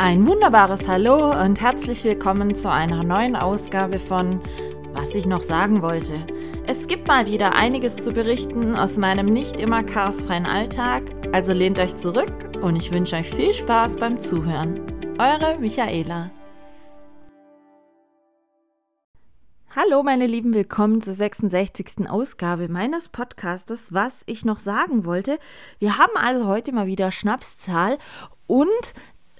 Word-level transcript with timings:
Ein 0.00 0.28
wunderbares 0.28 0.86
Hallo 0.86 1.32
und 1.42 1.60
herzlich 1.60 2.04
willkommen 2.04 2.54
zu 2.54 2.70
einer 2.70 3.02
neuen 3.02 3.34
Ausgabe 3.34 3.98
von 3.98 4.40
Was 4.92 5.12
ich 5.16 5.26
noch 5.26 5.42
sagen 5.42 5.82
wollte. 5.82 6.24
Es 6.68 6.86
gibt 6.86 7.08
mal 7.08 7.26
wieder 7.26 7.56
einiges 7.56 7.96
zu 7.96 8.12
berichten 8.12 8.76
aus 8.76 8.96
meinem 8.96 9.26
nicht 9.26 9.58
immer 9.58 9.82
chaosfreien 9.82 10.46
Alltag, 10.46 11.02
also 11.32 11.52
lehnt 11.52 11.80
euch 11.80 11.96
zurück 11.96 12.32
und 12.62 12.76
ich 12.76 12.92
wünsche 12.92 13.16
euch 13.16 13.28
viel 13.28 13.52
Spaß 13.52 13.96
beim 13.96 14.20
Zuhören. 14.20 14.80
Eure 15.18 15.58
Michaela. 15.58 16.30
Hallo 19.74 20.04
meine 20.04 20.28
Lieben, 20.28 20.54
willkommen 20.54 21.02
zur 21.02 21.14
66. 21.14 22.08
Ausgabe 22.08 22.68
meines 22.68 23.08
Podcastes, 23.08 23.92
was 23.92 24.22
ich 24.26 24.44
noch 24.44 24.60
sagen 24.60 25.04
wollte. 25.04 25.40
Wir 25.80 25.98
haben 25.98 26.16
also 26.16 26.46
heute 26.46 26.70
mal 26.70 26.86
wieder 26.86 27.10
Schnapszahl 27.10 27.98
und 28.46 28.94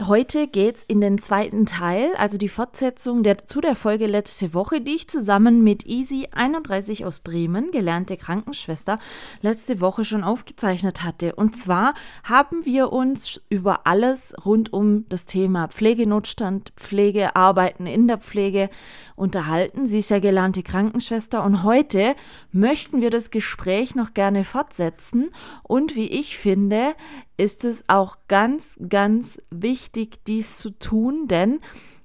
Heute 0.07 0.47
geht's 0.47 0.85
in 0.87 1.01
den 1.01 1.19
zweiten 1.19 1.67
Teil, 1.67 2.15
also 2.17 2.39
die 2.39 2.49
Fortsetzung 2.49 3.25
der, 3.25 3.47
zu 3.47 3.61
der 3.61 3.75
Folge 3.75 4.07
letzte 4.07 4.55
Woche, 4.55 4.81
die 4.81 4.95
ich 4.95 5.09
zusammen 5.09 5.65
mit 5.65 5.87
Easy 5.87 6.29
31 6.31 7.05
aus 7.05 7.19
Bremen, 7.19 7.73
gelernte 7.73 8.17
Krankenschwester, 8.17 9.01
letzte 9.43 9.81
Woche 9.81 10.05
schon 10.05 10.23
aufgezeichnet 10.23 11.03
hatte. 11.03 11.35
Und 11.35 11.57
zwar 11.57 11.95
haben 12.23 12.65
wir 12.65 12.93
uns 12.93 13.41
über 13.49 13.89
alles 13.89 14.35
rund 14.45 14.73
um 14.73 15.09
das 15.09 15.27
Thema 15.27 15.67
Pflegenotstand, 15.67 16.73
Pflegearbeiten 16.77 17.89
in 17.89 18.07
der 18.07 18.19
Pflege 18.19 18.71
unterhalten. 19.17 19.89
Sie 19.89 19.99
ist 19.99 20.11
ja 20.11 20.21
gelernte 20.21 20.63
Krankenschwester 20.63 21.43
und 21.43 21.65
heute 21.65 22.15
möchten 22.53 23.01
wir 23.01 23.11
das 23.11 23.33
Gespräch 23.33 23.97
noch 23.97 24.15
gerne 24.15 24.45
fortsetzen 24.45 25.31
und 25.65 25.97
wie 25.97 26.07
ich 26.07 26.39
finde, 26.39 26.95
ist 27.37 27.65
es 27.65 27.83
auch 27.89 28.18
ganz, 28.29 28.79
ganz 28.89 29.41
wichtig, 29.51 30.25
dies 30.27 30.57
zu 30.59 30.71
tun, 30.79 31.27
denn 31.29 31.61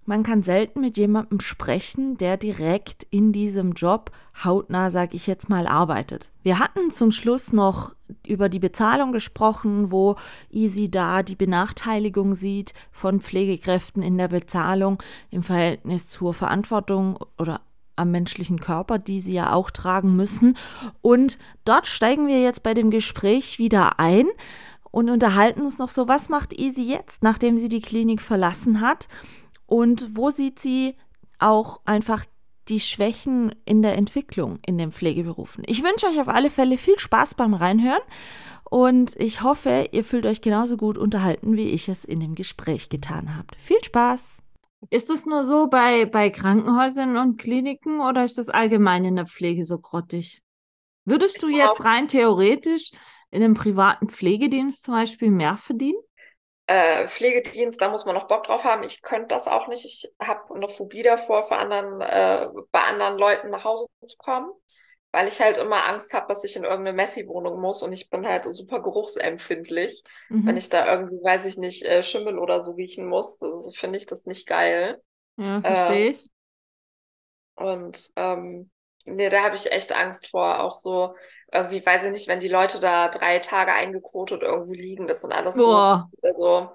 man 0.06 0.24
kann 0.24 0.44
selten 0.44 0.82
mit 0.82 0.98
jemandem 0.98 1.40
sprechen, 1.40 2.18
der 2.18 2.36
direkt 2.36 3.08
in 3.10 3.32
diesem 3.32 3.72
Job 3.72 4.12
hautnah, 4.44 4.90
sag 4.90 5.14
ich 5.14 5.28
jetzt 5.28 5.48
mal, 5.48 5.66
arbeitet. 5.66 6.32
Wir 6.42 6.60
hatten 6.60 6.92
zum 6.92 7.12
Schluss 7.12 7.54
noch 7.54 7.96
über 8.28 8.50
die 8.50 8.60
Bezahlung 8.60 9.14
gesprochen, 9.14 9.92
wo 9.92 10.18
Easy 10.50 10.92
da 10.92 11.24
die 11.24 11.36
Benachteiligung 11.36 12.34
sieht 12.34 12.74
von 12.92 13.22
Pflegekräften 13.22 14.04
in 14.04 14.18
der 14.18 14.28
Bezahlung 14.28 15.02
im 15.30 15.42
Verhältnis 15.42 16.10
zur 16.10 16.34
Verantwortung 16.34 17.18
oder 17.38 17.62
am 17.96 18.12
menschlichen 18.12 18.60
Körper, 18.60 18.98
die 18.98 19.22
sie 19.22 19.34
ja 19.34 19.54
auch 19.54 19.70
tragen 19.72 20.16
müssen. 20.16 20.58
Und 21.02 21.38
dort 21.64 21.88
steigen 21.88 22.28
wir 22.28 22.42
jetzt 22.42 22.64
bei 22.64 22.74
dem 22.74 22.90
Gespräch 22.90 23.60
wieder 23.60 24.00
ein 24.00 24.26
und 24.94 25.10
unterhalten 25.10 25.62
uns 25.62 25.80
noch 25.80 25.90
so, 25.90 26.08
was 26.08 26.30
macht 26.30 26.54
Easy 26.54 26.84
jetzt, 26.84 27.24
nachdem 27.24 27.58
sie 27.58 27.68
die 27.68 27.82
Klinik 27.82 28.22
verlassen 28.22 28.80
hat 28.80 29.08
und 29.66 30.16
wo 30.16 30.30
sieht 30.30 30.60
sie 30.60 30.96
auch 31.40 31.82
einfach 31.84 32.26
die 32.70 32.80
Schwächen 32.80 33.56
in 33.66 33.82
der 33.82 33.98
Entwicklung 33.98 34.60
in 34.64 34.78
den 34.78 34.92
Pflegeberufen. 34.92 35.64
Ich 35.66 35.84
wünsche 35.84 36.06
euch 36.06 36.22
auf 36.22 36.30
alle 36.30 36.52
Fälle 36.52 36.78
viel 36.78 37.00
Spaß 37.00 37.34
beim 37.34 37.56
Reinhören 37.56 38.04
und 38.70 39.20
ich 39.20 39.42
hoffe, 39.42 39.90
ihr 39.92 40.04
fühlt 40.04 40.28
euch 40.28 40.42
genauso 40.42 40.78
gut 40.78 41.00
unterhalten, 41.00 41.58
wie 41.58 41.70
ich 41.70 41.90
es 41.90 42.06
in 42.06 42.20
dem 42.20 42.36
Gespräch 42.36 42.90
getan 42.90 43.36
habe. 43.36 43.48
Viel 43.58 43.84
Spaß! 43.84 44.38
Ist 44.92 45.10
das 45.10 45.26
nur 45.26 45.44
so 45.44 45.70
bei, 45.70 46.06
bei 46.06 46.30
Krankenhäusern 46.30 47.18
und 47.18 47.38
Kliniken 47.38 48.00
oder 48.00 48.24
ist 48.24 48.38
das 48.38 48.50
allgemein 48.50 49.06
in 49.06 49.16
der 49.16 49.26
Pflege 49.26 49.66
so 49.66 49.80
grottig? 49.80 50.44
Würdest 51.04 51.42
du 51.42 51.48
jetzt 51.48 51.84
rein 51.84 52.08
theoretisch 52.08 52.92
in 53.34 53.44
einem 53.44 53.56
privaten 53.56 54.10
Pflegedienst 54.10 54.84
zum 54.84 54.94
Beispiel 54.94 55.32
mehr 55.32 55.58
verdienen? 55.58 55.98
Äh, 56.68 57.08
Pflegedienst, 57.08 57.82
da 57.82 57.90
muss 57.90 58.06
man 58.06 58.16
noch 58.16 58.28
Bock 58.28 58.44
drauf 58.44 58.64
haben. 58.64 58.84
Ich 58.84 59.02
könnte 59.02 59.28
das 59.30 59.48
auch 59.48 59.68
nicht. 59.68 59.84
Ich 59.86 60.10
habe 60.22 60.54
eine 60.54 60.70
Phobie 60.70 61.04
davor, 61.04 61.44
für 61.44 61.56
anderen, 61.56 62.00
äh, 62.00 62.48
bei 62.72 62.80
anderen 62.82 63.18
Leuten 63.18 63.50
nach 63.50 63.66
Hause 63.66 63.88
zu 64.06 64.16
kommen, 64.18 64.52
weil 65.12 65.28
ich 65.28 65.42
halt 65.42 65.58
immer 65.58 65.90
Angst 65.90 66.14
habe, 66.14 66.28
dass 66.28 66.44
ich 66.44 66.56
in 66.56 66.64
irgendeine 66.64 66.96
Messi-Wohnung 66.96 67.60
muss 67.60 67.82
und 67.82 67.92
ich 67.92 68.10
bin 68.10 68.26
halt 68.26 68.46
super 68.46 68.82
geruchsempfindlich. 68.82 70.04
Mhm. 70.30 70.48
Wenn 70.48 70.58
ich 70.58 70.70
da 70.70 70.90
irgendwie, 70.90 71.22
weiß 71.24 71.46
ich 71.46 71.58
nicht, 71.58 71.84
äh, 71.84 72.04
Schimmel 72.04 72.38
oder 72.38 72.64
so 72.64 72.72
riechen 72.72 73.08
muss, 73.08 73.40
finde 73.74 73.98
ich 73.98 74.06
das 74.06 74.26
nicht 74.26 74.48
geil. 74.48 75.02
Ja, 75.38 75.60
verstehe 75.62 76.10
ich. 76.12 76.30
Und 77.56 78.12
ähm, 78.16 78.70
nee, 79.06 79.30
da 79.30 79.44
habe 79.44 79.56
ich 79.56 79.72
echt 79.72 79.92
Angst 79.94 80.30
vor, 80.30 80.64
auch 80.64 80.74
so 80.74 81.16
irgendwie, 81.54 81.86
weiß 81.86 82.06
ich 82.06 82.12
nicht, 82.12 82.28
wenn 82.28 82.40
die 82.40 82.48
Leute 82.50 82.80
da 82.80 83.08
drei 83.10 83.40
Tage 83.40 83.74
eingekrotet 83.74 84.42
irgendwo 84.42 84.74
liegen, 84.74 85.08
das 85.08 85.22
sind 85.22 85.34
alles 85.34 85.56
Boah. 85.56 85.64
so. 85.64 86.20
Also, 86.22 86.72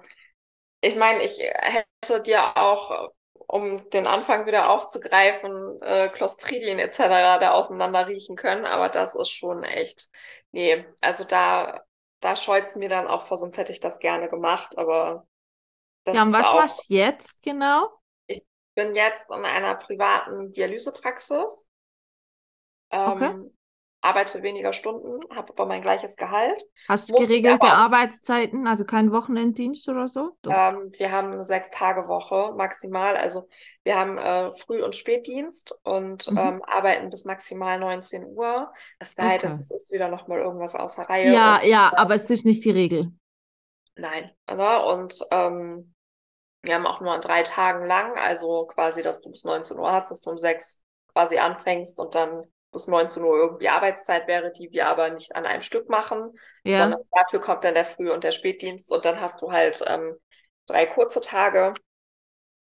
ich 0.81 0.95
meine, 0.95 1.23
ich 1.23 1.39
hätte 1.39 2.21
dir 2.23 2.57
auch, 2.57 3.11
um 3.47 3.89
den 3.91 4.07
Anfang 4.07 4.45
wieder 4.45 4.69
aufzugreifen, 4.71 5.81
äh, 5.81 6.09
Clostridien 6.09 6.79
etc. 6.79 7.39
da 7.39 7.51
auseinander 7.53 8.07
riechen 8.07 8.35
können, 8.35 8.65
aber 8.65 8.89
das 8.89 9.15
ist 9.15 9.29
schon 9.31 9.63
echt, 9.63 10.09
nee, 10.51 10.85
also 11.01 11.23
da, 11.25 11.83
da 12.21 12.35
scheut 12.35 12.67
es 12.67 12.75
mir 12.75 12.89
dann 12.89 13.07
auch 13.07 13.21
vor, 13.23 13.37
sonst 13.37 13.57
hätte 13.57 13.71
ich 13.71 13.79
das 13.79 13.99
gerne 13.99 14.29
gemacht, 14.29 14.77
aber 14.77 15.27
das 16.05 16.17
Ja, 16.17 16.23
und 16.23 16.33
was 16.33 16.53
machst 16.53 16.89
du 16.89 16.93
jetzt 16.95 17.41
genau? 17.41 17.89
Ich 18.27 18.41
bin 18.75 18.95
jetzt 18.95 19.29
in 19.29 19.43
einer 19.43 19.75
privaten 19.75 20.53
Dialysepraxis. 20.53 21.67
Okay. 23.05 23.33
Arbeite 24.01 24.41
weniger 24.43 24.71
Stunden, 24.71 25.19
habe 25.35 25.51
aber 25.51 25.65
mein 25.65 25.81
gleiches 25.81 26.15
Gehalt. 26.15 26.63
Hast 26.87 27.09
du 27.09 27.15
geregelte 27.15 27.67
Arbeitszeiten, 27.67 28.65
also 28.65 28.85
kein 28.85 29.11
Wochenenddienst 29.11 29.89
oder 29.89 30.07
so? 30.07 30.37
Ähm, 30.47 30.91
wir 30.97 31.11
haben 31.11 31.33
eine 31.33 31.43
sechs 31.43 31.69
Tage 31.69 32.07
Woche 32.07 32.53
maximal. 32.55 33.17
Also 33.17 33.49
wir 33.83 33.97
haben 33.97 34.17
äh, 34.17 34.53
Früh- 34.53 34.83
und 34.83 34.95
Spätdienst 34.95 35.77
und 35.83 36.31
mhm. 36.31 36.37
ähm, 36.37 36.63
arbeiten 36.63 37.09
bis 37.09 37.25
maximal 37.25 37.77
19 37.77 38.25
Uhr. 38.25 38.71
Es 38.99 39.15
sei 39.15 39.37
denn, 39.37 39.53
okay. 39.53 39.59
es 39.59 39.71
ist 39.71 39.91
wieder 39.91 40.07
noch 40.07 40.27
mal 40.27 40.39
irgendwas 40.39 40.75
außer 40.75 41.03
Reihe. 41.03 41.33
Ja, 41.33 41.57
und, 41.57 41.67
ja, 41.67 41.91
aber 41.97 42.15
es 42.15 42.29
ist 42.29 42.45
nicht 42.45 42.63
die 42.63 42.71
Regel. 42.71 43.11
Nein. 43.95 44.31
Ne? 44.49 44.81
Und 44.81 45.19
ähm, 45.31 45.93
wir 46.61 46.75
haben 46.75 46.87
auch 46.87 47.01
nur 47.01 47.11
an 47.11 47.21
drei 47.21 47.43
Tagen 47.43 47.85
lang, 47.85 48.17
also 48.17 48.65
quasi, 48.65 49.01
dass 49.01 49.21
du 49.21 49.29
bis 49.29 49.43
19 49.43 49.77
Uhr 49.77 49.91
hast, 49.91 50.09
dass 50.09 50.21
du 50.21 50.29
um 50.29 50.37
sechs 50.37 50.83
quasi 51.13 51.37
anfängst 51.37 51.99
und 51.99 52.15
dann 52.15 52.43
bis 52.71 52.87
19 52.87 53.23
Uhr 53.23 53.35
irgendwie 53.35 53.69
Arbeitszeit 53.69 54.27
wäre, 54.27 54.51
die 54.51 54.71
wir 54.71 54.87
aber 54.87 55.09
nicht 55.09 55.35
an 55.35 55.45
einem 55.45 55.61
Stück 55.61 55.89
machen, 55.89 56.37
ja. 56.63 56.75
sondern 56.75 57.01
dafür 57.11 57.39
kommt 57.39 57.63
dann 57.63 57.73
der 57.73 57.85
Früh- 57.85 58.11
und 58.11 58.23
der 58.23 58.31
Spätdienst 58.31 58.91
und 58.91 59.05
dann 59.05 59.19
hast 59.19 59.41
du 59.41 59.51
halt 59.51 59.83
ähm, 59.87 60.15
drei 60.67 60.85
kurze 60.85 61.21
Tage, 61.21 61.73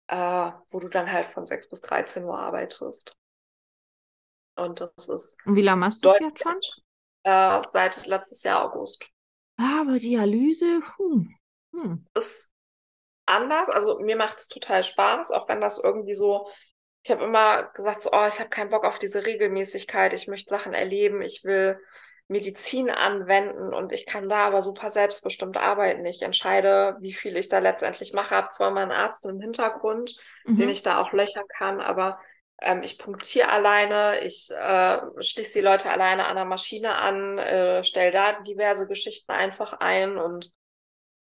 äh, 0.08 0.50
wo 0.70 0.80
du 0.80 0.88
dann 0.88 1.12
halt 1.12 1.26
von 1.26 1.44
6 1.44 1.69
bis 1.69 1.80
13 1.82 2.25
Uhr 2.25 2.38
arbeitest. 2.38 3.14
Und 4.56 4.80
das 4.80 5.08
ist. 5.08 5.36
Und 5.44 5.56
wie 5.56 5.62
lange 5.62 5.80
machst 5.80 6.04
du 6.04 6.09
das 6.09 6.20
jetzt 6.20 6.42
schon? 6.42 6.60
Äh, 7.24 7.62
seit 7.69 8.06
letztes 8.06 8.42
Jahr 8.42 8.64
August. 8.64 9.06
Ah, 9.56 9.82
aber 9.82 9.98
Dialyse, 9.98 10.80
hm. 10.97 11.34
Hm. 11.72 12.06
ist 12.14 12.50
anders. 13.26 13.69
Also 13.69 13.98
mir 14.00 14.16
macht 14.16 14.38
es 14.38 14.48
total 14.48 14.82
Spaß, 14.82 15.30
auch 15.30 15.48
wenn 15.48 15.60
das 15.60 15.78
irgendwie 15.78 16.14
so 16.14 16.48
ich 17.03 17.11
habe 17.11 17.25
immer 17.25 17.65
gesagt, 17.75 18.01
so, 18.01 18.11
oh, 18.13 18.27
ich 18.27 18.39
habe 18.39 18.49
keinen 18.49 18.71
Bock 18.71 18.85
auf 18.85 18.99
diese 18.99 19.27
Regelmäßigkeit, 19.27 20.13
ich 20.13 20.29
möchte 20.29 20.51
Sachen 20.51 20.73
erleben, 20.73 21.21
ich 21.21 21.43
will 21.45 21.79
Medizin 22.29 22.89
anwenden 22.91 23.75
und 23.75 23.93
ich 23.93 24.07
kann 24.07 24.29
da 24.29 24.47
aber 24.47 24.63
super 24.63 24.89
selbstbestimmt 24.89 25.57
arbeiten. 25.57 26.07
Ich 26.07 26.23
entscheide, 26.23 26.97
wie 27.01 27.13
viel 27.13 27.37
ich 27.37 27.49
da 27.49 27.59
letztendlich 27.59 28.13
mache. 28.13 28.35
Habe 28.35 28.49
zwar 28.49 28.71
mal 28.71 28.83
einen 28.83 28.93
Arzt 28.93 29.27
im 29.27 29.41
Hintergrund, 29.41 30.17
mhm. 30.45 30.57
den 30.57 30.69
ich 30.69 30.83
da 30.83 30.99
auch 30.99 31.13
löchern 31.13 31.45
kann, 31.49 31.81
aber 31.81 32.19
ähm, 32.61 32.83
ich 32.83 32.99
punktiere 32.99 33.49
alleine, 33.49 34.21
ich 34.21 34.51
äh, 34.51 34.99
schließe 35.21 35.59
die 35.59 35.65
Leute 35.65 35.91
alleine 35.91 36.27
an 36.27 36.37
der 36.37 36.45
Maschine 36.45 36.95
an, 36.95 37.39
äh, 37.39 37.83
stelle 37.83 38.13
da 38.13 38.41
diverse 38.41 38.87
Geschichten 38.87 39.33
einfach 39.33 39.75
ein 39.81 40.17
und 40.17 40.53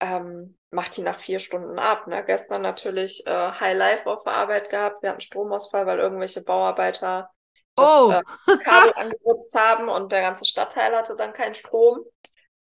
ähm, 0.03 0.59
macht 0.71 0.97
die 0.97 1.03
nach 1.03 1.21
vier 1.21 1.39
Stunden 1.39 1.79
ab. 1.79 2.09
Ne? 2.09 2.25
Gestern 2.25 2.63
natürlich 2.63 3.25
äh, 3.27 3.53
High 3.53 3.77
Life 3.77 4.11
auf 4.11 4.25
der 4.25 4.35
Arbeit 4.35 4.69
gehabt. 4.69 5.03
Wir 5.03 5.11
hatten 5.11 5.21
Stromausfall, 5.21 5.87
weil 5.87 6.01
irgendwelche 6.01 6.43
Bauarbeiter 6.43 7.31
das 7.77 7.91
oh. 7.91 8.11
äh, 8.11 8.59
Kabel 8.59 8.93
angeputzt 8.97 9.55
haben 9.55 9.89
und 9.89 10.11
der 10.11 10.21
ganze 10.23 10.45
Stadtteil 10.45 10.95
hatte 10.95 11.15
dann 11.17 11.33
keinen 11.33 11.55
Strom. 11.55 12.01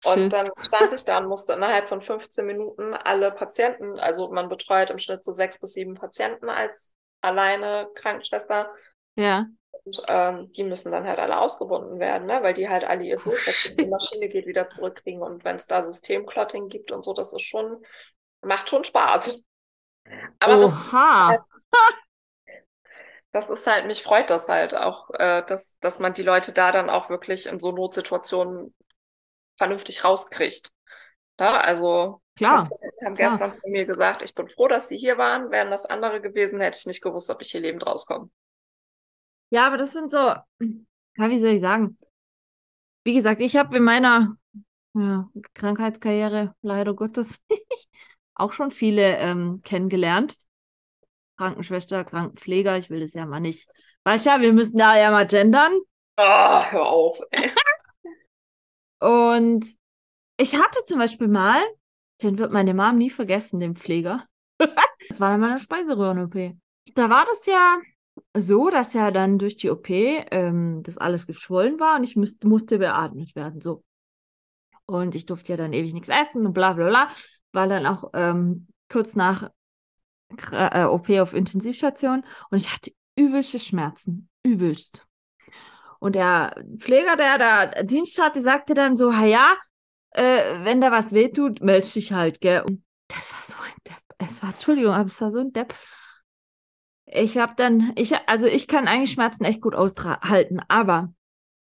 Und 0.04 0.18
Shit. 0.18 0.32
dann 0.32 0.50
stand 0.60 0.92
ich 0.92 1.04
da 1.04 1.18
und 1.18 1.26
musste 1.26 1.54
innerhalb 1.54 1.88
von 1.88 2.00
15 2.00 2.46
Minuten 2.46 2.94
alle 2.94 3.32
Patienten, 3.32 3.98
also 3.98 4.30
man 4.30 4.48
betreut 4.48 4.88
im 4.88 4.98
Schnitt 4.98 5.24
so 5.24 5.34
sechs 5.34 5.58
bis 5.58 5.74
sieben 5.74 5.94
Patienten 5.94 6.48
als 6.48 6.94
alleine 7.20 7.86
Krankenschwester. 7.94 8.70
Ja. 9.16 9.46
Und 9.72 10.02
ähm, 10.08 10.52
die 10.52 10.64
müssen 10.64 10.92
dann 10.92 11.06
halt 11.06 11.18
alle 11.18 11.38
ausgebunden 11.38 11.98
werden, 11.98 12.26
ne? 12.26 12.42
weil 12.42 12.54
die 12.54 12.68
halt 12.68 12.84
alle 12.84 13.04
ihr 13.04 13.16
Blut, 13.16 13.38
oh, 13.46 13.74
die 13.78 13.86
Maschine 13.86 14.28
geht 14.28 14.46
wieder 14.46 14.68
zurückkriegen. 14.68 15.22
Und 15.22 15.44
wenn 15.44 15.56
es 15.56 15.66
da 15.66 15.82
Systemclotting 15.82 16.68
gibt 16.68 16.92
und 16.92 17.04
so, 17.04 17.12
das 17.12 17.32
ist 17.32 17.42
schon, 17.42 17.84
macht 18.42 18.68
schon 18.68 18.84
Spaß. 18.84 19.42
Aber 20.38 20.56
Oha. 20.56 20.60
das, 20.60 20.72
ist 20.72 20.92
halt, 20.92 21.40
das 23.32 23.50
ist 23.50 23.66
halt, 23.66 23.86
mich 23.86 24.02
freut 24.02 24.30
das 24.30 24.48
halt 24.48 24.74
auch, 24.74 25.10
äh, 25.14 25.42
dass, 25.44 25.78
dass 25.80 25.98
man 25.98 26.14
die 26.14 26.22
Leute 26.22 26.52
da 26.52 26.72
dann 26.72 26.90
auch 26.90 27.10
wirklich 27.10 27.46
in 27.46 27.58
so 27.58 27.72
Notsituationen 27.72 28.74
vernünftig 29.56 30.04
rauskriegt. 30.04 30.72
Ja, 31.38 31.58
also 31.58 32.20
klar. 32.36 32.58
Patienten 32.58 33.06
haben 33.06 33.14
klar. 33.14 33.30
gestern 33.30 33.54
zu 33.54 33.68
mir 33.68 33.86
gesagt, 33.86 34.22
ich 34.22 34.34
bin 34.34 34.48
froh, 34.48 34.68
dass 34.68 34.88
sie 34.88 34.98
hier 34.98 35.16
waren. 35.16 35.50
Wären 35.50 35.70
das 35.70 35.86
andere 35.86 36.20
gewesen, 36.20 36.60
hätte 36.60 36.78
ich 36.78 36.86
nicht 36.86 37.02
gewusst, 37.02 37.30
ob 37.30 37.40
ich 37.40 37.50
hier 37.50 37.60
lebend 37.60 37.86
rauskomme. 37.86 38.30
Ja, 39.50 39.66
aber 39.66 39.76
das 39.76 39.92
sind 39.92 40.10
so, 40.10 40.18
ja, 40.18 40.44
wie 41.16 41.38
soll 41.38 41.50
ich 41.50 41.60
sagen? 41.60 41.98
Wie 43.04 43.14
gesagt, 43.14 43.40
ich 43.40 43.56
habe 43.56 43.76
in 43.76 43.82
meiner 43.82 44.36
ja, 44.94 45.28
Krankheitskarriere 45.54 46.54
leider 46.62 46.94
Gottes 46.94 47.38
auch 48.34 48.52
schon 48.52 48.70
viele 48.70 49.16
ähm, 49.16 49.60
kennengelernt. 49.62 50.36
Krankenschwester, 51.36 52.04
Krankenpfleger, 52.04 52.76
ich 52.76 52.90
will 52.90 53.00
das 53.00 53.14
ja 53.14 53.26
mal 53.26 53.40
nicht. 53.40 53.68
Weißt 54.04 54.26
ja, 54.26 54.40
wir 54.40 54.52
müssen 54.52 54.78
da 54.78 54.96
ja 54.96 55.10
mal 55.10 55.26
gendern. 55.26 55.72
Ah, 56.16 56.70
hör 56.70 56.86
auf. 56.86 57.20
Und 59.00 59.64
ich 60.36 60.54
hatte 60.54 60.84
zum 60.84 60.98
Beispiel 60.98 61.28
mal, 61.28 61.62
den 62.22 62.38
wird 62.38 62.52
meine 62.52 62.74
Mom 62.74 62.98
nie 62.98 63.10
vergessen, 63.10 63.60
den 63.60 63.74
Pfleger. 63.74 64.26
das 64.58 65.18
war 65.18 65.30
dann 65.30 65.40
meine 65.40 65.58
Speiseröhren-OP. 65.58 66.56
Da 66.94 67.08
war 67.08 67.24
das 67.24 67.46
ja 67.46 67.78
so, 68.36 68.70
dass 68.70 68.94
ja 68.94 69.10
dann 69.10 69.38
durch 69.38 69.56
die 69.56 69.70
OP 69.70 69.88
ähm, 69.90 70.82
das 70.82 70.98
alles 70.98 71.26
geschwollen 71.26 71.78
war 71.80 71.96
und 71.96 72.04
ich 72.04 72.16
müsste, 72.16 72.46
musste 72.46 72.78
beatmet 72.78 73.34
werden. 73.34 73.60
So. 73.60 73.84
Und 74.86 75.14
ich 75.14 75.26
durfte 75.26 75.52
ja 75.52 75.56
dann 75.56 75.72
ewig 75.72 75.92
nichts 75.92 76.08
essen 76.08 76.46
und 76.46 76.52
bla 76.52 76.72
bla 76.72 76.88
bla. 76.88 77.10
War 77.52 77.68
dann 77.68 77.86
auch 77.86 78.10
ähm, 78.14 78.68
kurz 78.88 79.16
nach 79.16 79.50
äh, 80.52 80.84
OP 80.84 81.10
auf 81.10 81.34
Intensivstation 81.34 82.24
und 82.50 82.58
ich 82.58 82.72
hatte 82.72 82.92
übelste 83.16 83.60
Schmerzen. 83.60 84.28
Übelst. 84.42 85.06
Und 85.98 86.14
der 86.14 86.54
Pfleger, 86.78 87.16
der 87.16 87.38
da 87.38 87.82
Dienst 87.82 88.20
hatte, 88.22 88.40
sagte 88.40 88.74
dann 88.74 88.96
so, 88.96 89.10
ja, 89.10 89.54
äh, 90.12 90.64
wenn 90.64 90.80
da 90.80 90.90
was 90.90 91.12
wehtut, 91.12 91.60
melde 91.60 91.86
dich 91.86 92.12
halt, 92.12 92.40
gell. 92.40 92.62
Und 92.62 92.82
das 93.08 93.32
war 93.32 93.42
so 93.42 93.62
ein 93.62 93.76
Depp. 93.86 94.02
Es 94.18 94.42
war, 94.42 94.50
Entschuldigung, 94.50 94.92
aber 94.92 95.08
es 95.08 95.20
war 95.20 95.30
so 95.30 95.40
ein 95.40 95.52
Depp. 95.52 95.74
Ich 97.12 97.38
habe 97.38 97.54
dann, 97.56 97.92
ich, 97.96 98.14
also 98.28 98.46
ich 98.46 98.68
kann 98.68 98.86
eigentlich 98.86 99.10
Schmerzen 99.10 99.44
echt 99.44 99.60
gut 99.60 99.74
aushalten, 99.74 100.60
aber 100.68 101.12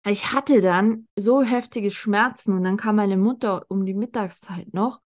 ich 0.05 0.31
hatte 0.31 0.61
dann 0.61 1.07
so 1.15 1.41
heftige 1.41 1.91
Schmerzen 1.91 2.53
und 2.53 2.63
dann 2.63 2.77
kam 2.77 2.95
meine 2.95 3.17
Mutter 3.17 3.65
um 3.67 3.85
die 3.85 3.93
Mittagszeit 3.93 4.73
noch 4.73 5.01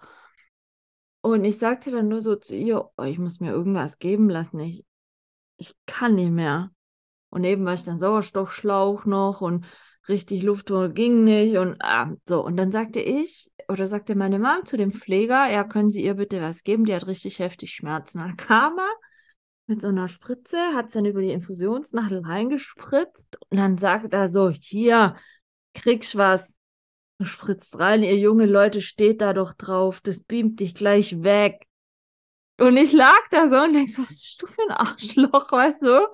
und 1.22 1.44
ich 1.44 1.58
sagte 1.58 1.92
dann 1.92 2.08
nur 2.08 2.22
so 2.22 2.36
zu 2.36 2.56
ihr, 2.56 2.90
oh, 2.98 3.04
ich 3.04 3.20
muss 3.20 3.40
mir 3.40 3.52
irgendwas 3.52 4.00
geben 4.00 4.30
lassen, 4.30 4.60
ich, 4.60 4.86
ich 5.58 5.76
kann 5.86 6.16
nicht 6.16 6.32
mehr. 6.32 6.72
Und 7.30 7.44
eben 7.44 7.66
war 7.66 7.74
ich 7.74 7.84
dann 7.84 8.00
Sauerstoffschlauch 8.00 9.06
noch 9.06 9.42
und 9.42 9.66
richtig 10.08 10.44
Luft 10.44 10.72
ging 10.96 11.24
nicht 11.26 11.58
und 11.58 11.76
ah, 11.82 12.12
so. 12.26 12.44
Und 12.44 12.58
dann 12.58 12.72
sagte 12.72 13.02
ich, 13.02 13.52
oder 13.68 13.86
sagte 13.86 14.16
meine 14.16 14.40
Mom 14.40 14.66
zu 14.66 14.78
dem 14.78 14.92
Pfleger, 14.92 15.50
ja, 15.52 15.64
können 15.64 15.92
Sie 15.92 16.04
ihr 16.04 16.16
bitte 16.16 16.42
was 16.42 16.64
geben? 16.64 16.86
Die 16.86 16.96
hat 16.96 17.06
richtig 17.06 17.40
heftig 17.40 17.74
Schmerzen. 17.74 18.20
Dann 18.20 18.38
kam 18.38 18.80
er 18.80 19.09
mit 19.70 19.82
so 19.82 19.88
einer 19.88 20.08
Spritze, 20.08 20.58
hat 20.74 20.88
es 20.88 20.94
dann 20.94 21.06
über 21.06 21.22
die 21.22 21.32
Infusionsnadel 21.32 22.26
reingespritzt 22.26 23.38
und 23.50 23.58
dann 23.58 23.78
sagt 23.78 24.14
er 24.14 24.28
so, 24.28 24.50
hier, 24.50 25.16
kriegst 25.74 26.18
was, 26.18 26.54
spritzt 27.22 27.80
rein, 27.80 28.04
ihr 28.04 28.18
junge 28.18 28.46
Leute, 28.46 28.82
steht 28.82 29.22
da 29.22 29.34
doch 29.34 29.54
drauf, 29.54 30.02
das 30.02 30.22
beamt 30.22 30.60
dich 30.60 30.74
gleich 30.76 31.24
weg. 31.24 31.66
Und 32.60 32.76
ich 32.76 32.92
lag 32.92 33.22
da 33.32 33.50
so 33.50 33.58
und 33.58 33.74
denk 33.74 33.90
so, 33.90 34.02
was 34.02 34.10
bist 34.10 34.42
du 34.42 34.48
für 34.48 34.62
ein 34.64 34.72
Arschloch, 34.72 35.52
weißt 35.52 35.82
du? 35.82 36.08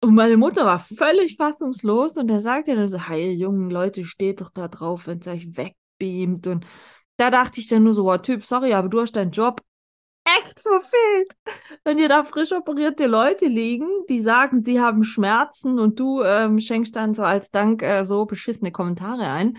Und 0.00 0.14
meine 0.14 0.36
Mutter 0.36 0.66
war 0.66 0.80
völlig 0.80 1.36
fassungslos 1.36 2.16
und 2.16 2.28
er 2.28 2.40
sagte 2.40 2.74
dann 2.74 2.88
so, 2.88 2.98
hey, 2.98 3.32
jungen 3.32 3.70
Leute, 3.70 4.04
steht 4.04 4.40
doch 4.40 4.50
da 4.50 4.68
drauf, 4.68 5.06
wenn 5.06 5.18
es 5.18 5.26
euch 5.26 5.56
wegbeamt. 5.56 6.46
Und 6.46 6.66
da 7.16 7.30
dachte 7.30 7.60
ich 7.60 7.68
dann 7.68 7.84
nur 7.84 7.94
so, 7.94 8.10
oh, 8.10 8.18
Typ, 8.18 8.44
sorry, 8.44 8.74
aber 8.74 8.88
du 8.88 9.00
hast 9.00 9.16
deinen 9.16 9.30
Job 9.30 9.62
echt 10.24 10.60
verfehlt. 10.60 11.36
Wenn 11.84 11.98
dir 11.98 12.08
da 12.08 12.24
frisch 12.24 12.52
operierte 12.52 13.06
Leute 13.06 13.46
liegen, 13.46 13.88
die 14.08 14.20
sagen, 14.20 14.62
sie 14.62 14.80
haben 14.80 15.04
Schmerzen 15.04 15.78
und 15.78 15.98
du 15.98 16.22
ähm, 16.22 16.60
schenkst 16.60 16.96
dann 16.96 17.14
so 17.14 17.22
als 17.22 17.50
Dank 17.50 17.82
äh, 17.82 18.04
so 18.04 18.24
beschissene 18.24 18.72
Kommentare 18.72 19.28
ein. 19.28 19.58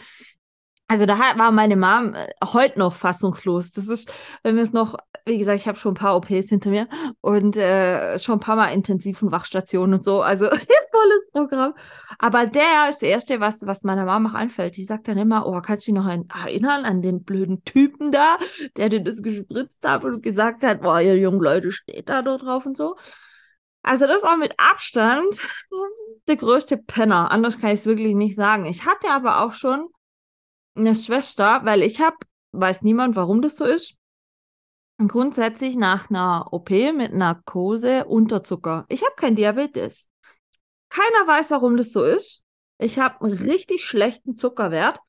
Also 0.87 1.07
da 1.07 1.17
war 1.17 1.51
meine 1.51 1.75
Mom 1.75 2.13
äh, 2.13 2.27
heute 2.43 2.77
noch 2.77 2.95
fassungslos. 2.95 3.71
Das 3.71 3.87
ist, 3.87 4.11
wenn 4.43 4.55
wir 4.55 4.63
es 4.63 4.71
noch, 4.71 4.95
wie 5.25 5.39
gesagt, 5.39 5.59
ich 5.59 5.67
habe 5.67 5.79
schon 5.79 5.93
ein 5.93 5.97
paar 5.97 6.15
OPs 6.15 6.49
hinter 6.49 6.69
mir 6.69 6.87
und 7.21 7.57
äh, 7.57 8.19
schon 8.19 8.35
ein 8.35 8.39
paar 8.39 8.55
Mal 8.55 8.67
intensiv 8.69 9.23
und 9.23 9.31
Wachstationen 9.31 9.95
und 9.95 10.03
so. 10.03 10.21
Also 10.21 10.45
volles 10.95 11.29
Programm. 11.31 11.73
Aber 12.19 12.45
der 12.45 12.89
ist 12.89 13.01
das 13.01 13.09
Erste, 13.09 13.39
was, 13.39 13.65
was 13.65 13.83
meiner 13.83 14.05
Mama 14.05 14.29
noch 14.29 14.35
einfällt. 14.35 14.77
Die 14.77 14.85
sagt 14.85 15.07
dann 15.07 15.17
immer, 15.17 15.47
oh, 15.47 15.59
kannst 15.61 15.87
du 15.87 15.91
dich 15.91 16.01
noch 16.01 16.07
erinnern 16.07 16.85
an 16.85 17.01
den 17.01 17.23
blöden 17.23 17.63
Typen 17.63 18.11
da, 18.11 18.37
der 18.77 18.89
dir 18.89 19.03
das 19.03 19.21
gespritzt 19.21 19.85
hat 19.85 20.03
und 20.03 20.21
gesagt 20.21 20.63
hat, 20.63 20.81
boah, 20.81 21.01
ihr 21.01 21.17
jungen 21.17 21.41
Leute, 21.41 21.71
steht 21.71 22.09
da 22.09 22.21
drauf 22.21 22.65
und 22.65 22.77
so. 22.77 22.95
Also 23.81 24.07
das 24.07 24.17
ist 24.17 24.25
auch 24.25 24.37
mit 24.37 24.53
Abstand 24.57 25.35
der 26.27 26.37
größte 26.37 26.77
Penner. 26.77 27.29
Anders 27.31 27.59
kann 27.59 27.71
ich 27.71 27.79
es 27.79 27.85
wirklich 27.85 28.15
nicht 28.15 28.35
sagen. 28.35 28.65
Ich 28.65 28.85
hatte 28.85 29.09
aber 29.09 29.41
auch 29.41 29.53
schon 29.53 29.89
eine 30.75 30.95
Schwester, 30.95 31.61
weil 31.63 31.81
ich 31.81 32.01
habe, 32.01 32.17
weiß 32.51 32.81
niemand, 32.81 33.15
warum 33.15 33.41
das 33.41 33.55
so 33.55 33.65
ist, 33.65 33.95
grundsätzlich 34.97 35.75
nach 35.75 36.09
einer 36.09 36.47
OP 36.51 36.69
mit 36.69 37.13
Narkose 37.13 38.05
Unterzucker. 38.05 38.85
Ich 38.87 39.03
habe 39.03 39.15
kein 39.17 39.35
Diabetes. 39.35 40.09
Keiner 40.89 41.27
weiß, 41.27 41.51
warum 41.51 41.77
das 41.77 41.91
so 41.91 42.03
ist. 42.03 42.43
Ich 42.77 42.99
habe 42.99 43.23
einen 43.23 43.37
richtig 43.37 43.85
schlechten 43.85 44.35
Zuckerwert 44.35 44.99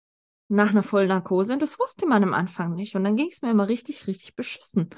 nach 0.48 0.70
einer 0.70 0.82
Vollnarkose 0.82 1.52
und 1.52 1.62
das 1.62 1.78
wusste 1.78 2.06
man 2.06 2.22
am 2.22 2.34
Anfang 2.34 2.74
nicht. 2.74 2.94
Und 2.94 3.04
dann 3.04 3.16
ging 3.16 3.28
es 3.30 3.42
mir 3.42 3.50
immer 3.50 3.68
richtig, 3.68 4.06
richtig 4.06 4.36
beschissen. 4.36 4.90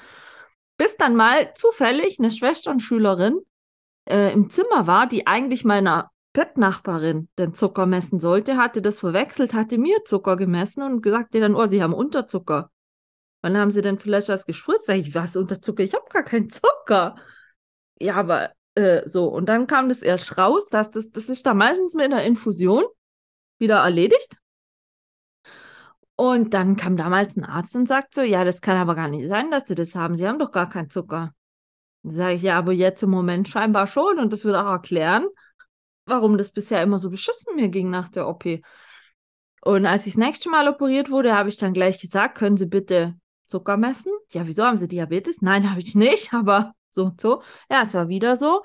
Bis 0.77 0.95
dann 0.97 1.15
mal 1.15 1.53
zufällig 1.55 2.19
eine 2.19 2.31
Schwester 2.31 2.71
und 2.71 2.81
Schülerin 2.81 3.39
äh, 4.05 4.31
im 4.31 4.49
Zimmer 4.49 4.87
war, 4.87 5.07
die 5.07 5.27
eigentlich 5.27 5.65
meiner 5.65 6.11
Bettnachbarin 6.33 7.27
den 7.37 7.53
Zucker 7.53 7.85
messen 7.85 8.19
sollte, 8.19 8.57
hatte 8.57 8.81
das 8.81 8.99
verwechselt, 8.99 9.53
hatte 9.53 9.77
mir 9.77 10.03
Zucker 10.05 10.37
gemessen 10.37 10.83
und 10.83 11.05
sagte 11.05 11.39
dann, 11.39 11.55
oh, 11.55 11.65
Sie 11.65 11.81
haben 11.81 11.93
Unterzucker. 11.93 12.71
Wann 13.41 13.57
haben 13.57 13.71
Sie 13.71 13.81
denn 13.81 13.97
zuletzt 13.97 14.29
das 14.29 14.45
gespritzt? 14.45 14.85
Sag 14.85 14.97
ich, 14.97 15.15
was, 15.15 15.35
Unterzucker? 15.35 15.83
Ich 15.83 15.93
habe 15.93 16.05
gar 16.11 16.23
keinen 16.23 16.49
Zucker. 16.49 17.15
Ja, 17.99 18.15
aber 18.15 18.51
äh, 18.75 19.07
so. 19.07 19.27
Und 19.27 19.47
dann 19.47 19.65
kam 19.67 19.89
das 19.89 20.01
erst 20.01 20.37
raus, 20.37 20.67
dass 20.69 20.91
das, 20.91 21.11
das 21.11 21.29
ist 21.29 21.45
da 21.45 21.53
meistens 21.53 21.95
mit 21.95 22.05
einer 22.05 22.23
Infusion 22.23 22.83
wieder 23.57 23.77
erledigt. 23.77 24.37
Und 26.15 26.53
dann 26.53 26.75
kam 26.75 26.97
damals 26.97 27.37
ein 27.37 27.45
Arzt 27.45 27.75
und 27.75 27.87
sagt 27.87 28.13
so, 28.13 28.21
ja, 28.21 28.43
das 28.43 28.59
kann 28.59 28.75
aber 28.75 28.93
gar 28.93 29.07
nicht 29.07 29.29
sein, 29.29 29.51
dass 29.51 29.67
Sie 29.67 29.75
das 29.75 29.95
haben. 29.95 30.15
Sie 30.15 30.27
haben 30.27 30.37
doch 30.37 30.51
gar 30.51 30.69
keinen 30.69 30.89
Zucker. 30.89 31.33
Sage 32.03 32.35
ich, 32.35 32.41
ja, 32.41 32.57
aber 32.57 32.73
jetzt 32.73 33.01
im 33.03 33.09
Moment 33.09 33.47
scheinbar 33.47 33.87
schon. 33.87 34.19
Und 34.19 34.33
das 34.33 34.43
würde 34.43 34.61
auch 34.61 34.71
erklären, 34.71 35.27
warum 36.09 36.37
das 36.37 36.51
bisher 36.51 36.81
immer 36.83 36.97
so 36.99 37.09
beschissen 37.09 37.55
mir 37.55 37.69
ging 37.69 37.89
nach 37.89 38.09
der 38.09 38.27
OP. 38.27 38.61
Und 39.61 39.85
als 39.85 40.07
ich 40.07 40.13
das 40.13 40.19
nächste 40.19 40.49
Mal 40.49 40.67
operiert 40.67 41.11
wurde, 41.11 41.35
habe 41.35 41.49
ich 41.49 41.57
dann 41.57 41.73
gleich 41.73 41.99
gesagt, 41.99 42.37
können 42.37 42.57
Sie 42.57 42.65
bitte 42.65 43.15
Zucker 43.45 43.77
messen? 43.77 44.11
Ja, 44.31 44.47
wieso 44.47 44.63
haben 44.63 44.77
Sie 44.77 44.87
Diabetes? 44.87 45.41
Nein, 45.41 45.69
habe 45.71 45.81
ich 45.81 45.95
nicht, 45.95 46.33
aber 46.33 46.73
so 46.89 47.05
und 47.05 47.21
so. 47.21 47.41
Ja, 47.69 47.81
es 47.81 47.93
war 47.93 48.07
wieder 48.07 48.35
so. 48.35 48.63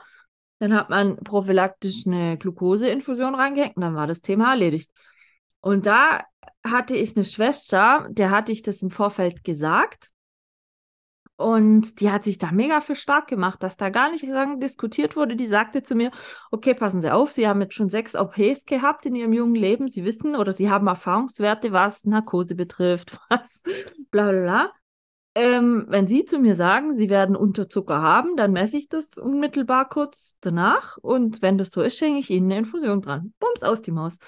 Dann 0.61 0.75
hat 0.75 0.89
man 0.91 1.17
prophylaktisch 1.17 2.07
eine 2.07 2.39
Glukoseinfusion 2.39 3.35
reingehängt 3.35 3.77
und 3.77 3.83
dann 3.83 3.97
war 3.97 4.07
das 4.07 4.21
Thema 4.21 4.51
erledigt. 4.53 4.91
Und 5.61 5.87
da 5.87 6.25
hatte 6.65 6.97
ich 6.97 7.17
eine 7.17 7.25
Schwester, 7.25 8.07
der 8.11 8.31
hatte 8.31 8.53
ich 8.53 8.63
das 8.63 8.83
im 8.83 8.91
Vorfeld 8.91 9.45
gesagt. 9.45 10.11
Und 11.37 12.00
die 12.00 12.12
hat 12.12 12.23
sich 12.23 12.38
da 12.38 12.53
mega 12.53 12.81
für 12.81 12.95
stark 12.95 13.26
gemacht, 13.26 13.62
dass 13.62 13.76
da 13.76 13.88
gar 13.88 14.11
nicht 14.11 14.25
lange 14.25 14.59
diskutiert 14.59 15.17
wurde. 15.17 15.35
Die 15.35 15.49
sagte 15.49 15.83
zu 15.83 15.97
mir, 15.97 16.12
okay, 16.53 16.75
passen 16.75 17.03
Sie 17.03 17.11
auf, 17.11 17.33
Sie 17.33 17.49
haben 17.49 17.61
jetzt 17.61 17.75
schon 17.75 17.91
sechs 17.91 18.14
OPs 18.14 18.67
gehabt 18.67 19.05
in 19.07 19.17
Ihrem 19.17 19.33
jungen 19.33 19.57
Leben. 19.57 19.88
Sie 19.88 20.05
wissen 20.05 20.37
oder 20.37 20.53
Sie 20.53 20.71
haben 20.71 20.87
Erfahrungswerte, 20.87 21.73
was 21.73 22.05
Narkose 22.05 22.55
betrifft, 22.55 23.19
was 23.29 23.62
bla 24.11 24.31
bla 24.31 24.41
bla. 24.41 24.73
Ähm, 25.37 25.87
wenn 25.88 26.07
Sie 26.07 26.25
zu 26.25 26.38
mir 26.38 26.55
sagen, 26.55 26.93
Sie 26.95 27.11
werden 27.11 27.35
Unterzucker 27.35 28.00
haben, 28.00 28.37
dann 28.37 28.53
messe 28.53 28.76
ich 28.76 28.88
das 28.88 29.19
unmittelbar 29.19 29.88
kurz 29.88 30.37
danach. 30.41 30.97
Und 30.99 31.43
wenn 31.43 31.59
das 31.59 31.71
so 31.71 31.83
ist, 31.83 31.99
schenke 31.99 32.21
ich 32.21 32.31
Ihnen 32.31 32.53
eine 32.53 32.61
Infusion 32.61 33.03
dran. 33.03 33.35
Bums, 33.41 33.64
aus 33.64 33.83
die 33.83 33.91
Maus. 33.91 34.19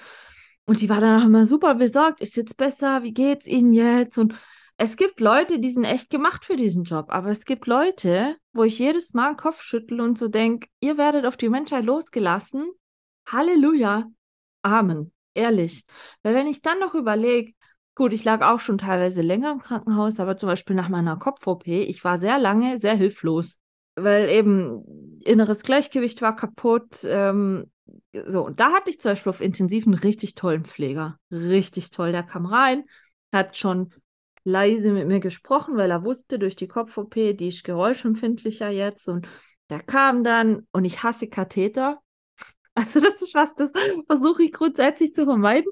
Und 0.65 0.81
die 0.81 0.89
war 0.89 0.99
dann 0.99 1.21
auch 1.21 1.25
immer 1.25 1.45
super 1.45 1.75
besorgt. 1.75 2.19
Ist 2.19 2.35
jetzt 2.35 2.57
besser? 2.57 3.03
Wie 3.03 3.13
geht's 3.13 3.47
Ihnen 3.47 3.71
jetzt? 3.71 4.17
Und 4.17 4.35
es 4.77 4.95
gibt 4.95 5.19
Leute, 5.19 5.59
die 5.59 5.71
sind 5.71 5.85
echt 5.85 6.11
gemacht 6.11 6.45
für 6.45 6.55
diesen 6.55 6.83
Job, 6.83 7.07
aber 7.09 7.29
es 7.29 7.45
gibt 7.45 7.65
Leute, 7.65 8.37
wo 8.53 8.63
ich 8.63 8.77
jedes 8.77 9.13
Mal 9.13 9.31
den 9.31 9.37
Kopf 9.37 9.63
schüttel 9.63 9.99
und 9.99 10.17
so 10.19 10.27
denke, 10.27 10.67
ihr 10.79 10.97
werdet 10.97 11.25
auf 11.25 11.35
die 11.35 11.49
Menschheit 11.49 11.83
losgelassen. 11.83 12.69
Halleluja. 13.25 14.05
Amen. 14.61 15.11
Ehrlich. 15.33 15.83
Weil 16.21 16.35
wenn 16.35 16.47
ich 16.47 16.61
dann 16.61 16.79
noch 16.79 16.93
überlege, 16.93 17.53
gut, 17.95 18.13
ich 18.13 18.23
lag 18.23 18.41
auch 18.41 18.59
schon 18.59 18.77
teilweise 18.77 19.21
länger 19.21 19.51
im 19.51 19.59
Krankenhaus, 19.59 20.19
aber 20.19 20.37
zum 20.37 20.47
Beispiel 20.47 20.75
nach 20.75 20.89
meiner 20.89 21.17
Kopf-OP, 21.17 21.67
ich 21.67 22.03
war 22.03 22.19
sehr 22.19 22.37
lange 22.37 22.77
sehr 22.77 22.95
hilflos, 22.95 23.59
weil 23.95 24.29
eben 24.29 25.19
inneres 25.23 25.63
Gleichgewicht 25.63 26.21
war 26.21 26.35
kaputt. 26.35 27.03
Ähm, 27.03 27.71
so, 28.27 28.45
und 28.45 28.59
da 28.59 28.73
hatte 28.73 28.91
ich 28.91 29.01
zum 29.01 29.11
Beispiel 29.11 29.31
auf 29.31 29.41
Intensiv 29.41 29.87
einen 29.87 29.95
richtig 29.95 30.35
tollen 30.35 30.65
Pfleger. 30.65 31.17
Richtig 31.31 31.89
toll. 31.89 32.11
Der 32.11 32.23
kam 32.23 32.45
rein, 32.45 32.83
hat 33.31 33.57
schon 33.57 33.91
leise 34.47 34.91
mit 34.93 35.07
mir 35.07 35.19
gesprochen, 35.19 35.75
weil 35.75 35.91
er 35.91 36.03
wusste, 36.03 36.39
durch 36.39 36.55
die 36.55 36.67
Kopf-OP, 36.67 37.13
die 37.13 37.49
ist 37.49 37.63
geräuschempfindlicher 37.63 38.69
jetzt. 38.69 39.07
Und 39.09 39.27
der 39.69 39.81
kam 39.81 40.23
dann 40.23 40.65
und 40.71 40.85
ich 40.85 41.03
hasse 41.03 41.27
Katheter. 41.27 41.99
Also 42.79 42.99
das 42.99 43.23
ist 43.23 43.33
was, 43.33 43.55
das 43.55 43.71
versuche 44.05 44.43
ich 44.43 44.51
grundsätzlich 44.51 45.15
zu 45.15 45.25
vermeiden. 45.25 45.71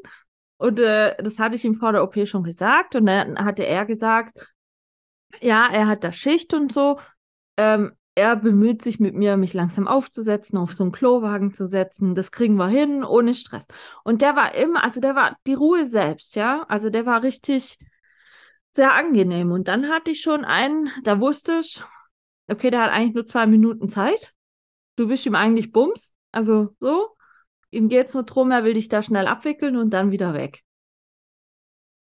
Und 0.58 0.80
äh, 0.80 1.16
das 1.22 1.38
hatte 1.38 1.54
ich 1.54 1.64
ihm 1.64 1.76
vor 1.76 1.92
der 1.92 2.04
OP 2.04 2.28
schon 2.28 2.44
gesagt. 2.44 2.96
Und 2.96 3.06
dann 3.06 3.38
hatte 3.38 3.64
er 3.64 3.86
gesagt, 3.86 4.44
ja, 5.40 5.68
er 5.72 5.86
hat 5.86 6.04
da 6.04 6.12
Schicht 6.12 6.56
und 6.56 6.74
so. 6.74 7.00
Ähm, 7.58 7.92
er 8.16 8.36
bemüht 8.36 8.82
sich 8.82 9.00
mit 9.00 9.14
mir, 9.14 9.38
mich 9.38 9.54
langsam 9.54 9.88
aufzusetzen, 9.88 10.58
auf 10.58 10.74
so 10.74 10.84
einen 10.84 10.94
Klowagen 10.94 11.54
zu 11.54 11.68
setzen. 11.68 12.16
Das 12.16 12.32
kriegen 12.32 12.56
wir 12.56 12.70
hin, 12.70 13.04
ohne 13.04 13.36
Stress. 13.36 13.68
Und 14.04 14.24
der 14.24 14.36
war 14.36 14.56
immer, 14.56 14.84
also 14.84 15.00
der 15.00 15.14
war 15.14 15.38
die 15.46 15.54
Ruhe 15.54 15.86
selbst, 15.86 16.36
ja. 16.36 16.66
Also 16.70 16.90
der 16.90 17.06
war 17.06 17.22
richtig 17.22 17.78
sehr 18.76 18.94
angenehm. 18.94 19.52
Und 19.52 19.68
dann 19.68 19.90
hatte 19.90 20.12
ich 20.12 20.22
schon 20.22 20.46
einen, 20.46 20.92
da 21.04 21.20
wusste 21.20 21.60
ich, 21.60 21.84
okay, 22.48 22.70
der 22.70 22.84
hat 22.84 22.92
eigentlich 22.92 23.16
nur 23.16 23.26
zwei 23.26 23.46
Minuten 23.48 23.90
Zeit. 23.90 24.34
Du 24.96 25.08
bist 25.08 25.26
ihm 25.26 25.36
eigentlich 25.36 25.72
Bums. 25.72 26.14
Also 26.32 26.76
so. 26.80 27.16
Ihm 27.72 27.90
geht 27.90 28.08
es 28.08 28.14
nur 28.14 28.24
darum, 28.24 28.52
er 28.52 28.64
will 28.64 28.74
dich 28.74 28.88
da 28.88 29.02
schnell 29.02 29.28
abwickeln 29.28 29.76
und 29.76 29.90
dann 29.90 30.12
wieder 30.12 30.34
weg. 30.34 30.62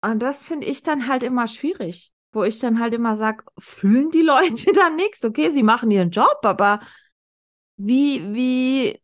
Und 0.00 0.21
das 0.21 0.45
finde 0.45 0.66
ich 0.66 0.83
dann 0.83 1.07
halt 1.07 1.23
immer 1.23 1.47
schwierig 1.47 2.12
wo 2.33 2.45
ich 2.45 2.59
dann 2.59 2.81
halt 2.81 2.95
immer 2.95 3.14
sage, 3.14 3.45
fühlen 3.59 4.11
die 4.11 4.23
Leute 4.23 4.73
da 4.75 4.90
nichts? 4.90 5.25
Okay, 5.25 5.50
sie 5.50 5.62
machen 5.62 5.90
ihren 5.90 6.11
Job, 6.11 6.38
aber 6.42 6.81
wie, 7.76 8.35
wie, 8.35 9.02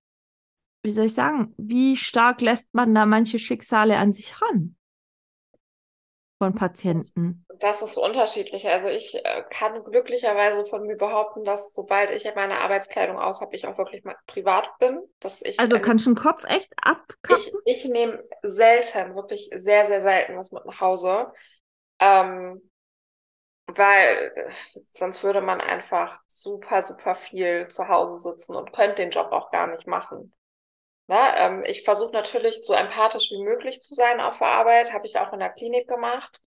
wie 0.83 0.91
soll 0.91 1.07
ich 1.07 1.15
sagen, 1.15 1.55
wie 1.57 1.97
stark 1.97 2.41
lässt 2.41 2.73
man 2.75 2.95
da 2.95 3.07
manche 3.07 3.39
Schicksale 3.39 3.99
an 3.99 4.13
sich 4.13 4.41
ran? 4.41 4.77
Von 6.39 6.55
Patienten. 6.55 7.45
Das, 7.59 7.83
ist 7.83 7.99
unterschiedlich. 7.99 8.69
Also 8.69 8.89
ich 8.89 9.17
äh, 9.17 9.43
kann 9.51 9.83
glücklicherweise 9.83 10.65
von 10.67 10.87
mir 10.87 10.97
behaupten, 10.97 11.45
dass 11.45 11.75
sobald 11.75 12.13
ich 12.13 12.33
meine 12.37 12.61
Arbeitskleidung 12.61 13.19
aus 13.19 13.41
habe, 13.41 13.57
ich 13.57 13.67
auch 13.67 13.77
wirklich 13.77 14.05
mal 14.05 14.17
privat 14.29 14.71
bin. 14.79 15.01
Dass 15.19 15.43
ich 15.43 15.59
also 15.59 15.81
kannst 15.81 16.07
du 16.07 16.11
den 16.11 16.17
Kopf 16.17 16.45
echt 16.45 16.73
abkappen? 16.81 17.61
Ich, 17.65 17.83
ich 17.83 17.85
nehme 17.87 18.23
selten, 18.43 19.17
wirklich 19.17 19.51
sehr, 19.53 19.85
sehr 19.85 20.01
selten 20.01 20.37
was 20.37 20.53
mit 20.53 20.65
nach 20.65 20.81
Hause. 20.81 21.33
Ähm, 21.99 22.63
weil 23.67 24.31
äh, 24.35 24.51
sonst 24.93 25.23
würde 25.23 25.41
man 25.41 25.61
einfach 25.61 26.19
super, 26.27 26.83
super 26.83 27.15
viel 27.15 27.69
zu 27.69 27.89
Hause 27.89 28.19
sitzen 28.19 28.55
und 28.55 28.73
könnte 28.73 29.03
den 29.03 29.11
Job 29.11 29.33
auch 29.33 29.51
gar 29.51 29.67
nicht 29.67 29.87
machen. 29.87 30.33
Na, 31.09 31.37
ähm, 31.39 31.65
ich 31.67 31.85
versuche 31.85 32.13
natürlich 32.13 32.63
so 32.65 32.75
empathisch 32.75 33.31
wie 33.31 33.43
möglich 33.43 33.81
zu 33.81 33.95
sein 33.95 34.21
auf 34.21 34.39
der 34.39 34.49
Arbeit, 34.49 34.93
habe 34.93 35.07
ich 35.07 35.19
auch 35.19 35.33
in 35.33 35.39
der 35.41 35.51
Klinik 35.51 35.89
gemacht. 35.89 36.43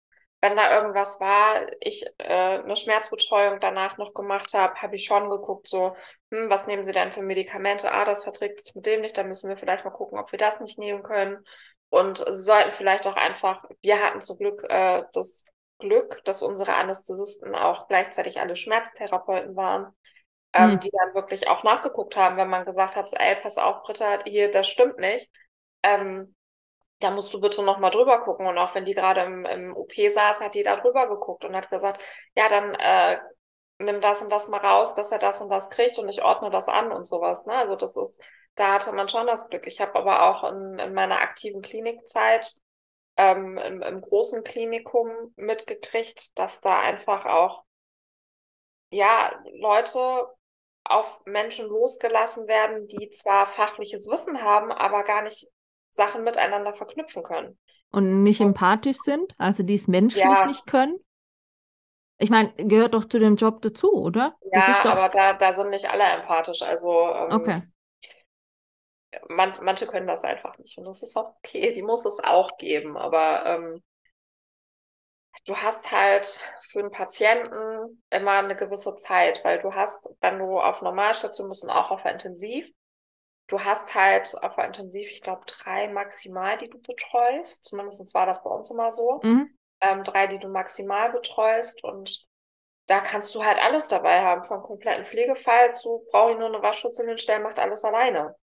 Wenn 0.40 0.56
da 0.56 0.70
irgendwas 0.74 1.20
war, 1.20 1.66
ich 1.80 2.04
äh, 2.18 2.60
eine 2.60 2.76
Schmerzbetreuung 2.76 3.60
danach 3.60 3.98
noch 3.98 4.14
gemacht 4.14 4.54
habe, 4.54 4.74
habe 4.80 4.96
ich 4.96 5.04
schon 5.04 5.30
geguckt, 5.30 5.68
so, 5.68 5.96
hm, 6.32 6.50
was 6.50 6.66
nehmen 6.66 6.84
Sie 6.84 6.92
denn 6.92 7.12
für 7.12 7.22
Medikamente? 7.22 7.92
Ah, 7.92 8.04
das 8.04 8.24
verträgt 8.24 8.60
sich 8.60 8.74
mit 8.74 8.86
dem 8.86 9.00
nicht, 9.02 9.18
dann 9.18 9.28
müssen 9.28 9.48
wir 9.48 9.56
vielleicht 9.58 9.84
mal 9.84 9.90
gucken, 9.90 10.18
ob 10.18 10.32
wir 10.32 10.38
das 10.38 10.60
nicht 10.60 10.78
nehmen 10.78 11.02
können. 11.02 11.44
Und 11.90 12.24
sollten 12.30 12.72
vielleicht 12.72 13.06
auch 13.06 13.16
einfach, 13.16 13.64
wir 13.82 14.02
hatten 14.02 14.20
zum 14.20 14.38
Glück 14.38 14.64
äh, 14.68 15.04
das 15.12 15.46
Glück, 15.78 16.22
dass 16.24 16.42
unsere 16.42 16.74
Anästhesisten 16.74 17.54
auch 17.54 17.88
gleichzeitig 17.88 18.40
alle 18.40 18.56
Schmerztherapeuten 18.56 19.56
waren, 19.56 19.94
ähm, 20.56 20.70
mhm. 20.72 20.80
die 20.80 20.90
dann 20.90 21.14
wirklich 21.14 21.48
auch 21.48 21.62
nachgeguckt 21.62 22.16
haben, 22.16 22.36
wenn 22.36 22.48
man 22.48 22.64
gesagt 22.64 22.96
hat, 22.96 23.08
so, 23.08 23.16
ey, 23.16 23.36
pass 23.36 23.58
auf, 23.58 23.82
Britta, 23.82 24.18
hier, 24.24 24.50
das 24.50 24.68
stimmt 24.68 24.98
nicht. 24.98 25.30
Ähm, 25.82 26.34
da 27.00 27.10
musst 27.10 27.32
du 27.34 27.40
bitte 27.40 27.62
nochmal 27.62 27.90
drüber 27.90 28.22
gucken. 28.22 28.46
Und 28.46 28.58
auch 28.58 28.74
wenn 28.74 28.84
die 28.84 28.94
gerade 28.94 29.22
im, 29.22 29.44
im 29.44 29.76
OP 29.76 29.92
saß, 29.94 30.40
hat 30.40 30.54
die 30.54 30.62
da 30.62 30.76
drüber 30.76 31.08
geguckt 31.08 31.44
und 31.44 31.54
hat 31.54 31.70
gesagt, 31.70 32.02
ja, 32.36 32.48
dann 32.48 32.74
äh, 32.74 33.18
nimm 33.78 34.00
das 34.00 34.22
und 34.22 34.30
das 34.30 34.48
mal 34.48 34.58
raus, 34.64 34.94
dass 34.94 35.12
er 35.12 35.18
das 35.18 35.40
und 35.40 35.50
das 35.50 35.68
kriegt 35.70 35.98
und 35.98 36.08
ich 36.08 36.22
ordne 36.22 36.50
das 36.50 36.68
an 36.68 36.92
und 36.92 37.06
sowas. 37.06 37.44
Ne? 37.46 37.54
Also 37.54 37.76
das 37.76 37.96
ist, 37.96 38.20
da 38.54 38.72
hatte 38.74 38.92
man 38.92 39.08
schon 39.08 39.26
das 39.26 39.48
Glück. 39.48 39.66
Ich 39.66 39.80
habe 39.80 39.94
aber 39.96 40.22
auch 40.28 40.50
in, 40.50 40.78
in 40.78 40.94
meiner 40.94 41.20
aktiven 41.20 41.62
Klinikzeit 41.62 42.54
ähm, 43.16 43.58
im, 43.58 43.82
im 43.82 44.00
großen 44.00 44.44
Klinikum 44.44 45.10
mitgekriegt, 45.36 46.38
dass 46.38 46.60
da 46.60 46.80
einfach 46.80 47.26
auch 47.26 47.64
ja 48.90 49.32
Leute 49.60 50.26
auf 50.90 51.20
Menschen 51.24 51.68
losgelassen 51.68 52.46
werden, 52.46 52.86
die 52.88 53.10
zwar 53.10 53.46
fachliches 53.46 54.08
Wissen 54.08 54.42
haben, 54.42 54.72
aber 54.72 55.04
gar 55.04 55.22
nicht 55.22 55.46
Sachen 55.90 56.24
miteinander 56.24 56.74
verknüpfen 56.74 57.22
können. 57.22 57.58
Und 57.90 58.22
nicht 58.22 58.40
empathisch 58.40 58.98
sind, 58.98 59.34
also 59.38 59.62
die 59.62 59.74
es 59.74 59.88
menschlich 59.88 60.24
ja. 60.24 60.46
nicht 60.46 60.66
können? 60.66 60.98
Ich 62.18 62.30
meine, 62.30 62.52
gehört 62.56 62.94
doch 62.94 63.04
zu 63.04 63.18
dem 63.18 63.36
Job 63.36 63.62
dazu, 63.62 63.92
oder? 63.92 64.34
Ja, 64.52 64.80
doch... 64.82 64.90
aber 64.90 65.08
da, 65.08 65.34
da 65.34 65.52
sind 65.52 65.70
nicht 65.70 65.88
alle 65.88 66.04
empathisch. 66.04 66.62
Also 66.62 66.90
ähm, 66.90 67.32
okay 67.32 67.60
man, 69.28 69.52
manche 69.62 69.86
können 69.86 70.06
das 70.06 70.24
einfach 70.24 70.58
nicht 70.58 70.78
und 70.78 70.84
das 70.84 71.02
ist 71.02 71.16
auch 71.16 71.34
okay, 71.38 71.74
die 71.74 71.82
muss 71.82 72.04
es 72.04 72.22
auch 72.22 72.56
geben, 72.58 72.96
aber 72.96 73.46
ähm, 73.46 73.82
du 75.46 75.56
hast 75.56 75.92
halt 75.92 76.40
für 76.60 76.80
einen 76.80 76.90
Patienten 76.90 78.02
immer 78.10 78.32
eine 78.32 78.56
gewisse 78.56 78.96
Zeit, 78.96 79.44
weil 79.44 79.60
du 79.60 79.74
hast, 79.74 80.08
wenn 80.20 80.38
du 80.38 80.58
auf 80.58 80.82
Normalstation 80.82 81.48
bist 81.48 81.64
und 81.64 81.70
auch 81.70 81.90
auf 81.90 82.02
der 82.02 82.12
Intensiv, 82.12 82.68
du 83.46 83.60
hast 83.60 83.94
halt 83.94 84.34
auf 84.42 84.56
der 84.56 84.66
Intensiv, 84.66 85.10
ich 85.10 85.22
glaube, 85.22 85.42
drei 85.46 85.88
maximal, 85.88 86.58
die 86.58 86.68
du 86.68 86.78
betreust. 86.80 87.64
Zumindest 87.64 88.12
war 88.14 88.26
das 88.26 88.42
bei 88.42 88.50
uns 88.50 88.70
immer 88.70 88.90
so. 88.90 89.20
Mhm. 89.22 89.56
Ähm, 89.80 90.04
drei, 90.04 90.26
die 90.26 90.38
du 90.38 90.48
maximal 90.48 91.12
betreust 91.12 91.84
und 91.84 92.26
da 92.86 93.00
kannst 93.00 93.34
du 93.34 93.44
halt 93.44 93.58
alles 93.58 93.88
dabei 93.88 94.22
haben, 94.22 94.44
vom 94.44 94.62
kompletten 94.62 95.04
Pflegefall 95.04 95.74
zu 95.74 96.06
brauche 96.10 96.32
ich 96.32 96.38
nur 96.38 96.48
eine 96.48 96.62
Waschschutz 96.62 96.98
hinstellen, 96.98 97.42
macht 97.42 97.58
alles 97.58 97.84
alleine. 97.84 98.34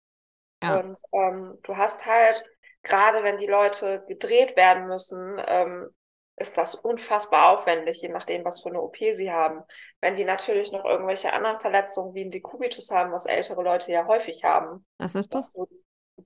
Ja. 0.63 0.81
Und 0.81 1.01
ähm, 1.13 1.59
du 1.63 1.77
hast 1.77 2.05
halt, 2.07 2.45
gerade 2.83 3.23
wenn 3.23 3.39
die 3.39 3.47
Leute 3.47 4.05
gedreht 4.09 4.57
werden 4.57 4.87
müssen, 4.89 5.41
ähm, 5.47 5.91
ist 6.37 6.57
das 6.57 6.75
unfassbar 6.75 7.51
aufwendig, 7.51 8.01
je 8.01 8.09
nachdem, 8.09 8.45
was 8.45 8.63
für 8.63 8.71
eine 8.71 8.81
OP 8.81 8.97
sie 9.11 9.31
haben. 9.31 9.63
Wenn 10.01 10.17
die 10.17 10.25
natürlich 10.25 10.73
noch 10.73 10.85
irgendwelche 10.85 11.33
anderen 11.33 11.61
Verletzungen 11.61 12.15
wie 12.15 12.25
ein 12.25 12.31
Dekubitus 12.31 12.91
haben, 12.91 13.13
was 13.13 13.27
ältere 13.27 13.63
Leute 13.63 13.93
ja 13.93 14.07
häufig 14.07 14.43
haben. 14.45 14.85
Was 14.99 15.15
ist 15.15 15.35
das? 15.35 15.55
Also, 15.55 15.69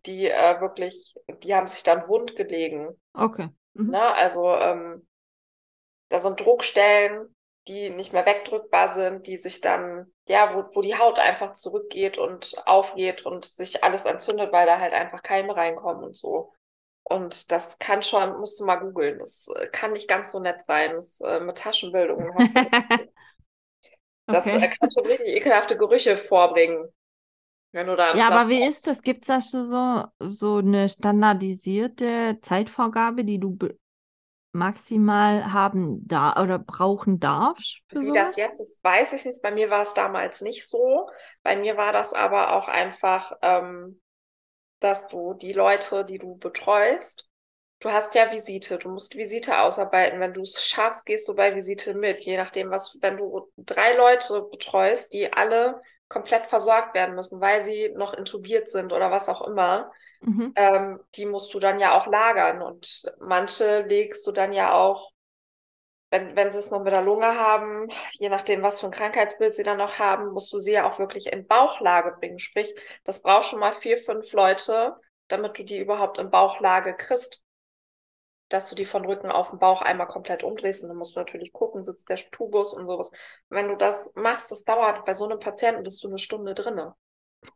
die 0.06 0.28
äh, 0.28 0.60
wirklich, 0.60 1.14
die 1.42 1.54
haben 1.54 1.66
sich 1.66 1.82
dann 1.82 2.08
wund 2.08 2.36
gelegen. 2.36 2.88
Okay. 3.14 3.48
Mhm. 3.74 3.90
Ne? 3.90 4.14
Also 4.14 4.54
ähm, 4.54 5.06
da 6.08 6.18
sind 6.18 6.40
Druckstellen, 6.40 7.34
die 7.68 7.90
nicht 7.90 8.12
mehr 8.12 8.26
wegdrückbar 8.26 8.90
sind, 8.90 9.26
die 9.26 9.38
sich 9.38 9.60
dann, 9.60 10.12
ja, 10.28 10.54
wo, 10.54 10.64
wo 10.74 10.80
die 10.80 10.96
Haut 10.96 11.18
einfach 11.18 11.52
zurückgeht 11.52 12.16
und 12.16 12.56
aufgeht 12.64 13.26
und 13.26 13.44
sich 13.44 13.82
alles 13.82 14.04
entzündet, 14.04 14.52
weil 14.52 14.66
da 14.66 14.78
halt 14.78 14.92
einfach 14.92 15.22
Keime 15.22 15.56
reinkommen 15.56 16.04
und 16.04 16.14
so. 16.14 16.52
Und 17.08 17.52
das 17.52 17.78
kann 17.78 18.02
schon, 18.02 18.36
musst 18.40 18.58
du 18.58 18.64
mal 18.64 18.76
googeln, 18.76 19.20
das 19.20 19.46
äh, 19.54 19.68
kann 19.68 19.92
nicht 19.92 20.08
ganz 20.08 20.32
so 20.32 20.40
nett 20.40 20.60
sein. 20.62 20.92
Das, 20.94 21.20
äh, 21.20 21.38
mit 21.38 21.56
Taschenbildungen 21.56 22.34
hast 22.34 22.48
du. 22.48 23.08
das 24.26 24.44
okay. 24.44 24.64
äh, 24.64 24.68
kann 24.68 24.90
schon 24.90 25.06
richtig 25.06 25.28
ekelhafte 25.28 25.76
Gerüche 25.76 26.16
vorbringen. 26.16 26.88
Wenn 27.70 27.86
du 27.86 27.94
da 27.94 28.16
ja, 28.16 28.28
aber 28.28 28.48
wie 28.48 28.64
ist 28.64 28.88
das? 28.88 29.02
Gibt 29.02 29.28
es 29.28 29.28
da 29.28 29.40
so, 29.40 30.04
so 30.18 30.56
eine 30.56 30.88
standardisierte 30.88 32.38
Zeitvorgabe, 32.42 33.22
die 33.22 33.38
du 33.38 33.56
maximal 34.50 35.52
haben 35.52 36.04
da 36.08 36.42
oder 36.42 36.58
brauchen 36.58 37.20
darfst? 37.20 37.82
Wie 37.90 38.04
sowas? 38.04 38.30
das 38.30 38.36
jetzt 38.36 38.60
ist, 38.60 38.82
weiß 38.82 39.12
ich 39.12 39.24
nicht. 39.26 39.42
Bei 39.42 39.52
mir 39.52 39.70
war 39.70 39.82
es 39.82 39.94
damals 39.94 40.40
nicht 40.40 40.66
so. 40.66 41.08
Bei 41.44 41.54
mir 41.54 41.76
war 41.76 41.92
das 41.92 42.14
aber 42.14 42.56
auch 42.56 42.66
einfach, 42.66 43.32
ähm, 43.42 44.00
dass 44.86 45.08
du 45.08 45.34
die 45.34 45.52
Leute, 45.52 46.04
die 46.04 46.18
du 46.18 46.36
betreust, 46.36 47.28
du 47.80 47.90
hast 47.90 48.14
ja 48.14 48.30
Visite, 48.30 48.78
du 48.78 48.88
musst 48.88 49.16
Visite 49.16 49.58
ausarbeiten. 49.60 50.20
Wenn 50.20 50.32
du 50.32 50.42
es 50.42 50.64
schaffst, 50.64 51.04
gehst 51.06 51.28
du 51.28 51.34
bei 51.34 51.54
Visite 51.54 51.94
mit. 51.94 52.24
Je 52.24 52.36
nachdem, 52.36 52.70
was, 52.70 52.96
wenn 53.00 53.16
du 53.16 53.50
drei 53.56 53.94
Leute 53.94 54.42
betreust, 54.42 55.12
die 55.12 55.32
alle 55.32 55.82
komplett 56.08 56.46
versorgt 56.46 56.94
werden 56.94 57.16
müssen, 57.16 57.40
weil 57.40 57.60
sie 57.62 57.92
noch 57.96 58.14
intubiert 58.14 58.68
sind 58.68 58.92
oder 58.92 59.10
was 59.10 59.28
auch 59.28 59.44
immer, 59.46 59.90
mhm. 60.20 60.52
ähm, 60.54 61.00
die 61.16 61.26
musst 61.26 61.52
du 61.52 61.58
dann 61.58 61.80
ja 61.80 61.96
auch 61.96 62.06
lagern. 62.06 62.62
Und 62.62 63.12
manche 63.18 63.82
legst 63.82 64.24
du 64.26 64.30
dann 64.30 64.52
ja 64.52 64.72
auch, 64.72 65.10
wenn, 66.10 66.36
wenn 66.36 66.50
sie 66.50 66.58
es 66.58 66.70
noch 66.70 66.82
mit 66.82 66.92
der 66.92 67.02
Lunge 67.02 67.26
haben, 67.26 67.88
je 68.12 68.28
nachdem, 68.28 68.62
was 68.62 68.80
für 68.80 68.86
ein 68.86 68.92
Krankheitsbild 68.92 69.54
sie 69.54 69.64
dann 69.64 69.78
noch 69.78 69.98
haben, 69.98 70.32
musst 70.32 70.52
du 70.52 70.58
sie 70.58 70.72
ja 70.72 70.88
auch 70.88 70.98
wirklich 70.98 71.32
in 71.32 71.46
Bauchlage 71.46 72.16
bringen. 72.18 72.38
Sprich, 72.38 72.74
das 73.04 73.22
braucht 73.22 73.46
schon 73.46 73.60
mal 73.60 73.72
vier, 73.72 73.98
fünf 73.98 74.32
Leute, 74.32 74.94
damit 75.28 75.58
du 75.58 75.64
die 75.64 75.78
überhaupt 75.78 76.18
in 76.18 76.30
Bauchlage 76.30 76.94
kriegst 76.94 77.44
dass 78.48 78.68
du 78.68 78.76
die 78.76 78.86
von 78.86 79.04
Rücken 79.04 79.30
auf 79.30 79.50
den 79.50 79.58
Bauch 79.58 79.82
einmal 79.82 80.06
komplett 80.06 80.44
umdrehst. 80.44 80.82
Und 80.82 80.88
dann 80.88 80.98
musst 80.98 81.16
du 81.16 81.20
natürlich 81.20 81.52
gucken, 81.52 81.84
sitzt 81.84 82.08
der 82.08 82.16
Tubus 82.16 82.74
und 82.74 82.86
sowas. 82.86 83.10
Wenn 83.48 83.68
du 83.68 83.76
das 83.76 84.12
machst, 84.14 84.50
das 84.50 84.64
dauert, 84.64 85.04
bei 85.04 85.12
so 85.12 85.24
einem 85.24 85.40
Patienten 85.40 85.82
bist 85.82 86.02
du 86.04 86.08
eine 86.08 86.18
Stunde 86.18 86.54
drinne. 86.54 86.94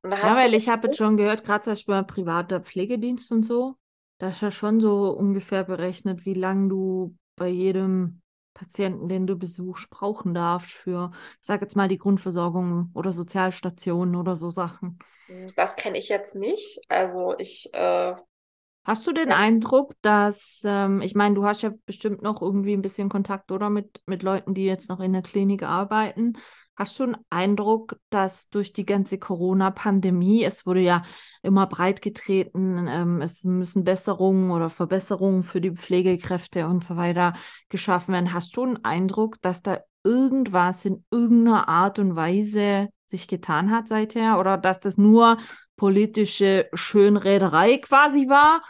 ja, 0.05 0.37
weil 0.37 0.55
ich 0.55 0.69
habe 0.69 0.89
jetzt 0.89 0.99
schon 0.99 1.17
gehört, 1.17 1.45
gerade 1.45 1.63
zum 1.63 1.73
Beispiel 1.73 1.95
bei 1.95 2.03
privater 2.03 2.61
Pflegedienst 2.61 3.31
und 3.33 3.45
so, 3.45 3.77
da 4.19 4.31
ist 4.31 4.43
ja 4.43 4.51
schon 4.51 4.81
so 4.81 5.11
ungefähr 5.11 5.65
berechnet, 5.65 6.25
wie 6.25 6.35
lange 6.35 6.69
du 6.69 7.17
bei 7.37 7.49
jedem 7.49 8.21
Patienten, 8.55 9.09
den 9.09 9.27
du 9.27 9.37
besuchst, 9.37 9.91
brauchen 9.91 10.35
darfst 10.35 10.73
für, 10.73 11.13
ich 11.41 11.47
sage 11.47 11.65
jetzt 11.65 11.77
mal, 11.77 11.89
die 11.89 11.99
Grundversorgung 11.99 12.91
oder 12.95 13.13
Sozialstationen 13.13 14.17
oder 14.17 14.37
so 14.37 14.51
Sachen? 14.51 14.99
Das 15.57 15.77
kenne 15.77 15.99
ich 15.99 16.09
jetzt 16.09 16.35
nicht. 16.35 16.81
Also 16.89 17.35
ich 17.39 17.73
äh, 17.73 18.15
Hast 18.85 19.07
du 19.07 19.13
den 19.13 19.29
Ja. 19.29 19.37
Eindruck, 19.37 19.95
dass, 20.03 20.63
ähm, 20.65 21.03
ich 21.03 21.15
meine, 21.15 21.35
du 21.35 21.45
hast 21.45 21.63
ja 21.63 21.71
bestimmt 21.87 22.23
noch 22.23 22.41
irgendwie 22.43 22.73
ein 22.73 22.83
bisschen 22.83 23.09
Kontakt, 23.09 23.53
oder 23.53 23.71
mit, 23.71 24.01
mit 24.07 24.23
Leuten, 24.23 24.55
die 24.55 24.65
jetzt 24.65 24.89
noch 24.89 25.01
in 25.01 25.13
der 25.13 25.23
Klinik 25.23 25.63
arbeiten. 25.63 26.35
Hast 26.81 26.99
du 26.99 27.03
einen 27.03 27.17
Eindruck, 27.29 27.99
dass 28.09 28.49
durch 28.49 28.73
die 28.73 28.87
ganze 28.87 29.19
Corona-Pandemie, 29.19 30.45
es 30.45 30.65
wurde 30.65 30.81
ja 30.81 31.03
immer 31.43 31.67
breit 31.67 32.01
getreten, 32.01 32.87
ähm, 32.89 33.21
es 33.21 33.45
müssen 33.45 33.85
Besserungen 33.85 34.51
oder 34.51 34.71
Verbesserungen 34.71 35.43
für 35.43 35.61
die 35.61 35.73
Pflegekräfte 35.73 36.67
und 36.67 36.83
so 36.83 36.97
weiter 36.97 37.35
geschaffen 37.69 38.15
werden. 38.15 38.33
Hast 38.33 38.57
du 38.57 38.63
einen 38.63 38.83
Eindruck, 38.83 39.43
dass 39.43 39.61
da 39.61 39.81
irgendwas 40.05 40.87
in 40.87 41.05
irgendeiner 41.11 41.69
Art 41.69 41.99
und 41.99 42.17
Weise 42.17 42.89
sich 43.05 43.29
getan 43.29 43.71
hat 43.71 43.87
seither 43.87 44.39
oder 44.41 44.57
dass 44.57 44.81
das 44.81 44.97
nur 44.97 45.37
politische 45.77 46.71
Schönrederei 46.73 47.77
quasi 47.77 48.27
war, 48.31 48.63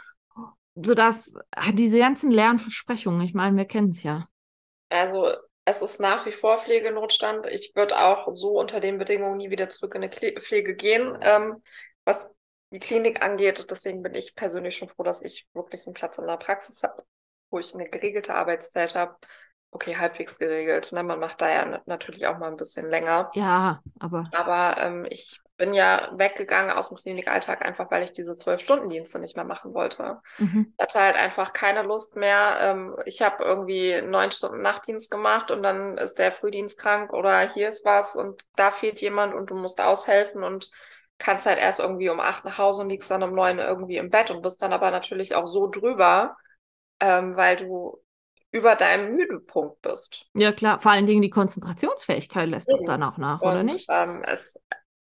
sodass 0.75 1.35
diese 1.75 1.99
ganzen 1.99 2.29
leeren 2.29 2.59
Versprechungen, 2.59 3.21
ich 3.21 3.33
meine, 3.33 3.55
wir 3.55 3.63
kennen 3.63 3.91
es 3.91 4.03
ja. 4.03 4.27
Also 4.89 5.31
es 5.65 5.81
ist 5.81 5.99
nach 5.99 6.25
wie 6.25 6.31
vor 6.31 6.57
Pflegenotstand. 6.57 7.45
Ich 7.47 7.73
würde 7.75 7.99
auch 7.99 8.29
so 8.35 8.59
unter 8.59 8.79
den 8.79 8.97
Bedingungen 8.97 9.37
nie 9.37 9.51
wieder 9.51 9.69
zurück 9.69 9.95
in 9.95 10.03
eine 10.03 10.39
Pflege 10.39 10.75
gehen, 10.75 11.17
ähm, 11.21 11.61
was 12.03 12.29
die 12.71 12.79
Klinik 12.79 13.21
angeht. 13.21 13.69
Deswegen 13.69 14.01
bin 14.01 14.15
ich 14.15 14.35
persönlich 14.35 14.75
schon 14.75 14.87
froh, 14.87 15.03
dass 15.03 15.21
ich 15.21 15.47
wirklich 15.53 15.85
einen 15.85 15.93
Platz 15.93 16.17
in 16.17 16.25
der 16.25 16.37
Praxis 16.37 16.83
habe, 16.83 17.03
wo 17.49 17.59
ich 17.59 17.73
eine 17.73 17.87
geregelte 17.89 18.33
Arbeitszeit 18.33 18.95
habe. 18.95 19.15
Okay, 19.73 19.95
halbwegs 19.95 20.37
geregelt. 20.37 20.91
Ne? 20.91 21.03
Man 21.03 21.19
macht 21.19 21.41
da 21.41 21.49
ja 21.49 21.81
natürlich 21.85 22.25
auch 22.27 22.37
mal 22.37 22.49
ein 22.49 22.57
bisschen 22.57 22.89
länger. 22.89 23.31
Ja, 23.35 23.81
aber. 23.99 24.29
Aber 24.33 24.77
ähm, 24.81 25.05
ich 25.09 25.39
bin 25.61 25.73
ja 25.75 26.09
weggegangen 26.17 26.71
aus 26.75 26.89
dem 26.89 26.97
Klinikalltag, 26.97 27.61
einfach 27.63 27.91
weil 27.91 28.03
ich 28.03 28.11
diese 28.11 28.35
Zwölf-Stunden-Dienste 28.35 29.19
nicht 29.19 29.35
mehr 29.35 29.45
machen 29.45 29.73
wollte. 29.75 30.19
Mhm. 30.39 30.73
Ich 30.77 30.83
hatte 30.83 30.99
halt 30.99 31.15
einfach 31.15 31.53
keine 31.53 31.83
Lust 31.83 32.15
mehr. 32.15 32.57
Ähm, 32.61 32.95
ich 33.05 33.21
habe 33.21 33.43
irgendwie 33.43 34.01
neun 34.01 34.31
Stunden 34.31 34.61
Nachtdienst 34.63 35.11
gemacht 35.11 35.51
und 35.51 35.61
dann 35.63 35.97
ist 35.99 36.17
der 36.19 36.31
Frühdienst 36.31 36.79
krank 36.79 37.13
oder 37.13 37.41
hier 37.53 37.69
ist 37.69 37.85
was 37.85 38.15
und 38.15 38.43
da 38.55 38.71
fehlt 38.71 39.01
jemand 39.01 39.35
und 39.35 39.51
du 39.51 39.55
musst 39.55 39.79
aushelfen 39.79 40.43
und 40.43 40.71
kannst 41.19 41.45
halt 41.45 41.59
erst 41.59 41.79
irgendwie 41.79 42.09
um 42.09 42.19
acht 42.19 42.45
nach 42.45 42.57
Hause 42.57 42.81
und 42.81 42.89
liegst 42.89 43.11
dann 43.11 43.21
um 43.21 43.33
neun 43.35 43.59
irgendwie 43.59 43.97
im 43.97 44.09
Bett 44.09 44.31
und 44.31 44.41
bist 44.41 44.61
dann 44.63 44.73
aber 44.73 44.89
natürlich 44.89 45.35
auch 45.35 45.45
so 45.45 45.67
drüber, 45.67 46.35
ähm, 46.99 47.35
weil 47.37 47.57
du 47.57 48.01
über 48.51 48.75
deinem 48.75 49.13
Müdepunkt 49.15 49.81
bist. 49.81 50.25
Ja, 50.33 50.51
klar. 50.51 50.79
Vor 50.79 50.91
allen 50.91 51.05
Dingen 51.07 51.21
die 51.21 51.29
Konzentrationsfähigkeit 51.29 52.49
lässt 52.49 52.73
doch 52.73 52.83
dann 52.83 53.03
auch 53.03 53.17
nach, 53.17 53.43
Und 53.43 53.47
oder 53.47 53.63
nicht? 53.63 53.89
ähm, 53.89 54.23
es 54.25 54.57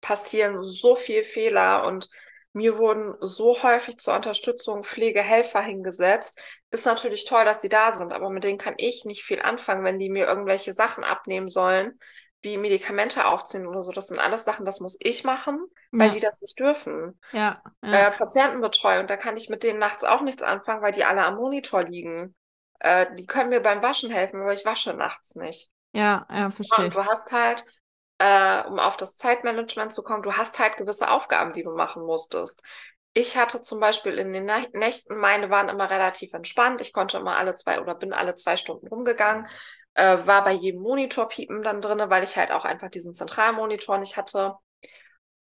passieren 0.00 0.62
so 0.64 0.94
viel 0.96 1.24
Fehler 1.24 1.84
und 1.86 2.08
mir 2.52 2.78
wurden 2.78 3.14
so 3.20 3.62
häufig 3.62 3.98
zur 3.98 4.14
Unterstützung 4.14 4.82
Pflegehelfer 4.82 5.62
hingesetzt. 5.62 6.40
Ist 6.70 6.86
natürlich 6.86 7.24
toll, 7.24 7.44
dass 7.44 7.60
die 7.60 7.68
da 7.68 7.92
sind, 7.92 8.12
aber 8.12 8.28
mit 8.30 8.42
denen 8.44 8.58
kann 8.58 8.74
ich 8.76 9.04
nicht 9.04 9.22
viel 9.22 9.40
anfangen, 9.40 9.84
wenn 9.84 9.98
die 10.00 10.10
mir 10.10 10.26
irgendwelche 10.26 10.74
Sachen 10.74 11.04
abnehmen 11.04 11.48
sollen, 11.48 11.98
wie 12.42 12.58
Medikamente 12.58 13.26
aufziehen 13.26 13.66
oder 13.66 13.82
so. 13.82 13.92
Das 13.92 14.08
sind 14.08 14.18
alles 14.18 14.44
Sachen, 14.44 14.64
das 14.64 14.80
muss 14.80 14.96
ich 15.00 15.22
machen, 15.24 15.60
weil 15.96 16.10
Ja, 16.10 16.10
die 16.10 16.20
das 16.20 16.40
nicht 16.40 16.58
dürfen. 16.58 17.20
ja, 17.32 17.62
Äh, 17.90 18.10
ja, 18.10 18.12
Patientenbetreuung, 18.12 19.06
da 19.06 19.16
kann 19.16 19.36
ich 19.36 19.48
mit 19.48 19.62
denen 19.62 19.78
nachts 19.78 20.04
auch 20.04 20.22
nichts 20.22 20.42
anfangen, 20.42 20.82
weil 20.82 20.92
die 20.92 21.04
alle 21.04 21.24
am 21.24 21.36
Monitor 21.36 21.82
liegen. 21.82 22.34
Äh, 22.80 23.06
die 23.16 23.26
können 23.26 23.50
mir 23.50 23.60
beim 23.60 23.82
Waschen 23.82 24.10
helfen, 24.10 24.40
aber 24.42 24.52
ich 24.52 24.64
wasche 24.64 24.94
nachts 24.94 25.34
nicht. 25.36 25.70
ja, 25.92 26.26
ja, 26.30 26.50
verstehe 26.50 26.88
Und 26.88 26.94
ich. 26.94 26.94
du 26.94 27.04
hast 27.04 27.30
halt, 27.32 27.64
äh, 28.20 28.62
um 28.68 28.80
auf 28.80 28.96
das 28.98 29.16
Zeitmanagement 29.16 29.94
zu 29.94 30.04
kommen, 30.04 30.22
du 30.22 30.34
hast 30.34 30.60
halt 30.60 30.78
gewisse 30.78 31.10
Aufgaben, 31.10 31.54
die 31.54 31.64
du 31.64 31.72
machen 31.72 32.04
musstest. 32.04 32.62
Ich 33.14 33.36
hatte 33.36 33.62
zum 33.62 33.80
Beispiel 33.80 34.18
in 34.18 34.32
den 34.32 34.48
Nä- 34.50 34.70
Nächten, 34.78 35.18
meine 35.18 35.50
waren 35.50 35.68
immer 35.70 35.90
relativ 35.90 36.34
entspannt. 36.34 36.80
Ich 36.82 36.92
konnte 36.94 37.18
immer 37.18 37.36
alle 37.38 37.56
zwei 37.56 37.80
oder 37.80 37.94
bin 37.96 38.12
alle 38.14 38.36
zwei 38.36 38.56
Stunden 38.56 38.88
rumgegangen, 38.88 39.48
äh, 39.94 40.18
war 40.26 40.44
bei 40.44 40.52
jedem 40.52 40.82
Monitorpiepen 40.82 41.62
dann 41.62 41.80
drinne, 41.82 42.10
weil 42.10 42.24
ich 42.24 42.36
halt 42.36 42.52
auch 42.52 42.64
einfach 42.64 42.90
diesen 42.90 43.14
Zentralmonitor 43.14 43.98
nicht 43.98 44.16
hatte. 44.18 44.56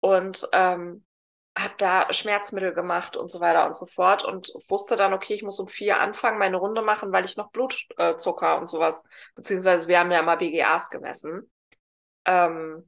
Und 0.01 0.47
ähm, 0.53 1.05
habe 1.57 1.73
da 1.79 2.13
Schmerzmittel 2.13 2.73
gemacht 2.73 3.17
und 3.17 3.29
so 3.29 3.39
weiter 3.39 3.65
und 3.67 3.75
so 3.75 3.87
fort 3.87 4.23
und 4.23 4.53
wusste 4.69 4.95
dann, 4.95 5.13
okay, 5.13 5.33
ich 5.35 5.43
muss 5.43 5.59
um 5.59 5.67
vier 5.67 5.99
anfangen, 5.99 6.37
meine 6.39 6.57
Runde 6.57 6.81
machen, 6.83 7.11
weil 7.11 7.25
ich 7.25 7.37
noch 7.37 7.51
Blutzucker 7.51 8.57
und 8.59 8.67
sowas, 8.69 9.03
beziehungsweise 9.35 9.87
wir 9.87 9.99
haben 9.99 10.11
ja 10.11 10.19
immer 10.19 10.37
BGAs 10.37 10.89
gemessen. 10.91 11.49
Ähm, 12.27 12.87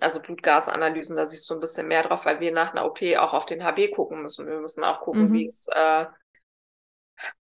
also 0.00 0.20
Blutgasanalysen, 0.20 1.16
da 1.16 1.26
siehst 1.26 1.48
du 1.50 1.54
ein 1.54 1.60
bisschen 1.60 1.88
mehr 1.88 2.02
drauf, 2.02 2.26
weil 2.26 2.40
wir 2.40 2.52
nach 2.52 2.72
einer 2.72 2.84
OP 2.86 3.00
auch 3.18 3.34
auf 3.34 3.46
den 3.46 3.64
HB 3.64 3.88
gucken 3.94 4.22
müssen. 4.22 4.46
Wir 4.46 4.60
müssen 4.60 4.84
auch 4.84 5.00
gucken, 5.00 5.28
Mhm. 5.28 5.34
wie 5.34 5.46
es 5.46 5.66
äh, 5.74 6.06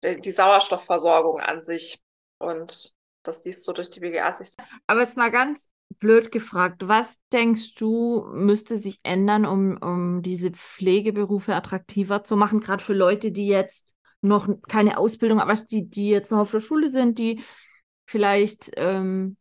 die 0.02 0.30
Sauerstoffversorgung 0.30 1.40
an 1.40 1.62
sich 1.62 2.00
und 2.38 2.92
das 3.22 3.42
siehst 3.42 3.66
du 3.68 3.72
durch 3.72 3.90
die 3.90 4.00
BGAs 4.00 4.40
nicht. 4.40 4.54
Aber 4.86 5.00
jetzt 5.00 5.16
mal 5.16 5.30
ganz 5.30 5.66
blöd 5.98 6.32
gefragt, 6.32 6.88
was 6.88 7.16
denkst 7.32 7.74
du, 7.74 8.26
müsste 8.32 8.78
sich 8.78 8.98
ändern, 9.02 9.44
um, 9.44 9.76
um 9.76 10.22
diese 10.22 10.50
Pflegeberufe 10.52 11.54
attraktiver 11.54 12.24
zu 12.24 12.36
machen, 12.36 12.60
gerade 12.60 12.82
für 12.82 12.94
Leute, 12.94 13.32
die 13.32 13.46
jetzt 13.46 13.94
noch 14.22 14.48
keine 14.68 14.98
Ausbildung, 14.98 15.40
aber 15.40 15.54
die, 15.54 15.88
die 15.90 16.08
jetzt 16.08 16.30
noch 16.30 16.38
auf 16.40 16.50
der 16.50 16.60
Schule 16.60 16.88
sind, 16.90 17.18
die 17.18 17.42
vielleicht 18.06 18.70
ähm, 18.76 19.36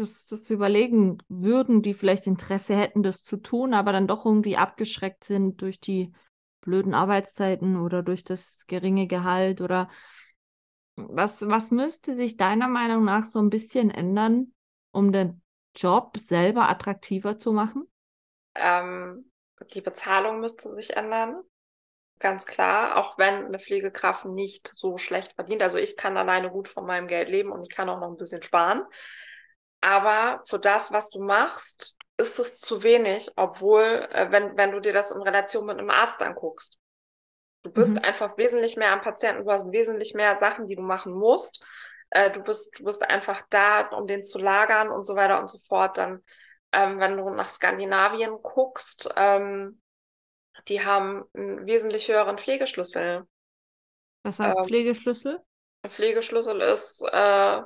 das, 0.00 0.26
das 0.26 0.50
überlegen 0.50 1.18
würden, 1.28 1.82
die 1.82 1.94
vielleicht 1.94 2.26
Interesse 2.26 2.76
hätten, 2.76 3.02
das 3.02 3.22
zu 3.22 3.36
tun, 3.36 3.74
aber 3.74 3.92
dann 3.92 4.06
doch 4.08 4.24
irgendwie 4.26 4.56
abgeschreckt 4.56 5.24
sind 5.24 5.62
durch 5.62 5.80
die 5.80 6.12
blöden 6.60 6.94
Arbeitszeiten 6.94 7.80
oder 7.80 8.02
durch 8.02 8.24
das 8.24 8.66
geringe 8.66 9.06
Gehalt 9.06 9.60
oder 9.60 9.88
was, 10.96 11.46
was 11.46 11.70
müsste 11.70 12.14
sich 12.14 12.36
deiner 12.36 12.68
Meinung 12.68 13.04
nach 13.04 13.24
so 13.24 13.40
ein 13.40 13.50
bisschen 13.50 13.90
ändern, 13.90 14.52
um 14.92 15.12
den 15.12 15.40
Job 15.74 16.16
selber 16.18 16.68
attraktiver 16.68 17.38
zu 17.38 17.52
machen? 17.52 17.86
Ähm, 18.54 19.30
die 19.72 19.80
Bezahlung 19.80 20.40
müsste 20.40 20.74
sich 20.74 20.96
ändern, 20.96 21.40
ganz 22.18 22.46
klar, 22.46 22.96
auch 22.96 23.18
wenn 23.18 23.46
eine 23.46 23.58
Pflegekraft 23.58 24.26
nicht 24.26 24.70
so 24.74 24.98
schlecht 24.98 25.32
verdient. 25.34 25.62
Also 25.62 25.78
ich 25.78 25.96
kann 25.96 26.16
alleine 26.16 26.50
gut 26.50 26.68
von 26.68 26.86
meinem 26.86 27.08
Geld 27.08 27.28
leben 27.28 27.52
und 27.52 27.62
ich 27.62 27.70
kann 27.70 27.88
auch 27.88 28.00
noch 28.00 28.08
ein 28.10 28.16
bisschen 28.16 28.42
sparen. 28.42 28.82
Aber 29.80 30.42
für 30.46 30.58
das, 30.58 30.92
was 30.92 31.10
du 31.10 31.20
machst, 31.22 31.96
ist 32.18 32.38
es 32.38 32.60
zu 32.60 32.82
wenig, 32.82 33.30
obwohl, 33.36 34.08
äh, 34.12 34.30
wenn, 34.30 34.56
wenn 34.56 34.72
du 34.72 34.80
dir 34.80 34.92
das 34.92 35.10
in 35.10 35.22
Relation 35.22 35.66
mit 35.66 35.78
einem 35.78 35.90
Arzt 35.90 36.22
anguckst. 36.22 36.78
Du 37.62 37.72
bist 37.72 38.02
Mhm. 38.02 38.04
einfach 38.04 38.36
wesentlich 38.38 38.76
mehr 38.76 38.92
am 38.92 39.00
Patienten, 39.02 39.44
du 39.44 39.50
hast 39.50 39.70
wesentlich 39.72 40.14
mehr 40.14 40.36
Sachen, 40.36 40.66
die 40.66 40.76
du 40.76 40.82
machen 40.82 41.12
musst. 41.12 41.62
Äh, 42.10 42.30
du 42.30 42.42
bist, 42.42 42.78
du 42.78 42.84
bist 42.84 43.02
einfach 43.08 43.42
da, 43.50 43.88
um 43.90 44.06
den 44.06 44.22
zu 44.22 44.38
lagern 44.38 44.90
und 44.90 45.04
so 45.04 45.16
weiter 45.16 45.40
und 45.40 45.48
so 45.50 45.58
fort. 45.58 45.98
Dann, 45.98 46.24
ähm, 46.72 47.00
wenn 47.00 47.16
du 47.18 47.28
nach 47.30 47.46
Skandinavien 47.48 48.38
guckst, 48.42 49.10
ähm, 49.16 49.82
die 50.68 50.84
haben 50.84 51.24
einen 51.34 51.66
wesentlich 51.66 52.08
höheren 52.08 52.38
Pflegeschlüssel. 52.38 53.26
Was 54.22 54.38
heißt 54.40 54.58
Ähm, 54.58 54.66
Pflegeschlüssel? 54.66 55.42
Ein 55.82 55.90
Pflegeschlüssel 55.90 56.60
ist, 56.62 57.02
äh, 57.12 57.60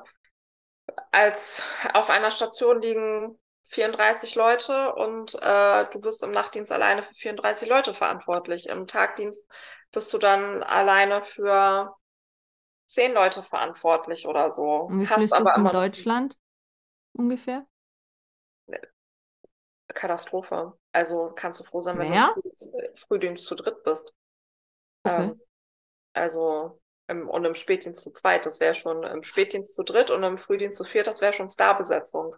als 1.12 1.64
auf 1.92 2.10
einer 2.10 2.30
Station 2.30 2.80
liegen 2.80 3.38
34 3.64 4.34
Leute 4.34 4.94
und 4.94 5.34
äh, 5.40 5.84
du 5.90 6.00
bist 6.00 6.22
im 6.22 6.32
Nachtdienst 6.32 6.70
alleine 6.70 7.02
für 7.02 7.14
34 7.14 7.68
Leute 7.68 7.94
verantwortlich. 7.94 8.68
Im 8.68 8.86
Tagdienst 8.86 9.44
bist 9.90 10.12
du 10.12 10.18
dann 10.18 10.62
alleine 10.62 11.22
für 11.22 11.94
10 12.86 13.12
Leute 13.12 13.42
verantwortlich 13.42 14.26
oder 14.26 14.50
so. 14.50 14.82
Und 14.82 15.00
wie 15.00 15.06
viel 15.06 15.16
Hast 15.16 15.22
ist 15.24 15.32
aber 15.32 15.56
in 15.56 15.64
Deutschland 15.70 16.36
ungefähr? 17.12 17.66
Katastrophe. 19.88 20.76
Also 20.92 21.32
kannst 21.34 21.60
du 21.60 21.64
froh 21.64 21.80
sein, 21.80 21.98
wenn 21.98 22.10
Mehr? 22.10 22.34
du 22.34 22.78
im 22.78 22.96
Frühdienst 22.96 23.46
zu 23.46 23.54
dritt 23.54 23.82
bist. 23.84 24.12
Okay. 25.04 25.24
Ähm, 25.24 25.40
also 26.12 26.80
im, 27.08 27.28
und 27.28 27.44
im 27.44 27.54
Spätdienst 27.54 28.02
zu 28.02 28.10
zweit, 28.12 28.46
das 28.46 28.60
wäre 28.60 28.74
schon 28.74 29.02
im 29.04 29.22
Spätdienst 29.22 29.74
zu 29.74 29.82
dritt 29.82 30.10
und 30.10 30.22
im 30.22 30.38
Frühdienst 30.38 30.78
zu 30.78 30.84
viert, 30.84 31.06
das 31.06 31.20
wäre 31.20 31.32
schon 31.32 31.50
Starbesetzung. 31.50 32.36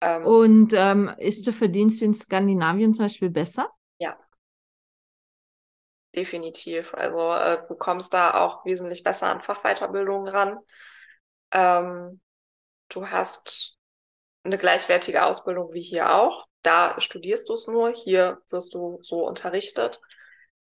Ähm, 0.00 0.32
Und 0.32 0.72
ähm, 0.74 1.10
ist 1.18 1.46
der 1.46 1.52
Verdienst 1.54 2.02
in 2.02 2.14
Skandinavien 2.14 2.94
zum 2.94 3.04
Beispiel 3.06 3.30
besser? 3.30 3.68
ja, 3.98 4.16
definitiv. 6.14 6.94
Also 6.94 7.34
äh, 7.34 7.66
du 7.68 7.74
kommst 7.74 8.14
da 8.14 8.34
auch 8.34 8.64
wesentlich 8.64 9.02
besser 9.02 9.28
an 9.28 9.40
Fachweiterbildungen 9.42 10.28
ran. 10.28 10.58
Ähm, 11.52 12.20
du 12.90 13.08
hast 13.10 13.76
eine 14.44 14.58
gleichwertige 14.58 15.24
Ausbildung 15.24 15.72
wie 15.72 15.82
hier 15.82 16.14
auch. 16.14 16.46
Da 16.62 17.00
studierst 17.00 17.48
du 17.48 17.54
es 17.54 17.66
nur, 17.68 17.92
hier 17.92 18.40
wirst 18.50 18.74
du 18.74 18.98
so 19.02 19.26
unterrichtet. 19.26 20.00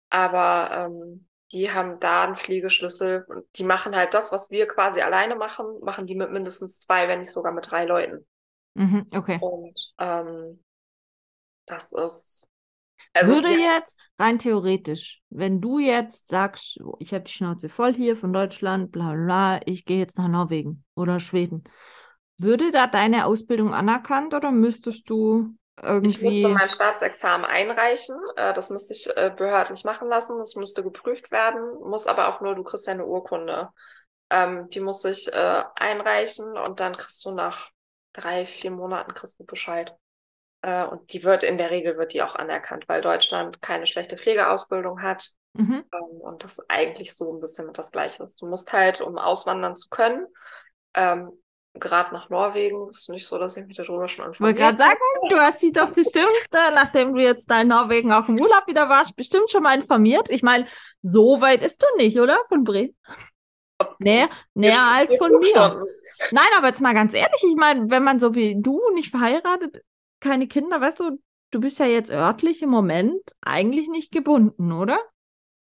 Aber 0.10 0.72
ähm, 0.72 1.28
die 1.54 1.72
haben 1.72 2.00
da 2.00 2.24
einen 2.24 2.36
Fliegeschlüssel 2.36 3.26
und 3.28 3.46
die 3.56 3.64
machen 3.64 3.96
halt 3.96 4.14
das, 4.14 4.32
was 4.32 4.50
wir 4.52 4.68
quasi 4.68 5.02
alleine 5.02 5.36
machen, 5.36 5.80
machen 5.82 6.08
die 6.08 6.16
mit 6.16 6.32
mindestens 6.32 6.80
zwei, 6.80 7.08
wenn 7.08 7.20
nicht 7.20 7.32
sogar 7.32 7.54
mit 7.54 7.70
drei 7.70 7.86
Leuten. 7.86 8.26
Mhm, 8.74 9.06
okay. 9.16 9.38
Und 9.40 9.94
ähm, 10.00 10.64
das 11.68 11.92
ist. 11.94 12.48
Also 13.14 13.34
Würde 13.36 13.50
jetzt 13.50 14.00
rein 14.18 14.40
theoretisch, 14.40 15.22
wenn 15.30 15.62
du 15.62 15.78
jetzt 15.78 16.30
sagst, 16.30 16.80
ich 17.00 17.14
habe 17.14 17.26
die 17.26 17.32
Schnauze 17.32 17.70
voll 17.70 17.94
hier 17.94 18.16
von 18.16 18.34
Deutschland, 18.34 18.92
bla 18.92 19.14
bla, 19.14 19.62
ich 19.66 19.86
gehe 19.86 20.00
jetzt 20.00 20.18
nach 20.18 20.28
Norwegen 20.28 20.84
oder 20.96 21.20
Schweden, 21.20 21.64
würde 22.38 22.72
da 22.72 22.88
deine 22.88 23.26
Ausbildung 23.26 23.74
anerkannt 23.74 24.34
oder 24.34 24.52
müsstest 24.52 25.10
du 25.10 25.56
irgendwie. 25.82 26.16
Ich 26.16 26.22
müsste 26.22 26.48
mein 26.50 26.70
Staatsexamen 26.70 27.46
einreichen. 27.46 28.16
Äh, 28.36 28.54
das 28.54 28.70
müsste 28.70 28.94
ich 28.94 29.08
äh, 29.18 29.32
behördlich 29.36 29.84
machen 29.84 30.08
lassen. 30.08 30.38
Das 30.38 30.56
müsste 30.56 30.84
geprüft 30.84 31.32
werden. 31.32 31.80
Muss 31.82 32.08
aber 32.08 32.28
auch 32.28 32.42
nur, 32.42 32.56
du 32.56 32.64
kriegst 32.64 32.88
ja 32.88 32.94
eine 32.94 33.06
Urkunde. 33.06 33.70
Ähm, 34.30 34.70
die 34.70 34.80
muss 34.80 35.04
ich 35.06 35.32
äh, 35.32 35.64
einreichen 35.76 36.58
und 36.58 36.80
dann 36.80 36.98
kriegst 36.98 37.24
du 37.26 37.32
nach 37.32 37.70
drei, 38.14 38.46
vier 38.46 38.72
Monaten 38.72 39.14
kriegst 39.14 39.40
du 39.40 39.46
Bescheid. 39.46 39.94
Und 40.66 41.12
die 41.12 41.26
wird 41.26 41.44
in 41.44 41.58
der 41.58 41.72
Regel 41.72 41.98
wird 41.98 42.14
die 42.14 42.22
auch 42.22 42.36
anerkannt, 42.36 42.86
weil 42.88 43.02
Deutschland 43.02 43.62
keine 43.62 43.86
schlechte 43.86 44.16
Pflegeausbildung 44.16 45.02
hat. 45.02 45.32
Mhm. 45.54 45.84
Ähm, 45.94 46.22
und 46.22 46.44
das 46.44 46.62
eigentlich 46.70 47.14
so 47.14 47.34
ein 47.34 47.42
bisschen 47.42 47.68
mit 47.68 47.78
das 47.78 47.92
Gleiche 47.92 48.24
ist. 48.24 48.42
Du 48.42 48.48
musst 48.48 48.72
halt, 48.74 49.02
um 49.02 49.18
auswandern 49.18 49.76
zu 49.76 49.90
können, 49.90 50.26
ähm, 50.94 51.32
gerade 51.74 52.14
nach 52.14 52.30
Norwegen. 52.30 52.90
Ist 52.90 53.10
nicht 53.10 53.26
so, 53.26 53.38
dass 53.38 53.58
ich 53.58 53.66
mich 53.66 53.78
darüber 53.78 54.08
schon 54.08 54.26
informiert 54.26 54.58
Ich 54.58 54.64
wollte 54.64 54.78
gerade 54.78 54.78
sagen, 54.78 55.30
du 55.30 55.36
hast 55.38 55.60
sie 55.60 55.72
doch 55.72 55.92
bestimmt, 55.92 56.30
äh, 56.52 56.72
nachdem 56.74 57.14
du 57.16 57.22
jetzt 57.22 57.50
da 57.50 57.62
in 57.62 57.68
Norwegen 57.70 58.12
auch 58.12 58.28
im 58.28 58.40
Urlaub 58.40 58.68
wieder 58.68 58.90
warst, 58.90 59.16
bestimmt 59.16 59.50
schon 59.50 59.64
mal 59.64 59.76
informiert. 59.76 60.30
Ich 60.30 60.44
meine, 60.44 60.66
so 61.02 61.42
weit 61.42 61.64
ist 61.64 61.82
du 61.82 61.86
nicht, 61.98 62.20
oder? 62.20 62.38
Von 62.48 62.64
Bremen? 62.64 62.96
Näher, 64.00 64.30
näher 64.54 64.88
als 64.88 65.16
von 65.18 65.32
mir. 65.32 65.46
Schon. 65.46 65.86
Nein, 66.32 66.48
aber 66.58 66.68
jetzt 66.68 66.82
mal 66.82 66.94
ganz 66.94 67.14
ehrlich, 67.14 67.44
ich 67.44 67.56
meine, 67.56 67.90
wenn 67.90 68.04
man 68.04 68.20
so 68.20 68.34
wie 68.36 68.62
du 68.62 68.80
nicht 68.94 69.10
verheiratet, 69.10 69.84
keine 70.20 70.48
Kinder, 70.48 70.80
weißt 70.80 71.02
du, 71.02 71.20
du 71.52 71.60
bist 71.60 71.80
ja 71.80 71.86
jetzt 71.86 72.12
örtlich 72.12 72.62
im 72.62 72.70
Moment 72.70 73.22
eigentlich 73.42 73.90
nicht 73.90 74.12
gebunden, 74.12 74.72
oder? 74.72 75.00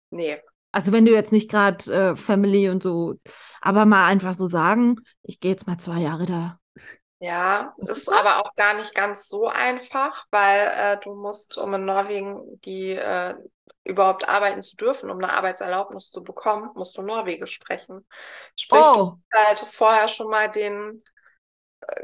Nee, 0.09 0.41
also 0.77 0.91
wenn 0.91 1.05
du 1.05 1.11
jetzt 1.11 1.31
nicht 1.31 1.49
gerade 1.49 1.91
äh, 1.91 2.15
Family 2.15 2.69
und 2.69 2.83
so, 2.83 3.15
aber 3.61 3.87
mal 3.87 4.05
einfach 4.05 4.35
so 4.35 4.45
sagen, 4.45 4.97
ich 5.23 5.39
gehe 5.39 5.49
jetzt 5.49 5.65
mal 5.65 5.79
zwei 5.79 6.01
Jahre 6.01 6.27
da. 6.27 6.59
Ja, 7.17 7.73
das 7.79 7.97
ist 7.97 8.13
aber 8.13 8.37
auch 8.41 8.53
gar 8.53 8.75
nicht 8.75 8.93
ganz 8.93 9.27
so 9.27 9.47
einfach, 9.47 10.27
weil 10.29 10.67
äh, 10.67 10.99
du 10.99 11.15
musst, 11.15 11.57
um 11.57 11.73
in 11.73 11.85
Norwegen 11.85 12.61
die 12.61 12.91
äh, 12.91 13.33
überhaupt 13.85 14.29
arbeiten 14.29 14.61
zu 14.61 14.75
dürfen, 14.75 15.09
um 15.09 15.17
eine 15.17 15.33
Arbeitserlaubnis 15.33 16.11
zu 16.11 16.23
bekommen, 16.23 16.69
musst 16.75 16.95
du 16.95 17.01
Norwegisch 17.01 17.53
sprechen. 17.53 18.05
Sprich, 18.55 18.79
oh. 18.79 19.15
du 19.31 19.37
halt 19.47 19.57
vorher 19.57 20.07
schon 20.07 20.29
mal 20.29 20.47
den 20.47 21.03
äh, 21.81 22.03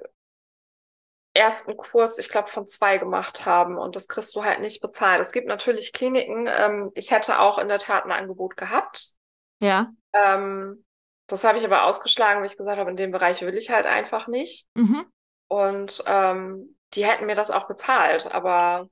ersten 1.34 1.76
Kurs, 1.78 2.20
ich 2.20 2.30
glaube, 2.30 2.50
von 2.50 2.68
zwei 2.68 2.98
gemacht 2.98 3.46
haben 3.46 3.78
und 3.78 3.96
das 3.96 4.08
kriegst 4.08 4.36
du 4.36 4.44
halt 4.44 4.60
nicht 4.60 4.82
bezahlt. 4.82 5.20
Es 5.20 5.32
gibt 5.32 5.48
natürlich 5.48 5.92
Kliniken, 5.92 6.48
ähm, 6.60 6.92
ich 6.94 7.12
hätte 7.12 7.40
auch 7.40 7.58
in 7.58 7.68
der 7.68 7.80
Tat 7.80 8.06
ein 8.06 8.12
Angebot 8.12 8.56
gehabt. 8.56 9.14
Ja. 9.60 9.92
Ähm, 10.14 10.86
das 11.28 11.44
habe 11.44 11.58
ich 11.58 11.66
aber 11.66 11.86
ausgeschlagen, 11.86 12.40
weil 12.40 12.50
ich 12.50 12.58
gesagt 12.58 12.78
habe, 12.78 12.92
in 12.92 12.98
dem 12.98 13.12
Bereich 13.12 13.42
will 13.42 13.56
ich 13.56 13.72
halt 13.72 13.86
einfach 13.86 14.28
nicht. 14.28 14.68
Mhm. 14.76 15.06
Und 15.48 16.04
ähm, 16.06 16.78
die 16.94 17.06
hätten 17.06 17.26
mir 17.26 17.36
das 17.36 17.52
auch 17.52 17.68
bezahlt, 17.68 18.28
aber. 18.32 18.88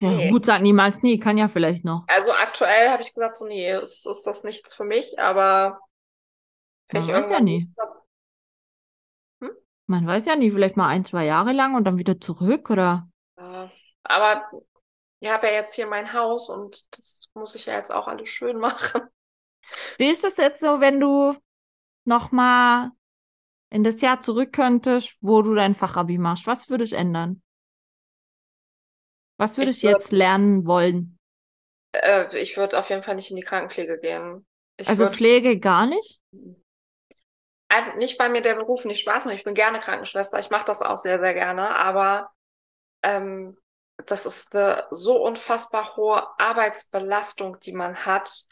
Ja, 0.00 0.10
nee. 0.10 0.30
gut, 0.30 0.46
sag 0.46 0.62
niemals 0.62 1.02
nie, 1.02 1.18
kann 1.18 1.38
ja 1.38 1.48
vielleicht 1.48 1.84
noch. 1.84 2.04
Also 2.06 2.32
aktuell 2.32 2.88
habe 2.90 3.02
ich 3.02 3.12
gesagt, 3.12 3.36
so, 3.36 3.46
nee, 3.46 3.76
ist, 3.76 4.06
ist 4.06 4.26
das 4.26 4.44
nichts 4.44 4.72
für 4.72 4.84
mich, 4.84 5.18
aber 5.18 5.80
vielleicht 6.88 7.08
irgendwann 7.08 7.32
ja 7.32 7.40
nie. 7.40 7.66
Man 9.90 10.06
weiß 10.06 10.26
ja 10.26 10.36
nicht, 10.36 10.52
vielleicht 10.52 10.76
mal 10.76 10.88
ein, 10.88 11.04
zwei 11.04 11.24
Jahre 11.24 11.52
lang 11.52 11.74
und 11.74 11.84
dann 11.84 11.96
wieder 11.96 12.20
zurück, 12.20 12.68
oder? 12.68 13.08
Ja, 13.38 13.70
aber 14.04 14.44
ich 15.20 15.30
habe 15.30 15.46
ja 15.46 15.54
jetzt 15.54 15.74
hier 15.74 15.86
mein 15.86 16.12
Haus 16.12 16.50
und 16.50 16.84
das 16.96 17.30
muss 17.32 17.54
ich 17.54 17.66
ja 17.66 17.74
jetzt 17.74 17.90
auch 17.90 18.06
alles 18.06 18.28
schön 18.28 18.58
machen. 18.60 19.02
Wie 19.96 20.08
ist 20.08 20.24
das 20.24 20.36
jetzt 20.36 20.60
so, 20.60 20.80
wenn 20.80 21.00
du 21.00 21.34
nochmal 22.04 22.90
in 23.70 23.82
das 23.82 24.00
Jahr 24.02 24.20
zurück 24.20 24.52
könntest, 24.52 25.16
wo 25.22 25.40
du 25.40 25.54
dein 25.54 25.74
Fachabi 25.74 26.18
machst? 26.18 26.46
Was 26.46 26.68
würdest 26.68 26.92
du 26.92 26.96
ändern? 26.96 27.42
Was 29.38 29.56
würdest 29.56 29.82
du 29.82 29.88
jetzt 29.88 30.12
lernen 30.12 30.66
wollen? 30.66 31.18
Äh, 31.92 32.36
ich 32.36 32.56
würde 32.58 32.78
auf 32.78 32.90
jeden 32.90 33.02
Fall 33.02 33.14
nicht 33.14 33.30
in 33.30 33.36
die 33.36 33.42
Krankenpflege 33.42 33.98
gehen. 33.98 34.46
Ich 34.76 34.88
also 34.88 35.04
würd... 35.04 35.14
Pflege 35.14 35.58
gar 35.58 35.86
nicht? 35.86 36.20
Nicht, 37.96 38.18
weil 38.18 38.30
mir 38.30 38.40
der 38.40 38.54
Beruf 38.54 38.84
nicht 38.84 39.00
Spaß 39.00 39.24
macht. 39.24 39.34
Ich 39.34 39.44
bin 39.44 39.54
gerne 39.54 39.78
Krankenschwester. 39.78 40.38
Ich 40.38 40.50
mache 40.50 40.64
das 40.64 40.80
auch 40.80 40.96
sehr, 40.96 41.18
sehr 41.18 41.34
gerne. 41.34 41.76
Aber 41.76 42.30
ähm, 43.02 43.58
das 44.06 44.26
ist 44.26 44.54
eine 44.54 44.86
so 44.90 45.22
unfassbar 45.22 45.96
hohe 45.96 46.22
Arbeitsbelastung, 46.38 47.58
die 47.60 47.72
man 47.72 47.96
hat. 47.96 48.44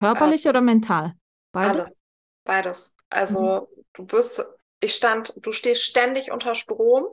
Körperlich 0.00 0.44
ähm, 0.44 0.50
oder 0.50 0.60
mental? 0.60 1.14
Beides? 1.52 1.72
Alles. 1.72 1.96
Beides. 2.44 2.94
Also 3.10 3.68
mhm. 3.70 3.84
du 3.94 4.06
bist, 4.06 4.44
ich 4.80 4.94
stand, 4.94 5.34
du 5.36 5.52
stehst 5.52 5.82
ständig 5.82 6.30
unter 6.30 6.54
Strom. 6.54 7.06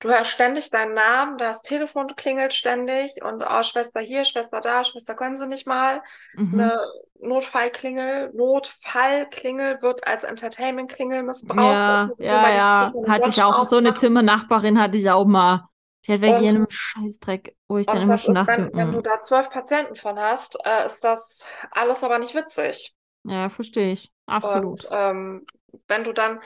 Du 0.00 0.08
hörst 0.08 0.30
ständig 0.30 0.70
deinen 0.70 0.94
Namen, 0.94 1.38
das 1.38 1.60
Telefon 1.60 2.06
klingelt 2.14 2.54
ständig 2.54 3.20
und 3.22 3.44
oh, 3.44 3.62
Schwester 3.64 4.00
hier, 4.00 4.24
Schwester 4.24 4.60
da, 4.60 4.84
Schwester 4.84 5.14
können 5.14 5.34
sie 5.34 5.48
nicht 5.48 5.66
mal. 5.66 6.02
Mhm. 6.34 6.54
Eine 6.54 6.80
Notfallklingel, 7.20 8.30
Notfallklingel 8.32 9.82
wird 9.82 10.06
als 10.06 10.22
Entertainment-Klingel 10.22 11.24
missbraucht. 11.24 11.58
Ja, 11.58 12.10
ja, 12.18 12.50
ja. 12.52 12.92
Hatte 13.08 13.30
ich 13.30 13.42
auch, 13.42 13.64
so 13.64 13.78
eine 13.78 13.94
Zimmernachbarin 13.94 14.80
hatte 14.80 14.98
ich 14.98 15.10
auch 15.10 15.26
mal. 15.26 15.68
Die 16.06 16.12
hat 16.12 16.20
wegen 16.20 16.42
jedem 16.42 16.66
Scheißdreck, 16.70 17.56
wo 17.66 17.78
ich 17.78 17.86
dann 17.86 18.02
immer 18.02 18.16
schon 18.16 18.34
dachte. 18.34 18.70
Wenn, 18.72 18.76
wenn 18.76 18.92
du 18.92 19.00
da 19.02 19.20
zwölf 19.20 19.50
Patienten 19.50 19.96
von 19.96 20.18
hast, 20.18 20.56
äh, 20.64 20.86
ist 20.86 21.02
das 21.02 21.50
alles 21.72 22.04
aber 22.04 22.20
nicht 22.20 22.36
witzig. 22.36 22.94
Ja, 23.24 23.48
verstehe 23.48 23.92
ich. 23.92 24.12
Absolut. 24.26 24.84
Und 24.84 24.88
ähm, 24.92 25.46
wenn 25.88 26.04
du 26.04 26.12
dann, 26.12 26.40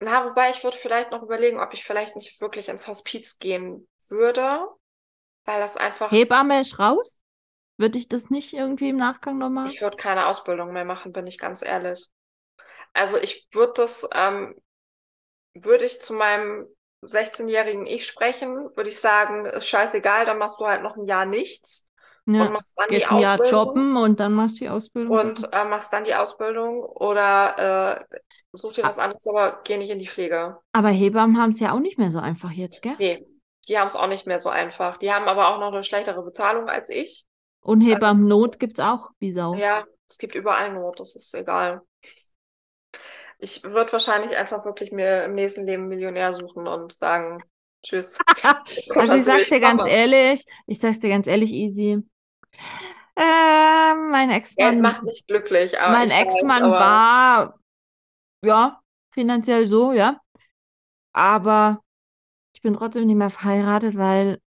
na, 0.00 0.24
wobei 0.24 0.50
ich 0.50 0.62
würde 0.62 0.76
vielleicht 0.76 1.10
noch 1.10 1.22
überlegen, 1.22 1.60
ob 1.60 1.72
ich 1.72 1.84
vielleicht 1.84 2.16
nicht 2.16 2.40
wirklich 2.40 2.68
ins 2.68 2.86
Hospiz 2.86 3.38
gehen 3.38 3.88
würde, 4.08 4.60
weil 5.44 5.60
das 5.60 5.76
einfach. 5.76 6.10
Hebamme 6.10 6.60
ist 6.60 6.78
raus? 6.78 7.20
Würde 7.76 7.98
ich 7.98 8.08
das 8.08 8.28
nicht 8.30 8.52
irgendwie 8.52 8.88
im 8.88 8.96
Nachgang 8.96 9.38
nochmal? 9.38 9.68
Ich 9.70 9.80
würde 9.80 9.96
keine 9.96 10.26
Ausbildung 10.26 10.72
mehr 10.72 10.84
machen, 10.84 11.12
bin 11.12 11.26
ich 11.26 11.38
ganz 11.38 11.62
ehrlich. 11.62 12.08
Also 12.92 13.16
ich 13.18 13.46
würde 13.52 13.74
das, 13.76 14.08
ähm, 14.14 14.54
würde 15.54 15.84
ich 15.84 16.00
zu 16.00 16.14
meinem 16.14 16.66
16-jährigen 17.02 17.86
Ich 17.86 18.06
sprechen, 18.06 18.56
würde 18.76 18.88
ich 18.88 19.00
sagen, 19.00 19.44
ist 19.46 19.68
scheißegal, 19.68 20.26
dann 20.26 20.38
machst 20.38 20.58
du 20.58 20.66
halt 20.66 20.82
noch 20.82 20.96
ein 20.96 21.06
Jahr 21.06 21.26
nichts. 21.26 21.88
Ja, 22.26 22.44
und 22.44 22.52
machst 22.52 22.74
dann 22.76 22.88
die 22.90 23.04
ein 23.06 23.18
Jahr 23.20 23.42
jobben 23.44 23.96
und 23.96 24.20
dann 24.20 24.32
machst 24.34 24.56
du 24.56 24.64
die 24.64 24.68
Ausbildung. 24.68 25.16
Und 25.16 25.52
äh, 25.52 25.64
machst 25.64 25.92
dann 25.92 26.04
die 26.04 26.14
Ausbildung 26.14 26.80
oder 26.82 28.04
äh, 28.10 28.18
such 28.56 28.74
dir 28.74 28.84
was 28.84 28.98
anderes, 28.98 29.26
aber 29.26 29.60
geh 29.64 29.76
nicht 29.76 29.90
in 29.90 29.98
die 29.98 30.08
Pflege. 30.08 30.58
Aber 30.72 30.88
Hebammen 30.88 31.38
haben 31.38 31.50
es 31.50 31.60
ja 31.60 31.72
auch 31.72 31.80
nicht 31.80 31.98
mehr 31.98 32.10
so 32.10 32.18
einfach 32.18 32.50
jetzt, 32.50 32.82
gell? 32.82 32.96
Nee, 32.98 33.26
die 33.68 33.78
haben 33.78 33.86
es 33.86 33.96
auch 33.96 34.06
nicht 34.06 34.26
mehr 34.26 34.38
so 34.38 34.48
einfach. 34.48 34.96
Die 34.96 35.12
haben 35.12 35.28
aber 35.28 35.48
auch 35.48 35.60
noch 35.60 35.72
eine 35.72 35.82
schlechtere 35.82 36.22
Bezahlung 36.22 36.68
als 36.68 36.88
ich. 36.88 37.24
Und 37.60 37.80
Hebammennot 37.80 38.58
gibt 38.58 38.78
es 38.78 38.84
auch, 38.84 39.10
wie 39.18 39.32
Sau. 39.32 39.54
Ja, 39.54 39.84
es 40.08 40.18
gibt 40.18 40.34
überall 40.34 40.72
Not, 40.72 41.00
das 41.00 41.14
ist 41.16 41.34
egal. 41.34 41.82
Ich 43.38 43.62
würde 43.62 43.92
wahrscheinlich 43.92 44.36
einfach 44.36 44.64
wirklich 44.64 44.90
mir 44.90 45.24
im 45.24 45.34
nächsten 45.34 45.66
Leben 45.66 45.86
Millionär 45.86 46.32
suchen 46.32 46.66
und 46.66 46.92
sagen, 46.92 47.42
tschüss. 47.82 48.18
also 48.96 49.14
ich 49.14 49.22
sag's 49.24 49.48
dir 49.48 49.60
ganz 49.60 49.86
ehrlich, 49.86 50.44
ich 50.66 50.80
sag's 50.80 51.00
dir 51.00 51.10
ganz 51.10 51.26
ehrlich, 51.26 51.52
easy. 51.52 51.98
Äh, 53.16 53.94
mein 53.94 54.30
Ex-Mann. 54.30 54.80
macht 54.80 55.02
nicht 55.02 55.26
glücklich, 55.26 55.76
Mein 55.80 56.10
Ex-Mann 56.10 56.70
war, 56.70 57.58
ja, 58.44 58.80
finanziell 59.10 59.66
so, 59.66 59.92
ja. 59.92 60.20
Aber 61.12 61.82
ich 62.52 62.62
bin 62.62 62.74
trotzdem 62.74 63.06
nicht 63.06 63.16
mehr 63.16 63.30
verheiratet, 63.30 63.96
weil. 63.96 64.40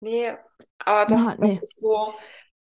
Nee, 0.00 0.36
aber 0.78 1.06
das, 1.06 1.26
ja, 1.26 1.34
nee. 1.38 1.58
das 1.60 1.70
ist 1.70 1.80
so, 1.80 2.14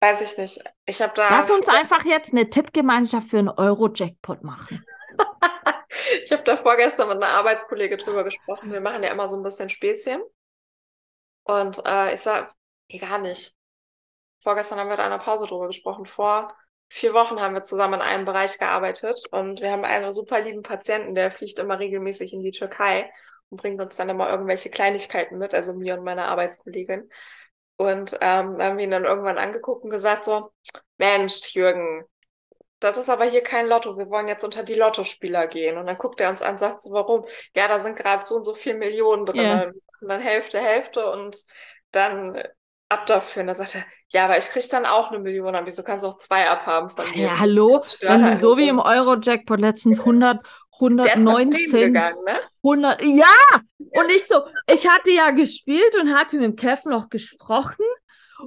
Weiß 0.02 0.22
ich 0.22 0.38
nicht. 0.38 0.60
Ich 0.86 1.00
habe 1.00 1.14
da. 1.16 1.30
Lass 1.30 1.52
uns 1.52 1.70
einfach 1.70 2.04
jetzt 2.06 2.32
eine 2.32 2.50
Tippgemeinschaft 2.50 3.30
für 3.30 3.38
einen 3.38 3.50
Euro-Jackpot 3.50 4.44
machen. 4.44 4.84
ich 6.24 6.32
habe 6.32 6.44
da 6.44 6.56
vorgestern 6.56 7.08
mit 7.08 7.18
einer 7.18 7.34
Arbeitskollege 7.34 7.98
drüber 7.98 8.24
gesprochen. 8.24 8.72
Wir 8.72 8.82
machen 8.82 9.04
ja 9.04 9.12
immer 9.12 9.30
so 9.30 9.38
ein 9.38 9.44
bisschen 9.44 9.70
Späßchen. 9.70 10.24
Und 11.44 11.86
äh, 11.86 12.14
ich 12.14 12.20
sag, 12.20 12.52
nee, 12.92 12.98
gar 12.98 13.20
nicht. 13.20 13.56
Vorgestern 14.42 14.80
haben 14.80 14.90
wir 14.90 14.98
da 14.98 15.06
in 15.06 15.12
einer 15.12 15.24
Pause 15.24 15.46
drüber 15.46 15.68
gesprochen. 15.68 16.08
Vor 16.08 16.52
vier 16.94 17.14
Wochen 17.14 17.40
haben 17.40 17.56
wir 17.56 17.64
zusammen 17.64 17.96
in 17.96 18.02
einem 18.02 18.26
Bereich 18.26 18.60
gearbeitet 18.60 19.24
und 19.32 19.62
wir 19.62 19.72
haben 19.72 19.86
einen 19.86 20.12
super 20.12 20.42
lieben 20.42 20.62
Patienten, 20.62 21.16
der 21.16 21.32
fliegt 21.32 21.58
immer 21.58 21.80
regelmäßig 21.80 22.34
in 22.34 22.42
die 22.42 22.52
Türkei 22.52 23.10
und 23.50 23.62
bringt 23.62 23.82
uns 23.82 23.96
dann 23.96 24.10
immer 24.10 24.30
irgendwelche 24.30 24.70
Kleinigkeiten 24.70 25.38
mit, 25.38 25.54
also 25.54 25.74
mir 25.74 25.94
und 25.94 26.04
meiner 26.04 26.28
Arbeitskollegin. 26.28 27.10
Und 27.78 28.18
ähm, 28.20 28.62
haben 28.62 28.78
wir 28.78 28.84
ihn 28.84 28.92
dann 28.92 29.06
irgendwann 29.06 29.38
angeguckt 29.38 29.86
und 29.86 29.90
gesagt 29.90 30.26
so, 30.26 30.52
Mensch, 30.98 31.56
Jürgen, 31.56 32.04
das 32.82 32.98
ist 32.98 33.10
aber 33.10 33.24
hier 33.24 33.42
kein 33.42 33.68
Lotto, 33.68 33.98
wir 33.98 34.10
wollen 34.10 34.28
jetzt 34.28 34.44
unter 34.44 34.64
die 34.64 34.76
Lottospieler 34.76 35.48
gehen. 35.48 35.78
Und 35.78 35.88
dann 35.88 35.98
guckt 35.98 36.20
er 36.20 36.30
uns 36.30 36.42
an 36.42 36.52
und 36.52 36.60
sagt 36.60 36.82
so, 36.82 36.92
warum? 36.92 37.26
Ja, 37.56 37.70
da 37.70 37.80
sind 37.80 37.96
gerade 37.96 38.26
so 38.26 38.36
und 38.36 38.44
so 38.44 38.54
viel 38.54 38.74
Millionen 38.74 39.26
drin. 39.26 39.46
Ja. 39.46 39.72
Und 40.02 40.10
dann 40.10 40.20
Hälfte, 40.20 40.60
Hälfte 40.60 41.10
und 41.10 41.38
dann 41.92 42.44
ab 42.92 43.06
dafür. 43.06 43.42
Und 43.42 43.48
dann 43.48 43.56
sagt 43.56 43.76
er, 43.76 43.86
ja, 44.10 44.26
aber 44.26 44.38
ich 44.38 44.46
krieg 44.46 44.68
dann 44.70 44.86
auch 44.86 45.10
eine 45.10 45.20
Million 45.20 45.56
ab. 45.56 45.64
Wieso 45.66 45.84
kannst 45.84 46.04
du 46.04 46.10
auch 46.10 46.18
zwei 46.18 46.50
abhaben 46.50 46.90
von 46.90 47.10
mir? 47.12 47.18
Ja, 47.18 47.40
hallo, 47.40 47.82
wenn 48.02 48.24
du 48.24 48.36
so 48.36 48.58
wie 48.58 48.68
im 48.68 48.80
Euro-Jackpot 48.80 49.60
letztens 49.60 50.00
100, 50.06 50.40
Der 50.44 51.16
ist 51.16 51.22
nach 51.22 51.34
Bremen 51.34 51.54
119, 51.54 51.94
gegangen, 51.94 52.24
ne? 52.26 52.40
100, 52.64 53.02
ja! 53.04 53.62
Und 53.78 54.10
ich 54.10 54.28
so, 54.28 54.44
ich 54.68 54.88
hatte 54.88 55.12
ja 55.12 55.32
gespielt 55.32 55.96
und 56.00 56.14
hatte 56.14 56.38
mit 56.38 56.46
dem 56.46 56.56
Kev 56.56 56.88
noch 56.90 57.10
gesprochen. 57.10 57.86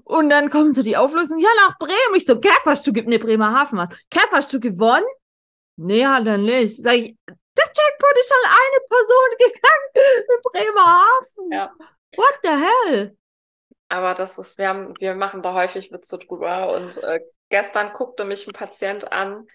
Und 0.03 0.29
dann 0.31 0.51
kommen 0.51 0.73
so 0.73 0.83
die 0.83 0.97
Auflösung, 0.97 1.39
ja, 1.39 1.49
nach 1.67 1.79
Bremen. 1.79 2.15
Ich 2.15 2.27
so, 2.27 2.39
Kev, 2.41 2.61
hast 2.67 2.87
du, 2.87 2.93
nee, 2.93 3.19
Bremerhaven 3.19 3.79
was. 3.79 3.89
Kev, 4.11 4.27
hast 4.33 4.53
du 4.53 4.61
gewonnen? 4.61 5.07
Nee, 5.77 6.05
hat 6.05 6.27
er 6.27 6.39
nicht. 6.39 6.83
Sag 6.83 6.95
ich, 6.95 7.17
der 7.27 7.65
Jackpot 7.67 8.19
ist 8.19 8.33
an 8.33 8.51
eine 8.51 8.89
Person 8.89 9.31
gegangen 9.39 9.91
in 9.95 10.41
Bremerhaven. 10.53 11.53
Ja. 11.53 11.73
What 12.17 12.39
the 12.43 12.49
hell? 12.51 13.17
Aber 13.95 14.15
das 14.15 14.39
ist, 14.39 14.59
wir 14.59 14.69
haben, 14.69 14.93
wir 14.99 15.15
machen 15.15 15.41
da 15.41 15.55
häufig 15.55 15.93
Witze 15.93 16.19
drüber. 16.19 16.75
Und 16.75 17.01
äh, 17.05 17.21
gestern 17.49 17.93
guckte 17.93 18.25
mich 18.25 18.45
ein 18.49 18.53
Patient 18.53 19.13
an, 19.13 19.47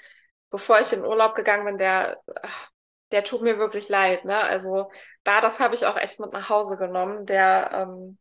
bevor 0.50 0.80
ich 0.80 0.94
in 0.94 1.04
Urlaub 1.04 1.36
gegangen 1.36 1.66
bin, 1.66 1.78
der, 1.78 2.22
ach, 2.42 2.70
der 3.12 3.26
tut 3.26 3.42
mir 3.42 3.58
wirklich 3.58 3.90
leid, 3.90 4.24
ne? 4.24 4.40
Also 4.42 4.92
da, 5.26 5.42
das 5.42 5.60
habe 5.60 5.76
ich 5.76 5.86
auch 5.86 5.98
echt 5.98 6.22
mit 6.22 6.32
nach 6.32 6.50
Hause 6.50 6.78
genommen. 6.78 7.26
Der 7.26 7.70
ähm, 7.74 8.18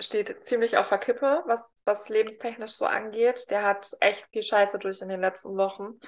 steht 0.00 0.46
ziemlich 0.46 0.76
auf 0.76 0.90
der 0.90 0.98
Kippe, 0.98 1.42
was, 1.46 1.68
was 1.84 2.08
lebenstechnisch 2.08 2.72
so 2.72 2.86
angeht. 2.86 3.50
Der 3.50 3.64
hat 3.64 3.90
echt 3.98 4.28
viel 4.30 4.42
Scheiße 4.42 4.78
durch 4.78 5.00
in 5.00 5.08
den 5.08 5.20
letzten 5.20 5.56
Wochen. 5.56 5.98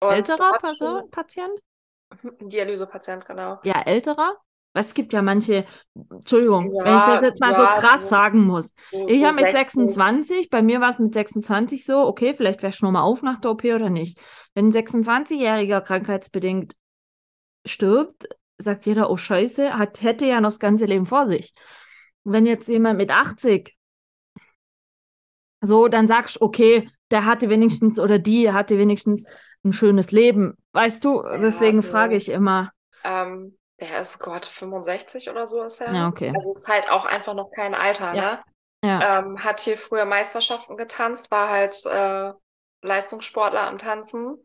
Und 0.00 0.12
Älterer 0.12 0.58
Person, 0.58 1.10
Patient? 1.10 1.60
Dialysepatient, 2.40 3.26
genau. 3.26 3.58
Ja, 3.64 3.82
älterer? 3.82 4.38
Was 4.74 4.86
es 4.88 4.94
gibt 4.94 5.12
ja 5.12 5.20
manche, 5.20 5.64
Entschuldigung, 6.10 6.70
wenn 6.72 6.96
ich 6.96 7.02
Ja, 7.02 7.14
das 7.14 7.22
jetzt 7.22 7.40
mal 7.40 7.54
so 7.54 7.62
ja, 7.62 7.78
krass 7.78 8.02
so- 8.02 8.08
sagen 8.08 8.40
muss. 8.46 8.74
So, 8.90 9.06
Ich 9.08 9.22
habe 9.22 9.36
mit 9.36 9.44
60. 9.52 9.72
26, 9.72 10.50
bei 10.50 10.62
mir 10.62 10.80
war 10.80 10.88
es 10.90 10.98
mit 10.98 11.12
26 11.12 11.84
so, 11.84 11.98
okay, 12.06 12.34
vielleicht 12.36 12.62
wäre 12.62 12.70
ich 12.72 12.80
noch 12.80 12.90
mal 12.90 13.02
auf 13.02 13.22
nach 13.22 13.40
der 13.40 13.50
OP 13.50 13.64
oder 13.74 13.90
nicht. 13.90 14.18
Wenn 14.54 14.68
ein 14.68 14.72
26-Jähriger 14.72 15.82
krankheitsbedingt 15.82 16.72
stirbt, 17.66 18.28
sagt 18.58 18.86
jeder, 18.86 19.10
oh 19.10 19.16
Scheiße, 19.16 19.74
hat, 19.78 20.02
hätte 20.02 20.26
ja 20.26 20.40
noch 20.40 20.48
das 20.50 20.58
ganze 20.58 20.86
Leben 20.86 21.06
vor 21.06 21.26
sich. 21.26 21.52
Wenn 22.24 22.46
jetzt 22.46 22.68
jemand 22.68 22.96
mit 22.98 23.10
80 23.10 23.76
so, 25.60 25.88
dann 25.88 26.08
sagst 26.08 26.36
du, 26.36 26.40
okay, 26.44 26.88
der 27.10 27.24
hatte 27.24 27.48
wenigstens 27.48 27.98
oder 28.00 28.18
die 28.18 28.52
hatte 28.52 28.78
wenigstens 28.78 29.24
ein 29.64 29.72
schönes 29.72 30.10
Leben. 30.10 30.54
Weißt 30.72 31.04
du, 31.04 31.22
Ja, 31.22 31.38
deswegen 31.38 31.78
nee. 31.78 31.82
frage 31.84 32.16
ich 32.16 32.28
immer. 32.30 32.70
Ähm, 33.04 33.56
der 33.82 33.98
ist 34.00 34.18
Gott 34.18 34.46
65 34.46 35.28
oder 35.30 35.46
so 35.46 35.62
ist 35.62 35.80
er. 35.80 35.92
Ja, 35.92 36.08
okay. 36.08 36.32
Also 36.34 36.52
ist 36.52 36.68
halt 36.68 36.90
auch 36.90 37.04
einfach 37.04 37.34
noch 37.34 37.50
kein 37.50 37.74
Alter, 37.74 38.14
Ja. 38.14 38.22
ne? 38.22 38.44
Ja. 38.84 39.18
Ähm, 39.20 39.42
hat 39.44 39.60
hier 39.60 39.78
früher 39.78 40.04
Meisterschaften 40.04 40.76
getanzt, 40.76 41.30
war 41.30 41.48
halt 41.50 41.84
äh, 41.86 42.32
Leistungssportler 42.82 43.66
am 43.66 43.78
Tanzen. 43.78 44.44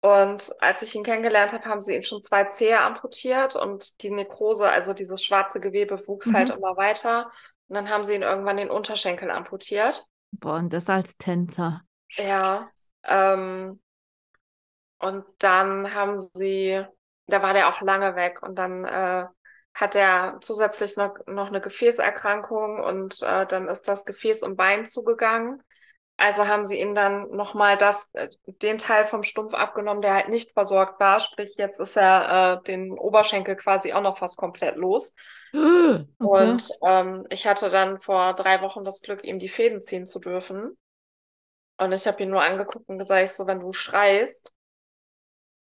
Und 0.00 0.54
als 0.60 0.82
ich 0.82 0.94
ihn 0.94 1.02
kennengelernt 1.02 1.52
habe, 1.52 1.64
haben 1.64 1.80
sie 1.80 1.96
ihn 1.96 2.02
schon 2.04 2.22
zwei 2.22 2.44
Zehe 2.44 2.78
amputiert 2.80 3.56
und 3.56 4.02
die 4.02 4.10
Nekrose, 4.10 4.70
also 4.70 4.92
dieses 4.92 5.24
schwarze 5.24 5.60
Gewebe, 5.60 6.06
wuchs 6.06 6.26
Mhm. 6.26 6.34
halt 6.34 6.50
immer 6.50 6.76
weiter. 6.76 7.30
Und 7.68 7.76
dann 7.76 7.88
haben 7.90 8.04
sie 8.04 8.14
ihn 8.14 8.22
irgendwann 8.22 8.58
den 8.58 8.70
Unterschenkel 8.70 9.30
amputiert. 9.30 10.04
Boah, 10.32 10.56
und 10.56 10.72
das 10.72 10.88
als 10.88 11.16
Tänzer. 11.16 11.82
Ja. 12.16 12.70
Ähm, 13.04 13.80
und 14.98 15.24
dann 15.38 15.94
haben 15.94 16.18
sie, 16.18 16.84
da 17.26 17.42
war 17.42 17.54
der 17.54 17.68
auch 17.68 17.80
lange 17.80 18.16
weg 18.16 18.42
und 18.42 18.58
dann 18.58 18.84
äh, 18.84 19.26
hat 19.74 19.96
er 19.96 20.38
zusätzlich 20.40 20.96
noch, 20.96 21.14
noch 21.26 21.48
eine 21.48 21.60
Gefäßerkrankung 21.60 22.80
und 22.80 23.22
äh, 23.22 23.46
dann 23.46 23.68
ist 23.68 23.88
das 23.88 24.04
Gefäß 24.04 24.42
im 24.42 24.56
Bein 24.56 24.86
zugegangen. 24.86 25.62
Also 26.16 26.46
haben 26.46 26.64
sie 26.64 26.80
ihm 26.80 26.94
dann 26.94 27.28
nochmal 27.30 27.76
das, 27.76 28.08
äh, 28.12 28.28
den 28.46 28.78
Teil 28.78 29.04
vom 29.04 29.24
Stumpf 29.24 29.52
abgenommen, 29.52 30.00
der 30.00 30.14
halt 30.14 30.28
nicht 30.28 30.52
versorgt 30.52 31.00
war. 31.00 31.18
Sprich, 31.18 31.56
jetzt 31.56 31.80
ist 31.80 31.96
er 31.96 32.60
äh, 32.60 32.62
den 32.62 32.92
Oberschenkel 32.92 33.56
quasi 33.56 33.92
auch 33.92 34.00
noch 34.00 34.16
fast 34.16 34.36
komplett 34.36 34.76
los. 34.76 35.12
Okay. 35.54 36.06
Und 36.18 36.68
ähm, 36.84 37.26
ich 37.30 37.46
hatte 37.46 37.70
dann 37.70 38.00
vor 38.00 38.34
drei 38.34 38.60
Wochen 38.60 38.82
das 38.82 39.02
Glück, 39.02 39.22
ihm 39.22 39.38
die 39.38 39.48
Fäden 39.48 39.80
ziehen 39.80 40.04
zu 40.04 40.18
dürfen. 40.18 40.76
Und 41.76 41.92
ich 41.92 42.06
habe 42.08 42.22
ihn 42.22 42.30
nur 42.30 42.42
angeguckt 42.42 42.88
und 42.88 42.98
gesagt, 42.98 43.28
so, 43.28 43.46
wenn 43.46 43.60
du 43.60 43.72
schreist, 43.72 44.52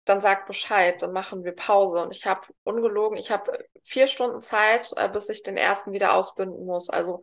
dann 0.05 0.21
sag 0.21 0.47
Bescheid, 0.47 1.01
dann 1.03 1.13
machen 1.13 1.45
wir 1.45 1.53
Pause. 1.53 2.03
Und 2.03 2.11
ich 2.11 2.27
habe 2.27 2.47
ungelogen, 2.65 3.19
ich 3.19 3.31
habe 3.31 3.65
vier 3.83 4.07
Stunden 4.07 4.41
Zeit, 4.41 4.93
äh, 4.97 5.09
bis 5.09 5.29
ich 5.29 5.43
den 5.43 5.57
ersten 5.57 5.93
wieder 5.93 6.15
ausbinden 6.15 6.65
muss. 6.65 6.91
Also 6.91 7.23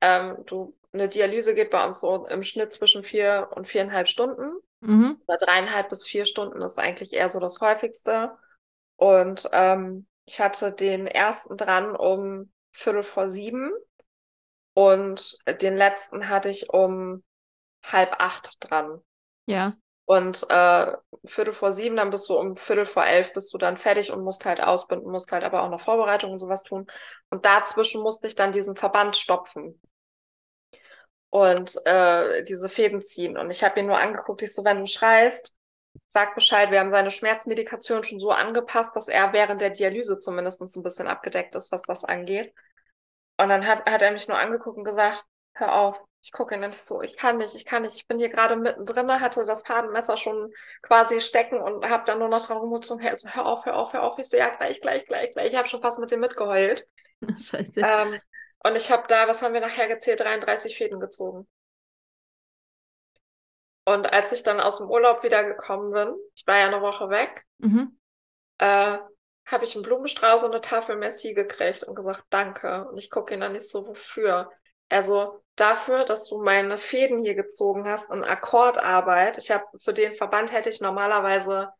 ähm, 0.00 0.36
du, 0.46 0.76
eine 0.92 1.08
Dialyse 1.08 1.54
geht 1.54 1.70
bei 1.70 1.84
uns 1.84 2.00
so 2.00 2.26
im 2.26 2.42
Schnitt 2.42 2.72
zwischen 2.72 3.02
vier 3.02 3.50
und 3.54 3.66
viereinhalb 3.66 4.08
Stunden. 4.08 4.52
Mhm. 4.80 5.20
Oder 5.26 5.38
dreieinhalb 5.38 5.88
bis 5.88 6.06
vier 6.06 6.24
Stunden 6.24 6.60
ist 6.62 6.78
eigentlich 6.78 7.12
eher 7.12 7.28
so 7.28 7.40
das 7.40 7.60
häufigste. 7.60 8.36
Und 8.96 9.48
ähm, 9.52 10.06
ich 10.26 10.40
hatte 10.40 10.72
den 10.72 11.06
ersten 11.06 11.56
dran 11.56 11.96
um 11.96 12.52
Viertel 12.70 13.02
vor 13.02 13.28
sieben 13.28 13.70
und 14.74 15.38
den 15.60 15.76
letzten 15.76 16.28
hatte 16.28 16.48
ich 16.48 16.70
um 16.70 17.22
halb 17.84 18.16
acht 18.18 18.56
dran. 18.60 19.00
Ja. 19.46 19.76
Und 20.06 20.46
äh, 20.50 20.92
Viertel 21.24 21.54
vor 21.54 21.72
sieben, 21.72 21.96
dann 21.96 22.10
bist 22.10 22.28
du 22.28 22.36
um 22.38 22.56
Viertel 22.56 22.84
vor 22.84 23.06
elf 23.06 23.32
bist 23.32 23.54
du 23.54 23.58
dann 23.58 23.78
fertig 23.78 24.12
und 24.12 24.22
musst 24.22 24.44
halt 24.44 24.60
ausbinden, 24.60 25.10
musst 25.10 25.32
halt 25.32 25.44
aber 25.44 25.62
auch 25.62 25.70
noch 25.70 25.80
Vorbereitungen 25.80 26.34
und 26.34 26.38
sowas 26.40 26.62
tun. 26.62 26.86
Und 27.30 27.46
dazwischen 27.46 28.02
musste 28.02 28.26
ich 28.26 28.34
dann 28.34 28.52
diesen 28.52 28.76
Verband 28.76 29.16
stopfen 29.16 29.80
und 31.30 31.76
äh, 31.86 32.44
diese 32.44 32.68
Fäden 32.68 33.00
ziehen. 33.00 33.36
Und 33.36 33.50
ich 33.50 33.64
habe 33.64 33.80
ihn 33.80 33.86
nur 33.86 33.98
angeguckt, 33.98 34.42
ich 34.42 34.54
so, 34.54 34.64
wenn 34.64 34.78
du 34.80 34.86
schreist, 34.86 35.54
sag 36.06 36.34
Bescheid, 36.34 36.70
wir 36.70 36.80
haben 36.80 36.92
seine 36.92 37.10
Schmerzmedikation 37.10 38.04
schon 38.04 38.20
so 38.20 38.30
angepasst, 38.30 38.94
dass 38.94 39.08
er 39.08 39.32
während 39.32 39.60
der 39.60 39.70
Dialyse 39.70 40.18
zumindest 40.18 40.60
ein 40.62 40.82
bisschen 40.82 41.08
abgedeckt 41.08 41.54
ist, 41.54 41.72
was 41.72 41.82
das 41.82 42.04
angeht. 42.04 42.52
Und 43.38 43.48
dann 43.48 43.66
hat, 43.66 43.84
hat 43.90 44.02
er 44.02 44.12
mich 44.12 44.28
nur 44.28 44.38
angeguckt 44.38 44.78
und 44.78 44.84
gesagt, 44.84 45.24
hör 45.54 45.74
auf, 45.74 46.00
ich 46.22 46.32
gucke 46.32 46.54
ihn 46.54 46.60
nicht 46.60 46.76
so, 46.78 47.02
ich 47.02 47.16
kann 47.16 47.36
nicht, 47.36 47.54
ich 47.54 47.64
kann 47.64 47.82
nicht, 47.82 47.96
ich 47.96 48.06
bin 48.06 48.18
hier 48.18 48.28
gerade 48.30 48.56
mittendrin, 48.56 49.20
hatte 49.20 49.44
das 49.44 49.62
Fadenmesser 49.66 50.16
schon 50.16 50.52
quasi 50.82 51.20
stecken 51.20 51.60
und 51.60 51.88
habe 51.88 52.04
dann 52.06 52.18
nur 52.18 52.28
noch 52.28 52.44
drauf 52.46 52.60
rumgezogen, 52.62 53.02
hey, 53.04 53.14
so, 53.14 53.28
hör 53.28 53.46
auf, 53.46 53.66
hör 53.66 53.76
auf, 53.76 53.92
hör 53.92 54.02
auf, 54.02 54.18
ich 54.18 54.28
so, 54.28 54.36
ja, 54.36 54.48
gleich, 54.56 54.80
gleich, 54.80 55.06
gleich, 55.06 55.30
gleich. 55.32 55.50
Ich 55.52 55.56
habe 55.58 55.68
schon 55.68 55.82
fast 55.82 55.98
mit 55.98 56.10
dem 56.10 56.20
mitgeheult. 56.20 56.86
Scheiße. 57.38 57.80
Ähm, 57.82 58.20
und 58.64 58.76
ich 58.76 58.90
habe 58.90 59.04
da, 59.08 59.28
was 59.28 59.42
haben 59.42 59.54
wir 59.54 59.60
nachher 59.60 59.88
gezählt, 59.88 60.20
33 60.20 60.76
Fäden 60.76 61.00
gezogen. 61.00 61.46
Und 63.84 64.06
als 64.12 64.32
ich 64.32 64.42
dann 64.42 64.60
aus 64.60 64.78
dem 64.78 64.88
Urlaub 64.90 65.22
wieder 65.22 65.44
gekommen 65.44 65.92
bin, 65.92 66.14
ich 66.34 66.46
war 66.46 66.58
ja 66.58 66.66
eine 66.66 66.80
Woche 66.80 67.10
weg, 67.10 67.44
Mhm. 67.58 67.98
äh, 68.58 68.98
habe 69.46 69.64
ich 69.64 69.74
einen 69.74 69.84
Blumenstrauß 69.84 70.44
und 70.44 70.52
eine 70.52 70.60
Tafel 70.62 70.96
Merci 70.96 71.34
gekriegt 71.34 71.84
und 71.84 71.94
gesagt, 71.94 72.24
danke. 72.30 72.88
Und 72.88 72.96
ich 72.96 73.10
gucke 73.10 73.34
ihn 73.34 73.40
dann 73.40 73.52
nicht 73.52 73.68
so, 73.68 73.86
wofür. 73.86 74.50
Also 74.88 75.42
dafür, 75.56 76.04
dass 76.04 76.28
du 76.28 76.42
meine 76.42 76.78
Fäden 76.78 77.18
hier 77.18 77.34
gezogen 77.34 77.88
hast 77.88 78.10
in 78.10 78.24
Akkordarbeit. 78.24 79.38
Ich 79.38 79.50
habe 79.50 79.64
für 79.78 79.92
den 79.92 80.14
Verband 80.14 80.52
hätte 80.52 80.70
ich 80.70 80.80
normalerweise 80.80 81.70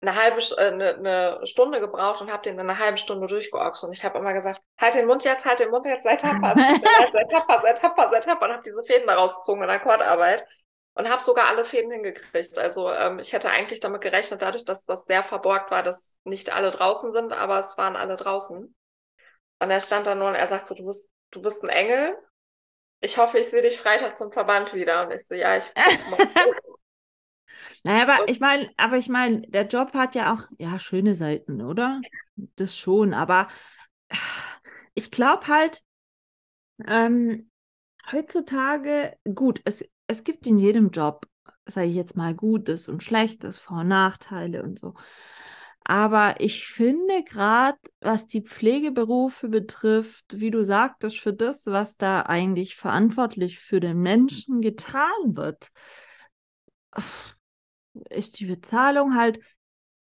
eine 0.00 0.14
halbe 0.14 0.40
Sch- 0.40 0.56
äh, 0.58 0.68
eine, 0.72 0.94
eine 0.96 1.46
Stunde 1.46 1.80
gebraucht 1.80 2.20
und 2.22 2.32
habe 2.32 2.42
den 2.42 2.54
in 2.54 2.60
einer 2.60 2.78
halben 2.78 2.96
Stunde 2.96 3.26
durchgeoxt. 3.26 3.84
Und 3.84 3.92
ich 3.92 4.04
habe 4.04 4.18
immer 4.18 4.32
gesagt, 4.32 4.60
halt 4.80 4.94
den 4.94 5.06
Mund 5.06 5.24
jetzt, 5.24 5.44
halt 5.44 5.60
den 5.60 5.70
Mund 5.70 5.86
jetzt, 5.86 6.04
sei 6.04 6.16
tapfer, 6.16 6.62
sei 7.12 7.24
tapfer, 7.30 7.60
sei 7.62 7.72
tapfer, 7.74 8.10
sei 8.10 8.20
tapfer. 8.20 8.46
Und 8.46 8.52
habe 8.52 8.62
diese 8.64 8.84
Fäden 8.84 9.06
da 9.08 9.14
rausgezogen 9.16 9.62
in 9.64 9.70
Akkordarbeit. 9.70 10.44
Und 10.94 11.08
habe 11.10 11.22
sogar 11.22 11.48
alle 11.48 11.64
Fäden 11.64 11.92
hingekriegt. 11.92 12.58
Also 12.58 12.92
ähm, 12.92 13.18
ich 13.20 13.32
hätte 13.32 13.50
eigentlich 13.50 13.80
damit 13.80 14.00
gerechnet, 14.02 14.42
dadurch, 14.42 14.64
dass 14.64 14.84
das 14.84 15.04
sehr 15.04 15.22
verborgt 15.24 15.70
war, 15.70 15.82
dass 15.84 16.18
nicht 16.24 16.52
alle 16.54 16.70
draußen 16.72 17.12
sind, 17.12 17.32
aber 17.32 17.60
es 17.60 17.78
waren 17.78 17.96
alle 17.96 18.16
draußen. 18.16 18.74
Und 19.60 19.70
er 19.70 19.80
stand 19.80 20.06
da 20.06 20.14
nur 20.14 20.28
und 20.28 20.34
er 20.34 20.48
sagt 20.48 20.66
so, 20.66 20.74
du 20.74 20.84
bist, 20.86 21.10
du 21.30 21.42
bist 21.42 21.62
ein 21.64 21.68
Engel. 21.70 22.16
Ich 23.00 23.16
hoffe, 23.16 23.38
ich 23.38 23.48
sehe 23.48 23.62
dich 23.62 23.76
Freitag 23.76 24.18
zum 24.18 24.32
Verband 24.32 24.74
wieder. 24.74 25.06
Und 25.06 25.12
ich 25.12 25.26
so, 25.26 25.34
ja, 25.34 25.56
ich. 25.56 25.72
Naja, 27.82 28.02
aber 28.02 28.28
ich 28.28 28.40
meine, 28.40 28.70
aber 28.76 28.96
ich 28.98 29.08
meine, 29.08 29.42
der 29.42 29.66
Job 29.66 29.94
hat 29.94 30.14
ja 30.14 30.34
auch, 30.34 30.42
ja, 30.58 30.78
schöne 30.78 31.14
Seiten, 31.14 31.62
oder? 31.62 32.00
Das 32.56 32.76
schon, 32.76 33.14
aber 33.14 33.48
ich 34.94 35.10
glaube 35.10 35.46
halt, 35.46 35.82
ähm, 36.86 37.50
heutzutage, 38.12 39.16
gut, 39.34 39.60
es, 39.64 39.84
es 40.06 40.24
gibt 40.24 40.46
in 40.46 40.58
jedem 40.58 40.90
Job, 40.90 41.26
sage 41.66 41.88
ich 41.88 41.94
jetzt 41.94 42.16
mal, 42.16 42.34
Gutes 42.34 42.88
und 42.88 43.02
Schlechtes, 43.02 43.58
Vor- 43.58 43.80
und 43.80 43.88
Nachteile 43.88 44.62
und 44.62 44.78
so. 44.78 44.94
Aber 45.84 46.40
ich 46.40 46.66
finde 46.66 47.22
gerade, 47.24 47.78
was 48.00 48.26
die 48.26 48.42
Pflegeberufe 48.42 49.48
betrifft, 49.48 50.38
wie 50.38 50.50
du 50.50 50.62
sagtest, 50.62 51.18
für 51.18 51.32
das, 51.32 51.66
was 51.66 51.96
da 51.96 52.22
eigentlich 52.22 52.76
verantwortlich 52.76 53.58
für 53.58 53.80
den 53.80 53.98
Menschen 54.00 54.60
getan 54.60 55.08
wird, 55.24 55.70
ist 58.10 58.38
die 58.40 58.46
Bezahlung 58.46 59.14
halt 59.14 59.40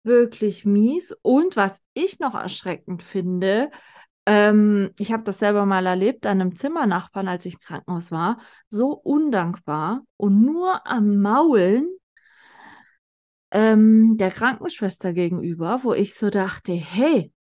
wirklich 0.03 0.65
mies. 0.65 1.15
Und 1.21 1.55
was 1.55 1.83
ich 1.93 2.19
noch 2.19 2.35
erschreckend 2.35 3.03
finde, 3.03 3.69
ähm, 4.25 4.91
ich 4.97 5.11
habe 5.11 5.23
das 5.23 5.39
selber 5.39 5.65
mal 5.65 5.85
erlebt 5.85 6.25
an 6.25 6.41
einem 6.41 6.55
Zimmernachbarn, 6.55 7.27
als 7.27 7.45
ich 7.45 7.55
im 7.55 7.59
Krankenhaus 7.59 8.11
war, 8.11 8.39
so 8.69 8.91
undankbar 8.91 10.01
und 10.17 10.41
nur 10.43 10.85
am 10.87 11.21
Maulen 11.21 11.87
ähm, 13.55 14.17
der 14.17 14.31
Krankenschwester 14.31 15.13
gegenüber, 15.13 15.79
wo 15.83 15.93
ich 15.93 16.15
so 16.15 16.29
dachte, 16.29 16.73
hey, 16.73 17.31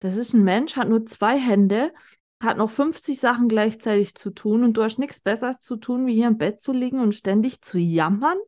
das 0.00 0.16
ist 0.16 0.32
ein 0.34 0.42
Mensch, 0.42 0.74
hat 0.74 0.88
nur 0.88 1.06
zwei 1.06 1.38
Hände, 1.38 1.94
hat 2.42 2.56
noch 2.56 2.68
50 2.68 3.20
Sachen 3.20 3.46
gleichzeitig 3.46 4.16
zu 4.16 4.30
tun 4.30 4.64
und 4.64 4.72
du 4.72 4.82
hast 4.82 4.98
nichts 4.98 5.20
Besseres 5.20 5.60
zu 5.60 5.76
tun, 5.76 6.04
wie 6.06 6.14
hier 6.14 6.26
im 6.26 6.36
Bett 6.36 6.60
zu 6.60 6.72
liegen 6.72 6.98
und 6.98 7.14
ständig 7.14 7.62
zu 7.62 7.78
jammern 7.78 8.38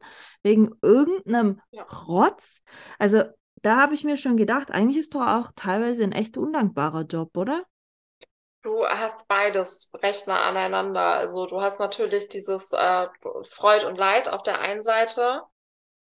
wegen 0.42 0.72
irgendeinem 0.82 1.60
ja. 1.70 1.84
Rotz. 1.84 2.62
Also 2.98 3.22
da 3.62 3.76
habe 3.76 3.94
ich 3.94 4.02
mir 4.02 4.16
schon 4.16 4.36
gedacht, 4.36 4.72
eigentlich 4.72 4.98
ist 4.98 5.14
doch 5.14 5.24
auch 5.24 5.52
teilweise 5.54 6.02
ein 6.02 6.10
echt 6.10 6.36
undankbarer 6.36 7.02
Job, 7.02 7.36
oder? 7.36 7.62
Du 8.62 8.84
hast 8.84 9.28
beides 9.28 9.92
recht 10.02 10.26
nah 10.26 10.42
aneinander. 10.42 11.12
Also 11.14 11.46
du 11.46 11.60
hast 11.60 11.78
natürlich 11.78 12.28
dieses 12.28 12.72
äh, 12.72 13.06
Freud 13.48 13.86
und 13.86 13.98
Leid 13.98 14.28
auf 14.28 14.42
der 14.42 14.58
einen 14.58 14.82
Seite 14.82 15.42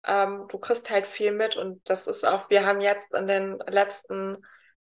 ähm, 0.05 0.45
du 0.49 0.57
kriegst 0.57 0.89
halt 0.89 1.07
viel 1.07 1.31
mit 1.31 1.57
und 1.57 1.87
das 1.89 2.07
ist 2.07 2.25
auch, 2.27 2.49
wir 2.49 2.65
haben 2.65 2.81
jetzt 2.81 3.13
in 3.13 3.27
den 3.27 3.59
letzten 3.67 4.37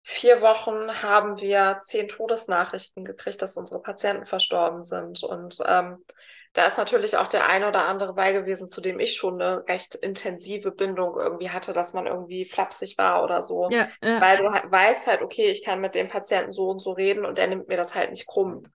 vier 0.06 0.42
Wochen 0.42 1.02
haben 1.02 1.40
wir 1.40 1.78
zehn 1.80 2.08
Todesnachrichten 2.08 3.04
gekriegt, 3.04 3.40
dass 3.40 3.56
unsere 3.56 3.80
Patienten 3.80 4.26
verstorben 4.26 4.84
sind. 4.84 5.22
Und 5.24 5.58
ähm, 5.66 6.04
da 6.52 6.66
ist 6.66 6.76
natürlich 6.76 7.16
auch 7.16 7.26
der 7.26 7.48
eine 7.48 7.66
oder 7.68 7.86
andere 7.86 8.12
bei 8.12 8.32
gewesen, 8.32 8.68
zu 8.68 8.82
dem 8.82 9.00
ich 9.00 9.16
schon 9.16 9.40
eine 9.40 9.66
recht 9.66 9.94
intensive 9.94 10.72
Bindung 10.72 11.18
irgendwie 11.18 11.48
hatte, 11.48 11.72
dass 11.72 11.94
man 11.94 12.06
irgendwie 12.06 12.44
flapsig 12.44 12.98
war 12.98 13.24
oder 13.24 13.42
so. 13.42 13.70
Ja, 13.70 13.88
ja. 14.02 14.20
Weil 14.20 14.36
du 14.36 14.52
halt 14.52 14.70
weißt 14.70 15.06
halt, 15.06 15.22
okay, 15.22 15.46
ich 15.50 15.64
kann 15.64 15.80
mit 15.80 15.94
dem 15.94 16.08
Patienten 16.08 16.52
so 16.52 16.68
und 16.68 16.80
so 16.80 16.92
reden 16.92 17.24
und 17.24 17.38
der 17.38 17.46
nimmt 17.46 17.68
mir 17.68 17.78
das 17.78 17.94
halt 17.94 18.10
nicht 18.10 18.26
krumm. 18.26 18.66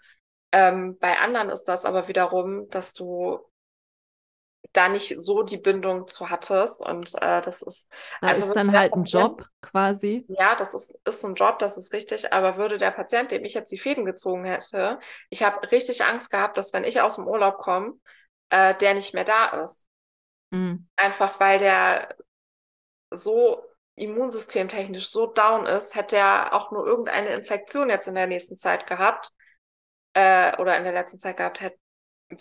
Ähm, 0.51 0.97
bei 0.99 1.19
anderen 1.19 1.49
ist 1.49 1.65
das 1.65 1.85
aber 1.85 2.07
wiederum, 2.07 2.67
dass 2.69 2.93
du 2.93 3.39
da 4.73 4.89
nicht 4.89 5.19
so 5.21 5.43
die 5.43 5.57
Bindung 5.57 6.07
zu 6.07 6.29
hattest. 6.29 6.81
Und 6.81 7.13
äh, 7.21 7.41
das 7.41 7.61
ist. 7.61 7.91
Da 8.21 8.27
also 8.27 8.45
ist 8.45 8.55
dann 8.55 8.71
halt 8.71 8.93
ein 8.93 9.03
Job 9.03 9.45
quasi. 9.61 10.25
Ja, 10.27 10.55
das 10.55 10.73
ist, 10.73 10.99
ist 11.05 11.25
ein 11.25 11.35
Job, 11.35 11.59
das 11.59 11.77
ist 11.77 11.93
richtig. 11.93 12.31
Aber 12.33 12.57
würde 12.57 12.77
der 12.77 12.91
Patient, 12.91 13.31
dem 13.31 13.45
ich 13.45 13.53
jetzt 13.53 13.71
die 13.71 13.77
Fäden 13.77 14.05
gezogen 14.05 14.45
hätte, 14.45 14.99
ich 15.29 15.43
habe 15.43 15.71
richtig 15.71 16.03
Angst 16.03 16.29
gehabt, 16.29 16.57
dass 16.57 16.73
wenn 16.73 16.83
ich 16.83 17.01
aus 17.01 17.15
dem 17.15 17.27
Urlaub 17.27 17.57
komme, 17.57 17.93
äh, 18.49 18.75
der 18.75 18.93
nicht 18.93 19.13
mehr 19.13 19.25
da 19.25 19.61
ist. 19.61 19.85
Mhm. 20.51 20.87
Einfach 20.95 21.39
weil 21.39 21.59
der 21.59 22.15
so 23.11 23.63
immunsystemtechnisch 23.95 25.09
so 25.09 25.27
down 25.27 25.65
ist, 25.65 25.95
hätte 25.95 26.17
er 26.17 26.53
auch 26.53 26.71
nur 26.71 26.85
irgendeine 26.85 27.29
Infektion 27.29 27.89
jetzt 27.89 28.07
in 28.07 28.15
der 28.15 28.27
nächsten 28.27 28.55
Zeit 28.55 28.87
gehabt 28.87 29.29
äh, 30.13 30.55
oder 30.57 30.77
in 30.77 30.83
der 30.83 30.93
letzten 30.93 31.19
Zeit 31.19 31.37
gehabt, 31.37 31.61
hätte, 31.61 31.77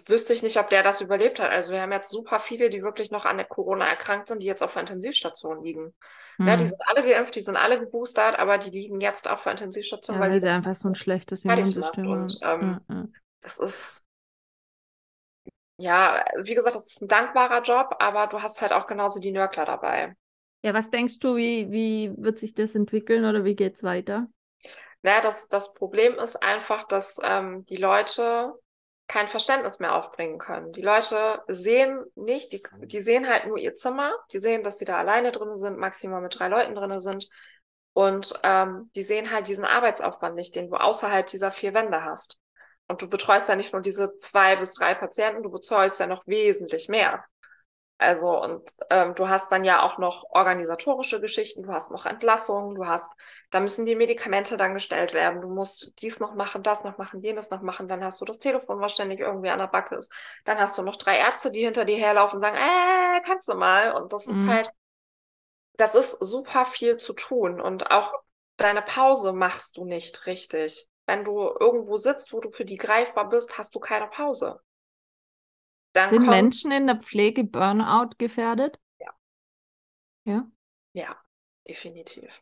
wüsste 0.07 0.35
ich 0.35 0.43
nicht, 0.43 0.59
ob 0.59 0.69
der 0.69 0.83
das 0.83 1.01
überlebt 1.01 1.41
hat. 1.41 1.51
Also 1.51 1.73
wir 1.73 1.81
haben 1.81 1.93
jetzt 1.93 2.11
super 2.11 2.41
viele, 2.41 2.69
die 2.69 2.83
wirklich 2.83 3.11
noch 3.11 3.25
an 3.25 3.39
der 3.39 3.47
Corona 3.47 3.87
erkrankt 3.87 4.29
sind, 4.29 4.43
die 4.43 4.47
jetzt 4.47 4.63
auf 4.63 4.75
der 4.75 4.81
Intensivstation 4.81 5.65
liegen. 5.65 5.95
Mhm. 6.37 6.49
Ja, 6.49 6.57
die 6.57 6.65
hm. 6.65 6.71
sind 6.71 6.83
alle 6.87 7.03
geimpft, 7.03 7.35
die 7.35 7.41
sind 7.41 7.57
alle 7.57 7.81
geboostert, 7.81 8.39
aber 8.39 8.59
die 8.59 8.71
liegen 8.71 9.01
jetzt 9.01 9.29
auf 9.31 9.43
der 9.45 9.53
Intensivstation. 9.53 10.17
Ja, 10.17 10.21
weil, 10.21 10.33
weil 10.33 10.41
sie 10.41 10.49
einfach 10.49 10.75
so 10.75 10.89
ein 10.89 10.95
schlechtes 10.95 11.45
Immunsystem 11.45 12.05
haben. 12.07 12.23
Und 12.23 12.39
ähm, 12.43 12.81
ja. 12.89 13.05
das 13.41 13.59
ist, 13.59 14.05
ja, 15.79 16.25
wie 16.43 16.55
gesagt, 16.55 16.77
das 16.77 16.91
ist 16.91 17.03
ein 17.03 17.09
dankbarer 17.09 17.63
Job, 17.63 17.97
aber 17.99 18.27
du 18.27 18.43
hast 18.43 18.61
halt 18.61 18.73
auch 18.73 18.87
genauso 18.87 19.21
die 19.21 19.33
Nörgler 19.33 19.65
dabei. 19.65 20.15
Ja, 20.63 20.75
was 20.75 20.91
denkst 20.91 21.19
du, 21.21 21.37
wie, 21.37 21.71
wie 21.71 22.13
wird 22.17 22.39
sich 22.39 22.53
das 22.53 22.75
entwickeln 22.75 23.25
oder 23.25 23.45
wie 23.45 23.55
geht 23.55 23.77
es 23.77 23.83
weiter? 23.83 24.27
Naja, 25.03 25.21
das, 25.21 25.49
das 25.49 25.73
Problem 25.73 26.15
ist 26.19 26.43
einfach, 26.43 26.83
dass 26.83 27.17
ähm, 27.23 27.65
die 27.67 27.77
Leute 27.77 28.53
kein 29.09 29.27
Verständnis 29.27 29.79
mehr 29.79 29.95
aufbringen 29.95 30.39
können. 30.39 30.73
Die 30.73 30.83
Leute 30.83 31.43
sehen 31.49 32.05
nicht, 32.15 32.53
die, 32.53 32.63
die 32.85 33.01
sehen 33.01 33.29
halt 33.29 33.47
nur 33.47 33.57
ihr 33.57 33.73
Zimmer, 33.73 34.13
die 34.33 34.39
sehen, 34.39 34.63
dass 34.63 34.79
sie 34.79 34.85
da 34.85 34.99
alleine 34.99 35.33
drin 35.33 35.57
sind, 35.57 35.79
maximal 35.79 36.21
mit 36.21 36.39
drei 36.39 36.49
Leuten 36.49 36.75
drin 36.75 37.01
sind. 37.01 37.29
Und 37.95 38.39
ähm, 38.45 38.91
die 38.95 39.03
sehen 39.03 39.33
halt 39.33 39.49
diesen 39.49 39.65
Arbeitsaufwand 39.65 40.35
nicht, 40.37 40.55
den 40.55 40.69
du 40.69 40.77
außerhalb 40.77 41.27
dieser 41.27 41.51
vier 41.51 41.75
Wände 41.75 42.05
hast. 42.05 42.37
Und 42.87 43.03
du 43.03 43.09
betreust 43.09 43.49
ja 43.49 43.57
nicht 43.57 43.73
nur 43.73 43.83
diese 43.83 44.17
zwei 44.19 44.57
bis 44.57 44.75
drei 44.75 44.95
Patienten, 44.95 45.43
du 45.43 45.51
betreust 45.51 45.99
ja 46.01 46.07
noch 46.07 46.27
wesentlich 46.27 46.89
mehr. 46.89 47.25
Also, 48.01 48.41
und 48.41 48.71
ähm, 48.91 49.17
du 49.17 49.29
hast 49.29 49.51
dann 49.51 49.65
ja 49.65 49.83
auch 49.83 49.99
noch 49.99 50.25
organisatorische 50.31 51.21
Geschichten, 51.21 51.65
du 51.65 51.73
hast 51.73 51.91
noch 51.91 52.07
Entlassungen, 52.07 52.77
du 52.77 52.87
hast, 52.87 53.11
da 53.51 53.59
müssen 53.59 53.87
die 53.87 53.97
Medikamente 53.97 54.57
dann 54.57 54.73
gestellt 54.75 55.15
werden, 55.15 55.41
du 55.41 55.49
musst 55.49 56.01
dies 56.01 56.21
noch 56.21 56.37
machen, 56.37 56.63
das 56.63 56.85
noch 56.85 56.97
machen, 56.97 57.21
jenes 57.23 57.51
noch 57.51 57.61
machen, 57.61 57.89
dann 57.89 58.05
hast 58.05 58.21
du 58.21 58.25
das 58.25 58.39
Telefon, 58.39 58.81
was 58.81 58.93
ständig 58.93 59.19
irgendwie 59.19 59.51
an 59.51 59.59
der 59.59 59.67
Backe 59.67 59.97
ist, 59.97 60.13
dann 60.45 60.59
hast 60.59 60.79
du 60.79 60.83
noch 60.83 60.95
drei 60.95 61.19
Ärzte, 61.19 61.51
die 61.51 61.65
hinter 61.65 61.85
dir 61.85 61.97
herlaufen 61.97 62.37
und 62.37 62.45
sagen, 62.45 62.57
äh, 62.57 63.21
kannst 63.27 63.49
du 63.49 63.55
mal? 63.57 63.91
Und 63.91 64.13
das 64.13 64.27
mhm. 64.27 64.33
ist 64.33 64.47
halt, 64.47 64.71
das 65.77 65.97
ist 65.97 66.19
super 66.21 66.67
viel 66.67 66.99
zu 66.99 67.15
tun 67.15 67.61
und 67.61 67.91
auch 67.91 68.13
deine 68.59 68.83
Pause 68.83 69.33
machst 69.33 69.77
du 69.77 69.85
nicht 69.85 70.27
richtig. 70.27 70.89
Wenn 71.07 71.25
du 71.25 71.51
irgendwo 71.59 71.97
sitzt, 71.97 72.33
wo 72.33 72.39
du 72.39 72.53
für 72.53 72.65
die 72.65 72.77
greifbar 72.77 73.29
bist, 73.29 73.59
hast 73.59 73.75
du 73.75 73.81
keine 73.81 74.07
Pause. 74.07 74.61
Dann 75.99 76.11
Sind 76.11 76.19
kommt, 76.19 76.31
Menschen 76.31 76.71
in 76.71 76.87
der 76.87 76.95
Pflege 76.95 77.43
Burnout 77.43 78.11
gefährdet? 78.19 78.79
Ja. 79.01 79.13
Ja? 80.23 80.51
Ja, 80.93 81.17
definitiv. 81.67 82.41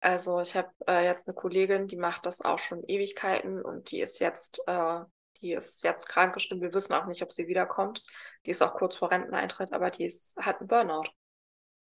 Also 0.00 0.40
ich 0.40 0.56
habe 0.56 0.70
äh, 0.88 1.04
jetzt 1.04 1.28
eine 1.28 1.34
Kollegin, 1.34 1.86
die 1.86 1.98
macht 1.98 2.24
das 2.24 2.40
auch 2.40 2.58
schon 2.58 2.82
Ewigkeiten 2.86 3.60
und 3.60 3.90
die 3.90 4.00
ist 4.00 4.20
jetzt, 4.20 4.62
äh, 4.66 5.00
die 5.42 5.52
ist 5.52 5.84
jetzt 5.84 6.08
krankgestimmt. 6.08 6.62
Wir 6.62 6.72
wissen 6.72 6.94
auch 6.94 7.04
nicht, 7.04 7.22
ob 7.22 7.30
sie 7.30 7.46
wiederkommt. 7.46 8.02
Die 8.46 8.52
ist 8.52 8.62
auch 8.62 8.72
kurz 8.72 8.96
vor 8.96 9.10
Renteneintritt, 9.10 9.74
aber 9.74 9.90
die 9.90 10.06
ist, 10.06 10.38
hat 10.38 10.60
einen 10.60 10.68
Burnout. 10.68 11.10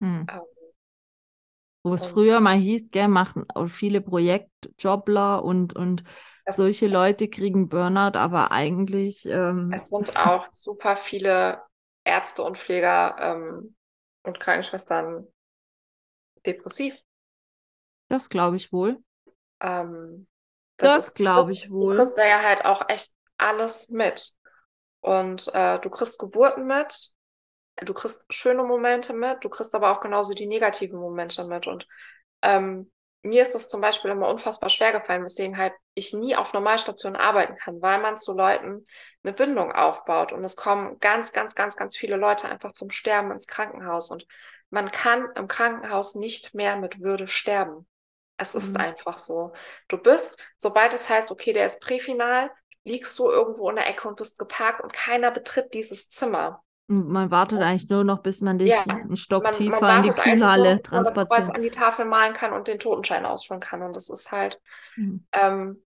Hm. 0.00 0.26
Ähm, 0.30 0.40
Wo 1.82 1.92
es 1.92 2.06
früher 2.06 2.40
mal 2.40 2.56
hieß, 2.56 2.90
gell, 2.90 3.08
machen 3.08 3.44
viele 3.68 4.00
Projektjobler 4.00 5.44
und, 5.44 5.76
und 5.76 6.04
Solche 6.46 6.86
Leute 6.86 7.28
kriegen 7.28 7.68
Burnout, 7.68 8.18
aber 8.18 8.52
eigentlich. 8.52 9.26
Ähm, 9.26 9.70
es 9.72 9.88
sind 9.88 10.16
auch 10.16 10.48
super 10.52 10.96
viele 10.96 11.62
Ärzte 12.04 12.42
und 12.42 12.58
Pfleger 12.58 13.16
ähm, 13.18 13.74
und 14.24 14.40
Krankenschwestern 14.40 15.26
depressiv. 16.44 16.94
Das 18.08 18.28
glaube 18.28 18.56
ich 18.56 18.72
wohl. 18.72 19.02
Ähm, 19.60 20.26
das, 20.76 20.94
das 20.94 21.14
glaube 21.14 21.52
ich 21.52 21.70
wohl. 21.70 21.94
Du 21.94 22.02
kriegst 22.02 22.18
da 22.18 22.26
ja 22.26 22.42
halt 22.42 22.64
auch 22.64 22.88
echt 22.88 23.12
alles 23.38 23.88
mit. 23.88 24.32
Und 25.00 25.48
äh, 25.52 25.78
du 25.80 25.90
kriegst 25.90 26.18
Geburten 26.18 26.66
mit, 26.66 27.12
du 27.76 27.92
kriegst 27.94 28.24
schöne 28.30 28.62
Momente 28.62 29.12
mit, 29.12 29.44
du 29.44 29.48
kriegst 29.48 29.74
aber 29.74 29.92
auch 29.92 30.00
genauso 30.00 30.32
die 30.34 30.46
negativen 30.46 30.98
Momente 30.98 31.44
mit. 31.44 31.66
Und 31.66 31.86
ähm, 32.42 32.90
mir 33.24 33.42
ist 33.42 33.54
es 33.54 33.68
zum 33.68 33.80
Beispiel 33.80 34.10
immer 34.10 34.28
unfassbar 34.28 34.68
schwer 34.68 34.92
gefallen, 34.92 35.24
weswegen 35.24 35.56
halt 35.56 35.72
ich 35.94 36.12
nie 36.12 36.36
auf 36.36 36.52
Normalstationen 36.52 37.20
arbeiten 37.20 37.56
kann, 37.56 37.80
weil 37.80 38.00
man 38.00 38.16
zu 38.16 38.32
Leuten 38.32 38.86
eine 39.22 39.32
Bindung 39.32 39.72
aufbaut 39.72 40.32
und 40.32 40.44
es 40.44 40.56
kommen 40.56 40.98
ganz, 41.00 41.32
ganz, 41.32 41.54
ganz, 41.54 41.76
ganz 41.76 41.96
viele 41.96 42.16
Leute 42.16 42.48
einfach 42.48 42.72
zum 42.72 42.90
Sterben 42.90 43.30
ins 43.30 43.46
Krankenhaus 43.46 44.10
und 44.10 44.26
man 44.70 44.90
kann 44.90 45.28
im 45.36 45.48
Krankenhaus 45.48 46.16
nicht 46.16 46.54
mehr 46.54 46.76
mit 46.76 47.00
Würde 47.00 47.28
sterben. 47.28 47.86
Es 48.36 48.54
ist 48.54 48.74
mhm. 48.74 48.80
einfach 48.80 49.18
so. 49.18 49.52
Du 49.88 49.96
bist, 49.96 50.36
sobald 50.56 50.92
es 50.92 51.08
heißt, 51.08 51.30
okay, 51.30 51.52
der 51.52 51.66
ist 51.66 51.80
präfinal, 51.80 52.50
liegst 52.82 53.18
du 53.18 53.30
irgendwo 53.30 53.70
in 53.70 53.76
der 53.76 53.88
Ecke 53.88 54.08
und 54.08 54.16
bist 54.16 54.38
geparkt 54.38 54.82
und 54.82 54.92
keiner 54.92 55.30
betritt 55.30 55.72
dieses 55.72 56.08
Zimmer. 56.08 56.63
Man 56.86 57.30
wartet 57.30 57.60
eigentlich 57.60 57.88
nur 57.88 58.04
noch, 58.04 58.20
bis 58.20 58.42
man 58.42 58.58
dich 58.58 58.70
ja, 58.70 58.82
einen 58.82 59.16
Stock 59.16 59.44
man, 59.44 59.52
tiefer 59.54 59.80
man 59.80 60.04
in 60.04 60.10
die 60.10 60.20
Kühlhalle 60.20 60.82
transportiert. 60.82 61.30
Man 61.30 61.40
das 61.40 61.54
an 61.54 61.62
die 61.62 61.70
Tafel 61.70 62.04
malen 62.04 62.34
kann 62.34 62.52
und 62.52 62.68
den 62.68 62.78
Totenschein 62.78 63.24
ausführen 63.24 63.60
kann. 63.60 63.82
Und 63.82 63.96
das 63.96 64.10
ist 64.10 64.30
halt, 64.30 64.60
mhm. 64.96 65.26
ähm, 65.32 65.82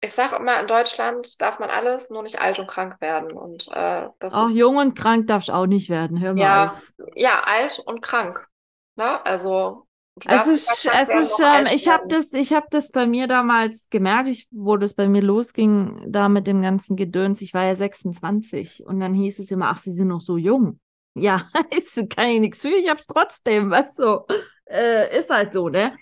ich 0.00 0.12
sage 0.12 0.36
immer, 0.36 0.60
in 0.60 0.66
Deutschland 0.66 1.40
darf 1.42 1.58
man 1.58 1.68
alles, 1.68 2.08
nur 2.08 2.22
nicht 2.22 2.40
alt 2.40 2.58
und 2.58 2.68
krank 2.68 3.00
werden. 3.00 3.32
Und 3.32 3.68
äh, 3.72 4.08
das 4.18 4.32
auch 4.32 4.46
ist, 4.46 4.54
jung 4.54 4.76
und 4.76 4.94
krank 4.94 5.26
darfst 5.26 5.50
auch 5.50 5.66
nicht 5.66 5.90
werden. 5.90 6.20
Hör 6.20 6.32
mal 6.32 6.40
ja, 6.40 6.66
auf. 6.66 6.92
Ja, 7.14 7.42
alt 7.44 7.82
und 7.84 8.00
krank. 8.00 8.46
Ne? 8.94 9.24
Also 9.26 9.85
es 10.24 10.48
ist, 10.48 10.88
es 10.92 11.08
ist, 11.08 11.40
ähm, 11.40 11.66
ich 11.66 11.88
habe 11.88 12.08
das, 12.08 12.32
ich 12.32 12.52
habe 12.54 12.66
das 12.70 12.90
bei 12.90 13.06
mir 13.06 13.26
damals 13.26 13.88
gemerkt, 13.90 14.28
ich, 14.28 14.48
wo 14.50 14.76
das 14.78 14.94
bei 14.94 15.08
mir 15.08 15.20
losging, 15.20 16.06
da 16.08 16.28
mit 16.28 16.46
dem 16.46 16.62
ganzen 16.62 16.96
Gedöns. 16.96 17.42
Ich 17.42 17.52
war 17.52 17.64
ja 17.64 17.74
26 17.74 18.86
und 18.86 18.98
dann 19.00 19.12
hieß 19.12 19.38
es 19.40 19.50
immer, 19.50 19.68
ach, 19.68 19.78
Sie 19.78 19.92
sind 19.92 20.08
noch 20.08 20.22
so 20.22 20.38
jung. 20.38 20.80
ja, 21.14 21.48
ist, 21.76 21.96
kann 22.10 22.28
ich 22.28 22.40
nichts 22.40 22.62
für, 22.62 22.68
ich 22.68 22.88
hab's 22.88 23.06
trotzdem, 23.06 23.70
weißt 23.70 23.98
du. 23.98 24.24
Äh, 24.66 25.18
ist 25.18 25.30
halt 25.30 25.52
so, 25.52 25.68
ne? 25.68 25.96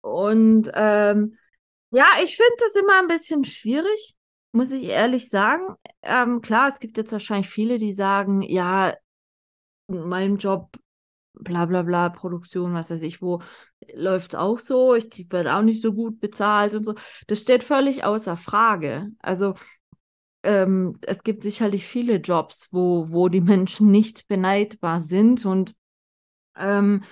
Und 0.00 0.70
ähm, 0.74 1.36
ja, 1.90 2.06
ich 2.22 2.36
finde 2.36 2.54
das 2.58 2.76
immer 2.76 3.00
ein 3.00 3.08
bisschen 3.08 3.44
schwierig, 3.44 4.14
muss 4.52 4.70
ich 4.72 4.84
ehrlich 4.84 5.28
sagen. 5.28 5.74
Ähm, 6.02 6.40
klar, 6.40 6.68
es 6.68 6.78
gibt 6.78 6.96
jetzt 6.96 7.12
wahrscheinlich 7.12 7.48
viele, 7.50 7.78
die 7.78 7.92
sagen, 7.92 8.42
ja, 8.42 8.94
in 9.88 10.08
meinem 10.08 10.36
Job, 10.36 10.70
bla 11.34 11.66
bla 11.66 11.82
bla, 11.82 12.08
Produktion, 12.08 12.74
was 12.74 12.90
weiß 12.90 13.02
ich, 13.02 13.22
wo 13.22 13.42
läuft 13.94 14.34
es 14.34 14.38
auch 14.38 14.58
so, 14.58 14.94
ich 14.94 15.10
kriege 15.10 15.36
halt 15.36 15.48
auch 15.48 15.62
nicht 15.62 15.82
so 15.82 15.92
gut 15.92 16.20
bezahlt 16.20 16.74
und 16.74 16.84
so. 16.84 16.94
Das 17.26 17.40
steht 17.42 17.64
völlig 17.64 18.04
außer 18.04 18.36
Frage. 18.36 19.08
Also 19.20 19.54
ähm, 20.42 20.98
es 21.02 21.22
gibt 21.22 21.42
sicherlich 21.42 21.86
viele 21.86 22.16
Jobs, 22.16 22.68
wo, 22.70 23.10
wo 23.10 23.28
die 23.28 23.40
Menschen 23.42 23.90
nicht 23.90 24.28
beneidbar 24.28 25.00
sind 25.00 25.44
und 25.46 25.74
ähm, 26.56 27.02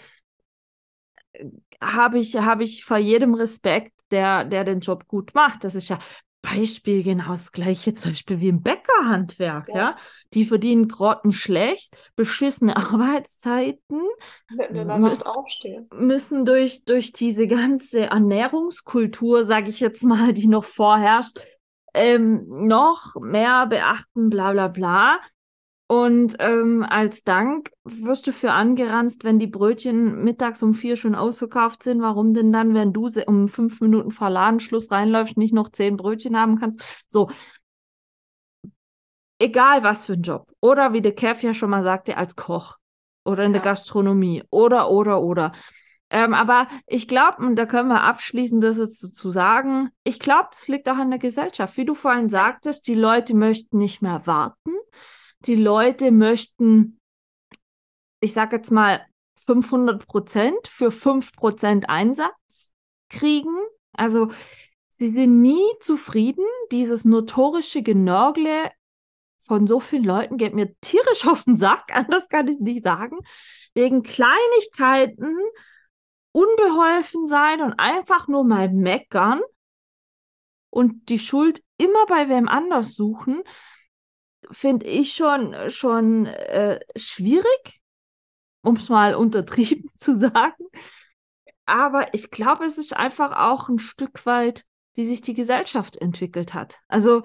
habe 1.83 2.19
ich, 2.19 2.37
hab 2.37 2.61
ich 2.61 2.85
vor 2.85 2.99
jedem 2.99 3.35
Respekt, 3.35 3.93
der, 4.11 4.45
der 4.45 4.65
den 4.65 4.81
Job 4.81 5.07
gut 5.07 5.35
macht. 5.35 5.65
Das 5.65 5.75
ist 5.75 5.89
ja 5.89 5.99
Beispiel 6.43 7.03
genau 7.03 7.31
das 7.31 7.51
gleiche, 7.53 7.95
zum 7.95 8.13
Beispiel 8.13 8.41
wie 8.41 8.49
im 8.49 8.63
Bäckerhandwerk, 8.63 9.69
ja. 9.69 9.77
ja? 9.77 9.97
Die 10.35 10.45
verdienen 10.45 10.89
grottenschlecht, 10.89 11.97
beschissene 12.17 12.77
Arbeitszeiten. 12.77 14.03
Mitten 14.51 14.77
in 14.77 14.89
der 14.89 14.99
Nacht 14.99 15.27
aufstehen. 15.27 15.89
Müssen 15.93 16.45
durch, 16.45 16.85
durch 16.85 17.13
diese 17.13 17.47
ganze 17.47 18.07
Ernährungskultur, 18.07 19.45
sage 19.45 19.71
ich 19.71 19.81
jetzt 19.81 20.05
mal, 20.05 20.33
die 20.33 20.47
noch 20.47 20.65
vorherrscht, 20.65 21.41
ähm, 21.95 22.45
noch 22.47 23.15
mehr 23.21 23.67
beachten, 23.67 24.31
bla 24.31 24.53
bla 24.53 24.69
bla. 24.69 25.21
Und 25.91 26.37
ähm, 26.39 26.85
als 26.87 27.25
Dank 27.25 27.71
wirst 27.83 28.27
du 28.27 28.33
für 28.33 28.53
angeranzt, 28.53 29.25
wenn 29.25 29.39
die 29.39 29.47
Brötchen 29.47 30.23
mittags 30.23 30.63
um 30.63 30.75
vier 30.75 30.97
schon 30.97 31.15
ausverkauft 31.15 31.83
sind. 31.83 32.03
Warum 32.03 32.35
denn 32.35 32.53
dann, 32.53 32.75
wenn 32.75 32.93
du 32.93 33.09
um 33.27 33.49
fünf 33.49 33.81
Minuten 33.81 34.11
vor 34.11 34.29
Ladenschluss 34.29 34.91
reinläufst, 34.91 35.39
nicht 35.39 35.55
noch 35.55 35.71
zehn 35.71 35.97
Brötchen 35.97 36.37
haben 36.37 36.61
kannst? 36.61 36.83
So. 37.07 37.31
Egal 39.39 39.83
was 39.83 40.05
für 40.05 40.13
ein 40.13 40.23
Job. 40.23 40.53
Oder 40.61 40.93
wie 40.93 41.01
der 41.01 41.15
Kev 41.15 41.43
ja 41.47 41.55
schon 41.55 41.71
mal 41.71 41.83
sagte, 41.83 42.19
als 42.19 42.37
Koch. 42.37 42.77
Oder 43.25 43.45
in 43.45 43.53
ja. 43.53 43.61
der 43.61 43.63
Gastronomie. 43.63 44.43
Oder, 44.51 44.91
oder, 44.91 45.23
oder. 45.23 45.53
Ähm, 46.11 46.35
aber 46.35 46.69
ich 46.87 47.09
glaube, 47.09 47.39
und 47.39 47.57
da 47.57 47.65
können 47.65 47.89
wir 47.89 48.03
abschließend 48.03 48.63
das 48.63 48.77
jetzt 48.77 49.15
zu 49.15 49.31
sagen, 49.31 49.89
ich 50.05 50.19
glaube, 50.19 50.49
das 50.51 50.69
liegt 50.69 50.87
auch 50.91 50.97
an 50.97 51.11
der 51.11 51.19
Gesellschaft. 51.19 51.79
Wie 51.79 51.87
du 51.87 51.95
vorhin 51.95 52.29
sagtest, 52.29 52.87
die 52.89 52.95
Leute 52.95 53.35
möchten 53.35 53.79
nicht 53.79 54.03
mehr 54.03 54.27
warten 54.27 54.73
die 55.41 55.57
Leute 55.57 56.11
möchten, 56.11 57.01
ich 58.21 58.33
sage 58.33 58.57
jetzt 58.57 58.71
mal, 58.71 59.05
500 59.47 60.07
Prozent 60.07 60.67
für 60.67 60.91
5 60.91 61.33
Prozent 61.33 61.89
Einsatz 61.89 62.71
kriegen. 63.09 63.57
Also 63.93 64.31
sie 64.99 65.11
sind 65.11 65.41
nie 65.41 65.67
zufrieden. 65.81 66.45
Dieses 66.71 67.05
notorische 67.05 67.83
Genörgle 67.83 68.71
von 69.39 69.67
so 69.67 69.81
vielen 69.81 70.05
Leuten 70.05 70.37
geht 70.37 70.55
mir 70.55 70.75
tierisch 70.81 71.27
auf 71.27 71.45
den 71.45 71.57
Sack, 71.57 71.85
anders 71.97 72.29
kann 72.29 72.49
ich 72.49 72.59
nicht 72.59 72.85
sagen. 72.85 73.19
Wegen 73.75 74.03
Kleinigkeiten 74.03 75.37
unbeholfen 76.33 77.27
sein 77.27 77.63
und 77.63 77.73
einfach 77.79 78.29
nur 78.29 78.45
mal 78.45 78.69
meckern 78.69 79.41
und 80.71 81.09
die 81.09 81.19
Schuld 81.19 81.63
immer 81.79 82.05
bei 82.07 82.29
wem 82.29 82.49
anders 82.49 82.95
suchen 82.95 83.43
finde 84.51 84.87
ich 84.87 85.15
schon, 85.15 85.55
schon 85.71 86.27
äh, 86.27 86.81
schwierig, 86.97 87.81
um 88.63 88.77
es 88.77 88.89
mal 88.89 89.15
untertrieben 89.15 89.91
zu 89.95 90.17
sagen. 90.17 90.65
Aber 91.67 92.15
ich 92.15 92.31
glaube, 92.31 92.65
es 92.65 92.79
ist 92.79 92.97
einfach 92.97 93.33
auch 93.37 93.69
ein 93.69 93.79
Stück 93.79 94.25
weit, 94.25 94.65
wie 94.95 95.05
sich 95.05 95.21
die 95.21 95.35
Gesellschaft 95.35 95.97
entwickelt 95.97 96.55
hat. 96.55 96.81
Also 96.89 97.23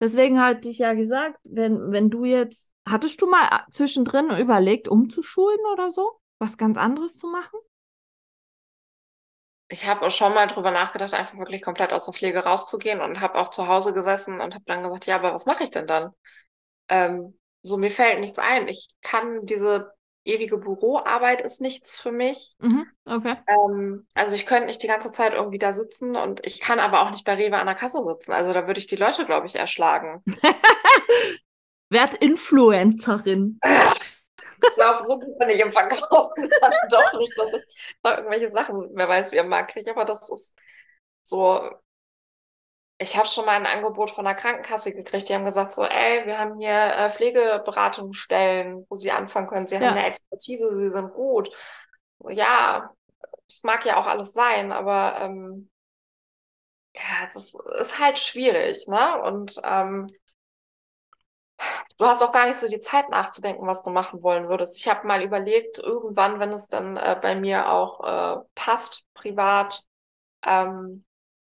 deswegen 0.00 0.40
hatte 0.40 0.68
ich 0.68 0.78
ja 0.78 0.94
gesagt, 0.94 1.38
wenn, 1.44 1.92
wenn 1.92 2.10
du 2.10 2.24
jetzt, 2.24 2.70
hattest 2.86 3.22
du 3.22 3.26
mal 3.26 3.64
zwischendrin 3.70 4.30
überlegt, 4.30 4.88
umzuschulen 4.88 5.60
oder 5.72 5.90
so? 5.90 6.20
Was 6.38 6.58
ganz 6.58 6.76
anderes 6.78 7.16
zu 7.16 7.28
machen? 7.28 7.58
Ich 9.68 9.86
habe 9.86 10.10
schon 10.10 10.34
mal 10.34 10.46
drüber 10.46 10.70
nachgedacht, 10.70 11.12
einfach 11.14 11.38
wirklich 11.38 11.62
komplett 11.62 11.92
aus 11.92 12.06
der 12.06 12.14
Pflege 12.14 12.44
rauszugehen 12.44 13.00
und 13.00 13.20
habe 13.20 13.38
auch 13.38 13.48
zu 13.48 13.68
Hause 13.68 13.92
gesessen 13.92 14.40
und 14.40 14.54
habe 14.54 14.64
dann 14.66 14.82
gesagt, 14.82 15.06
ja, 15.06 15.16
aber 15.16 15.34
was 15.34 15.46
mache 15.46 15.64
ich 15.64 15.70
denn 15.70 15.86
dann? 15.86 16.12
Ähm, 16.88 17.38
so, 17.62 17.76
mir 17.76 17.90
fällt 17.90 18.20
nichts 18.20 18.38
ein. 18.38 18.66
Ich 18.68 18.88
kann 19.02 19.44
diese 19.44 19.92
ewige 20.24 20.58
Büroarbeit 20.58 21.42
ist 21.42 21.60
nichts 21.60 22.00
für 22.00 22.12
mich. 22.12 22.54
Mhm, 22.60 22.86
okay. 23.06 23.36
Ähm, 23.46 24.06
also 24.14 24.34
ich 24.34 24.46
könnte 24.46 24.66
nicht 24.66 24.82
die 24.82 24.86
ganze 24.86 25.10
Zeit 25.10 25.32
irgendwie 25.32 25.58
da 25.58 25.72
sitzen 25.72 26.16
und 26.16 26.44
ich 26.44 26.60
kann 26.60 26.80
aber 26.80 27.02
auch 27.02 27.10
nicht 27.10 27.24
bei 27.24 27.34
Rewe 27.34 27.56
an 27.56 27.66
der 27.66 27.74
Kasse 27.74 28.04
sitzen. 28.04 28.32
Also 28.32 28.52
da 28.52 28.66
würde 28.66 28.80
ich 28.80 28.86
die 28.86 28.96
Leute, 28.96 29.24
glaube 29.26 29.46
ich, 29.46 29.56
erschlagen. 29.56 30.22
Werd 31.90 32.14
Influencerin. 32.14 33.58
Ich 34.62 34.74
glaube, 34.74 35.04
so 35.04 35.18
gut 35.18 35.38
bin 35.38 35.48
ich 35.50 35.60
im 35.60 35.72
Verkaufen. 35.72 36.48
doch 36.90 37.12
nicht, 37.18 37.38
dass 37.38 37.62
ich 37.62 37.96
noch 38.02 38.16
irgendwelche 38.16 38.50
Sachen, 38.50 38.90
wer 38.92 39.08
weiß, 39.08 39.32
wie 39.32 39.36
er 39.36 39.44
mag, 39.44 39.68
kriege. 39.68 39.90
Aber 39.90 40.04
das 40.04 40.30
ist 40.30 40.54
so. 41.22 41.70
Ich 43.00 43.16
habe 43.16 43.28
schon 43.28 43.46
mal 43.46 43.52
ein 43.52 43.66
Angebot 43.66 44.10
von 44.10 44.24
der 44.24 44.34
Krankenkasse 44.34 44.92
gekriegt. 44.92 45.28
Die 45.28 45.34
haben 45.34 45.44
gesagt 45.44 45.72
so, 45.72 45.84
ey, 45.84 46.26
wir 46.26 46.38
haben 46.38 46.58
hier 46.58 46.72
äh, 46.72 47.10
Pflegeberatungsstellen, 47.10 48.86
wo 48.88 48.96
Sie 48.96 49.12
anfangen 49.12 49.46
können. 49.46 49.68
Sie 49.68 49.76
ja. 49.76 49.82
haben 49.82 49.96
eine 49.96 50.08
Expertise, 50.08 50.76
Sie 50.76 50.90
sind 50.90 51.12
gut. 51.14 51.48
Ja, 52.28 52.90
das 53.46 53.62
mag 53.62 53.84
ja 53.84 53.96
auch 53.98 54.08
alles 54.08 54.32
sein, 54.32 54.72
aber 54.72 55.20
ähm, 55.20 55.70
ja, 56.94 57.28
das 57.32 57.54
ist 57.80 57.98
halt 58.00 58.18
schwierig, 58.18 58.86
ne? 58.88 59.22
Und 59.22 59.60
ähm, 59.62 60.08
du 61.98 62.06
hast 62.06 62.22
auch 62.22 62.32
gar 62.32 62.46
nicht 62.46 62.56
so 62.56 62.68
die 62.68 62.78
Zeit 62.78 63.10
nachzudenken, 63.10 63.66
was 63.66 63.82
du 63.82 63.90
machen 63.90 64.22
wollen 64.22 64.48
würdest. 64.48 64.76
Ich 64.78 64.88
habe 64.88 65.06
mal 65.06 65.22
überlegt, 65.22 65.78
irgendwann, 65.78 66.40
wenn 66.40 66.52
es 66.52 66.68
dann 66.68 66.96
äh, 66.96 67.18
bei 67.20 67.34
mir 67.34 67.70
auch 67.70 68.04
äh, 68.04 68.40
passt, 68.54 69.04
privat, 69.14 69.82
ähm, 70.46 71.04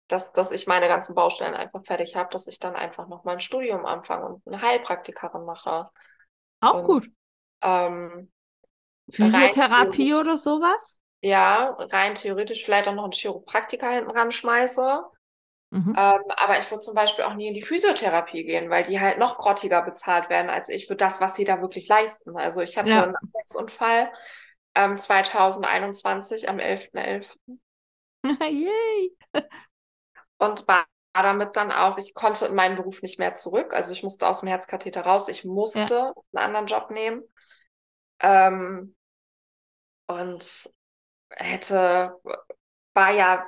dass, 0.07 0.33
dass 0.33 0.51
ich 0.51 0.65
meine 0.65 0.87
ganzen 0.87 1.13
Baustellen 1.13 1.53
einfach 1.53 1.83
fertig 1.85 2.15
habe, 2.15 2.31
dass 2.31 2.47
ich 2.47 2.57
dann 2.57 2.75
einfach 2.75 3.07
noch 3.07 3.23
mal 3.25 3.33
ein 3.33 3.39
Studium 3.39 3.85
anfange 3.85 4.25
und 4.25 4.47
eine 4.47 4.61
Heilpraktikerin 4.61 5.45
mache. 5.45 5.89
Auch 6.61 6.79
und, 6.79 6.85
gut. 6.85 7.09
Ähm, 7.61 8.31
Physiotherapie 9.11 10.15
oder 10.15 10.37
sowas? 10.37 10.99
Ja, 11.21 11.75
rein 11.91 12.15
theoretisch 12.15 12.63
vielleicht 12.63 12.87
auch 12.87 12.93
noch 12.93 13.03
einen 13.03 13.11
Chiropraktiker 13.11 13.89
hinten 13.89 14.11
ranschmeiße. 14.11 15.03
Mhm. 15.71 15.95
Ähm, 15.95 16.21
aber 16.35 16.59
ich 16.59 16.69
würde 16.71 16.79
zum 16.79 16.95
Beispiel 16.95 17.25
auch 17.25 17.35
nie 17.35 17.47
in 17.47 17.53
die 17.53 17.61
Physiotherapie 17.61 18.43
gehen, 18.43 18.69
weil 18.69 18.83
die 18.83 18.99
halt 18.99 19.19
noch 19.19 19.37
grottiger 19.37 19.83
bezahlt 19.83 20.29
werden 20.29 20.49
als 20.49 20.69
ich 20.69 20.87
für 20.87 20.95
das, 20.95 21.21
was 21.21 21.35
sie 21.35 21.45
da 21.45 21.61
wirklich 21.61 21.87
leisten. 21.87 22.35
Also 22.37 22.61
ich 22.61 22.77
hatte 22.77 22.93
ja. 22.93 23.03
einen 23.03 23.15
Arbeitsunfall 23.15 24.11
ähm, 24.75 24.97
2021 24.97 26.49
am 26.49 26.57
11.11. 26.57 27.37
.11. 27.43 27.61
Yay! 28.49 29.15
Und 30.37 30.67
war 30.67 30.85
damit 31.13 31.55
dann 31.55 31.71
auch, 31.71 31.97
ich 31.97 32.13
konnte 32.13 32.45
in 32.45 32.55
meinen 32.55 32.75
Beruf 32.75 33.01
nicht 33.01 33.19
mehr 33.19 33.35
zurück. 33.35 33.73
Also 33.73 33.91
ich 33.93 34.03
musste 34.03 34.27
aus 34.27 34.39
dem 34.39 34.49
Herzkatheter 34.49 35.01
raus. 35.01 35.27
Ich 35.27 35.43
musste 35.43 35.93
ja. 35.93 36.13
einen 36.33 36.55
anderen 36.55 36.65
Job 36.65 36.91
nehmen. 36.91 37.23
Ähm, 38.21 38.95
und 40.07 40.71
hätte, 41.31 42.15
war 42.93 43.11
ja 43.11 43.45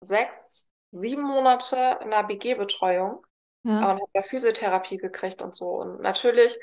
sechs, 0.00 0.70
sieben 0.94 1.22
Monate 1.22 1.98
in 2.02 2.10
der 2.10 2.22
BG-Betreuung 2.22 3.24
ja. 3.64 3.78
und 3.78 3.84
habe 3.84 4.00
da 4.12 4.22
Physiotherapie 4.22 4.96
gekriegt 4.96 5.42
und 5.42 5.54
so. 5.54 5.68
Und 5.68 6.00
natürlich 6.00 6.58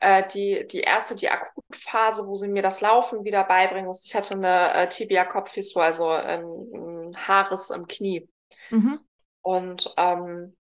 äh, 0.00 0.26
die, 0.26 0.66
die 0.66 0.80
erste, 0.80 1.14
die 1.14 1.30
Akutphase, 1.30 2.26
wo 2.26 2.34
sie 2.34 2.48
mir 2.48 2.62
das 2.62 2.80
Laufen 2.80 3.24
wieder 3.24 3.44
beibringen 3.44 3.86
musste. 3.86 4.06
Ich 4.06 4.14
hatte 4.14 4.34
eine 4.34 4.74
äh, 4.74 4.88
Tibia-Kopffissur, 4.88 5.82
also 5.82 6.08
ein, 6.08 6.44
ein 6.44 7.16
Haares 7.16 7.70
im 7.70 7.86
Knie. 7.86 8.28
Mhm. 8.70 9.00
Und 9.42 9.94
ähm, 9.96 10.56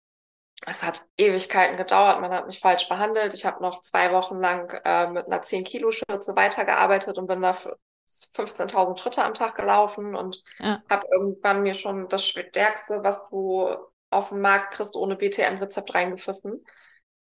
es 0.66 0.84
hat 0.84 1.06
Ewigkeiten 1.18 1.78
gedauert, 1.78 2.22
man 2.22 2.34
hat 2.34 2.48
mich 2.48 2.60
falsch 2.60 2.88
behandelt. 2.88 3.34
Ich 3.34 3.46
habe 3.46 3.62
noch 3.62 3.82
zwei 3.82 4.12
Wochen 4.12 4.40
lang 4.40 4.72
äh, 4.86 5.08
mit 5.08 5.26
einer 5.28 5.42
10-Kilo-Schürze 5.42 6.36
weitergearbeitet 6.36 7.18
und 7.18 7.28
bin 7.28 7.42
da 7.42 7.56
15.000 8.06 9.00
Schritte 9.00 9.24
am 9.24 9.34
Tag 9.34 9.56
gelaufen 9.56 10.16
und 10.16 10.42
ja. 10.60 10.82
habe 10.90 11.08
irgendwann 11.12 11.64
mir 11.64 11.74
schon 11.74 12.08
das 12.08 12.26
Stärkste, 12.26 13.04
was 13.04 13.28
du 13.30 13.76
auf 14.10 14.30
dem 14.30 14.42
Markt 14.42 14.74
kriegst, 14.74 14.96
ohne 14.96 15.16
BTM-Rezept 15.16 15.94
reingepfiffen. 15.94 16.66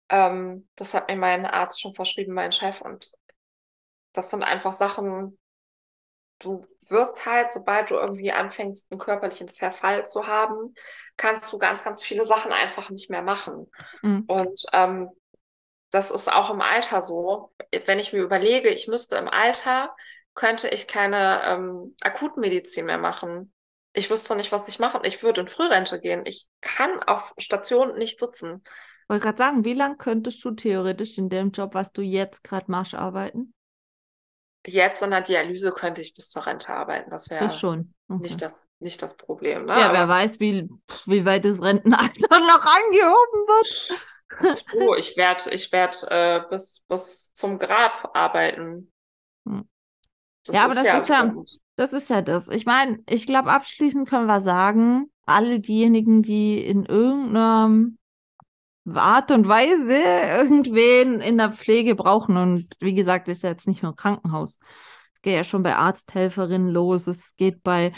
Ähm, 0.10 0.68
das 0.76 0.94
hat 0.94 1.08
mir 1.08 1.16
mein 1.16 1.46
Arzt 1.46 1.82
schon 1.82 1.96
verschrieben, 1.96 2.34
mein 2.34 2.52
Chef. 2.52 2.82
Und 2.82 3.12
das 4.14 4.30
sind 4.30 4.44
einfach 4.44 4.72
Sachen, 4.72 5.38
du 6.40 6.66
wirst 6.90 7.26
halt, 7.26 7.52
sobald 7.52 7.92
du 7.92 7.96
irgendwie 7.96 8.32
anfängst, 8.32 8.92
einen 8.92 9.00
körperlichen 9.00 9.48
Verfall 9.48 10.06
zu 10.06 10.28
haben, 10.28 10.76
kannst 11.18 11.52
du 11.52 11.58
ganz, 11.58 11.84
ganz 11.84 12.04
viele 12.04 12.26
Sachen 12.26 12.52
einfach 12.52 12.90
nicht 12.90 13.10
mehr 13.10 13.22
machen. 13.22 13.70
Mhm. 14.02 14.24
Und 14.28 14.66
ähm, 14.74 15.10
das 15.92 16.12
ist 16.12 16.32
auch 16.32 16.50
im 16.50 16.62
Alter 16.62 17.02
so. 17.02 17.54
Wenn 17.86 18.00
ich 18.00 18.12
mir 18.12 18.22
überlege, 18.22 18.70
ich 18.70 18.88
müsste 18.88 19.16
im 19.16 19.30
Alter, 19.30 19.96
könnte 20.36 20.68
ich 20.68 20.88
keine 20.88 21.42
ähm, 21.46 21.96
Akutmedizin 22.02 22.86
mehr 22.86 22.98
machen. 22.98 23.54
Ich 23.94 24.10
wüsste 24.10 24.36
nicht, 24.36 24.52
was 24.52 24.68
ich 24.68 24.80
mache. 24.80 25.00
Ich 25.04 25.24
würde 25.24 25.42
in 25.42 25.48
Frührente 25.48 26.00
gehen. 26.02 26.26
Ich 26.26 26.48
kann 26.62 27.02
auf 27.04 27.34
Station 27.38 27.98
nicht 27.98 28.20
sitzen. 28.20 28.62
Ich 28.66 29.10
wollte 29.10 29.24
gerade 29.24 29.38
sagen, 29.38 29.66
wie 29.66 29.74
lange 29.74 29.96
könntest 29.96 30.44
du 30.44 30.52
theoretisch 30.52 31.18
in 31.18 31.30
dem 31.30 31.52
Job, 31.52 31.74
was 31.74 31.94
du 31.94 32.02
jetzt 32.02 32.44
gerade 32.44 32.70
machst, 32.70 32.94
arbeiten? 32.94 33.54
Jetzt 34.68 35.02
in 35.04 35.12
der 35.12 35.22
Dialyse 35.22 35.72
könnte 35.72 36.02
ich 36.02 36.14
bis 36.14 36.30
zur 36.30 36.46
Rente 36.46 36.74
arbeiten. 36.74 37.12
Das 37.12 37.30
wäre 37.30 37.50
schon 37.52 37.94
okay. 38.10 38.24
nicht, 38.24 38.42
das, 38.42 38.64
nicht 38.80 39.02
das 39.02 39.16
Problem. 39.16 39.66
Ne? 39.66 39.74
Ja, 39.74 39.90
Aber 39.90 39.94
wer 39.94 40.08
weiß, 40.10 40.40
wie, 40.40 40.68
wie 41.06 41.24
weit 41.24 41.46
das 41.46 41.62
Rentenalter 41.62 42.40
noch 42.40 42.66
angehoben 42.66 43.48
wird. 43.48 44.66
oh, 44.74 44.96
ich 44.96 45.16
werde 45.16 45.52
ich 45.52 45.72
werd, 45.72 46.06
äh, 46.10 46.42
bis, 46.50 46.84
bis 46.90 47.32
zum 47.34 47.60
Grab 47.60 48.10
arbeiten. 48.16 48.92
Hm. 49.48 49.70
Ja, 50.54 50.66
aber 50.66 50.76
das 50.76 50.86
ja 50.86 50.98
ist 50.98 51.10
ja, 51.10 51.34
das 51.76 51.94
ist 51.94 52.10
ja 52.10 52.22
das. 52.22 52.50
Ich 52.50 52.66
meine, 52.66 53.00
ich 53.10 53.26
glaube, 53.26 53.52
abschließend 53.52 54.08
können 54.08 54.28
wir 54.28 54.40
sagen, 54.40 55.10
alle 55.26 55.60
diejenigen, 55.60 56.22
die 56.22 56.64
in 56.64 56.86
irgendeiner 56.86 57.90
Art 58.94 59.32
und 59.32 59.48
Weise 59.48 59.94
irgendwen 59.96 61.20
in 61.22 61.38
der 61.38 61.52
Pflege 61.52 61.96
brauchen. 61.96 62.38
Und 62.38 62.76
wie 62.80 62.94
gesagt, 62.94 63.28
ist 63.28 63.44
ja 63.44 63.50
jetzt 63.50 63.68
nicht 63.68 63.84
nur 63.84 63.96
Krankenhaus. 63.96 64.60
Es 65.14 65.22
geht 65.22 65.34
ja 65.36 65.44
schon 65.44 65.64
bei 65.64 65.76
Arzthelferinnen 65.76 66.70
los. 66.70 67.08
Es 67.08 67.36
geht 67.36 67.64
bei, 67.64 67.92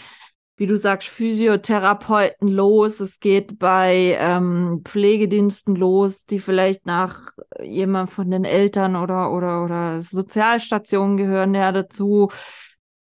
wie 0.57 0.65
du 0.65 0.75
sagst, 0.75 1.07
Physiotherapeuten 1.07 2.47
los. 2.47 2.99
Es 2.99 3.19
geht 3.19 3.59
bei 3.59 4.17
ähm, 4.19 4.81
Pflegediensten 4.83 5.75
los, 5.75 6.25
die 6.25 6.39
vielleicht 6.39 6.87
nach 6.87 7.31
jemand 7.61 8.09
von 8.09 8.31
den 8.31 8.43
Eltern 8.43 8.95
oder, 8.95 9.31
oder, 9.31 9.63
oder 9.63 10.01
Sozialstationen 10.01 11.15
gehören 11.15 11.53
ja 11.53 11.71
dazu. 11.71 12.29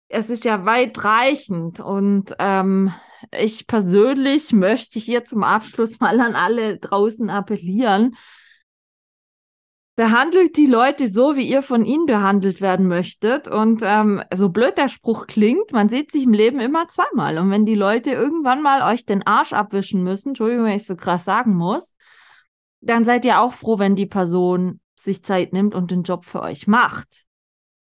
Es 0.08 0.30
ist 0.30 0.46
ja 0.46 0.66
weitreichend 0.66 1.80
und 1.80 2.36
ähm, 2.40 2.92
ich 3.32 3.68
persönlich 3.68 4.52
möchte 4.52 5.00
hier 5.00 5.24
zum 5.24 5.44
Abschluss 5.44 6.00
mal 6.00 6.20
an 6.20 6.36
alle 6.36 6.80
draußen 6.80 7.30
appellieren. 7.30 8.16
Behandelt 9.96 10.58
die 10.58 10.66
Leute 10.66 11.08
so, 11.08 11.36
wie 11.36 11.48
ihr 11.48 11.62
von 11.62 11.86
ihnen 11.86 12.08
behandelt 12.08 12.62
werden 12.62 12.88
möchtet. 12.88 13.48
Und 13.48 13.84
ähm, 13.84 14.24
so 14.34 14.50
blöd 14.50 14.78
der 14.78 14.90
Spruch 14.90 15.28
klingt, 15.28 15.72
man 15.72 15.90
sieht 15.90 16.12
sich 16.12 16.24
im 16.24 16.34
Leben 16.34 16.60
immer 16.60 16.88
zweimal. 16.88 17.38
Und 17.38 17.52
wenn 17.52 17.66
die 17.66 17.76
Leute 17.76 18.12
irgendwann 18.12 18.64
mal 18.64 18.92
euch 18.92 19.06
den 19.06 19.26
Arsch 19.28 19.54
abwischen 19.54 20.02
müssen, 20.02 20.30
Entschuldigung, 20.30 20.66
wenn 20.66 20.76
ich 20.76 20.88
so 20.88 20.96
krass 20.96 21.26
sagen 21.26 21.54
muss, 21.54 21.94
dann 22.82 23.06
seid 23.06 23.24
ihr 23.24 23.40
auch 23.40 23.54
froh, 23.54 23.78
wenn 23.78 23.96
die 23.96 24.08
Person 24.08 24.80
sich 24.96 25.24
Zeit 25.24 25.54
nimmt 25.54 25.76
und 25.76 25.92
den 25.92 26.04
Job 26.04 26.26
für 26.26 26.42
euch 26.42 26.68
macht 26.68 27.26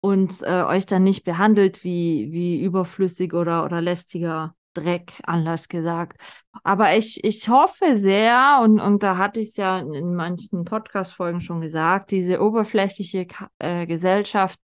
und 0.01 0.43
äh, 0.43 0.65
euch 0.65 0.87
dann 0.87 1.05
nicht 1.05 1.25
behandelt 1.25 1.85
wie, 1.85 2.29
wie 2.31 2.63
überflüssig 2.63 3.35
oder, 3.35 3.65
oder 3.65 3.81
lästiger 3.81 4.55
Dreck, 4.75 5.15
anders 5.25 5.69
gesagt. 5.69 6.21
Aber 6.63 6.97
ich, 6.97 7.23
ich 7.25 7.49
hoffe 7.49 7.97
sehr, 7.97 8.61
und, 8.63 8.81
und 8.81 9.03
da 9.03 9.17
hatte 9.17 9.41
ich 9.41 9.49
es 9.49 9.57
ja 9.57 9.79
in 9.79 10.15
manchen 10.15 10.65
Podcast-Folgen 10.65 11.41
schon 11.41 11.61
gesagt, 11.61 12.11
diese 12.11 12.41
oberflächliche 12.41 13.27
äh, 13.59 13.87
Gesellschaft, 13.87 14.59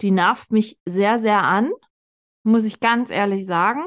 die 0.00 0.10
nervt 0.10 0.50
mich 0.50 0.78
sehr, 0.86 1.18
sehr 1.18 1.42
an, 1.42 1.70
muss 2.42 2.64
ich 2.64 2.80
ganz 2.80 3.10
ehrlich 3.10 3.46
sagen. 3.46 3.84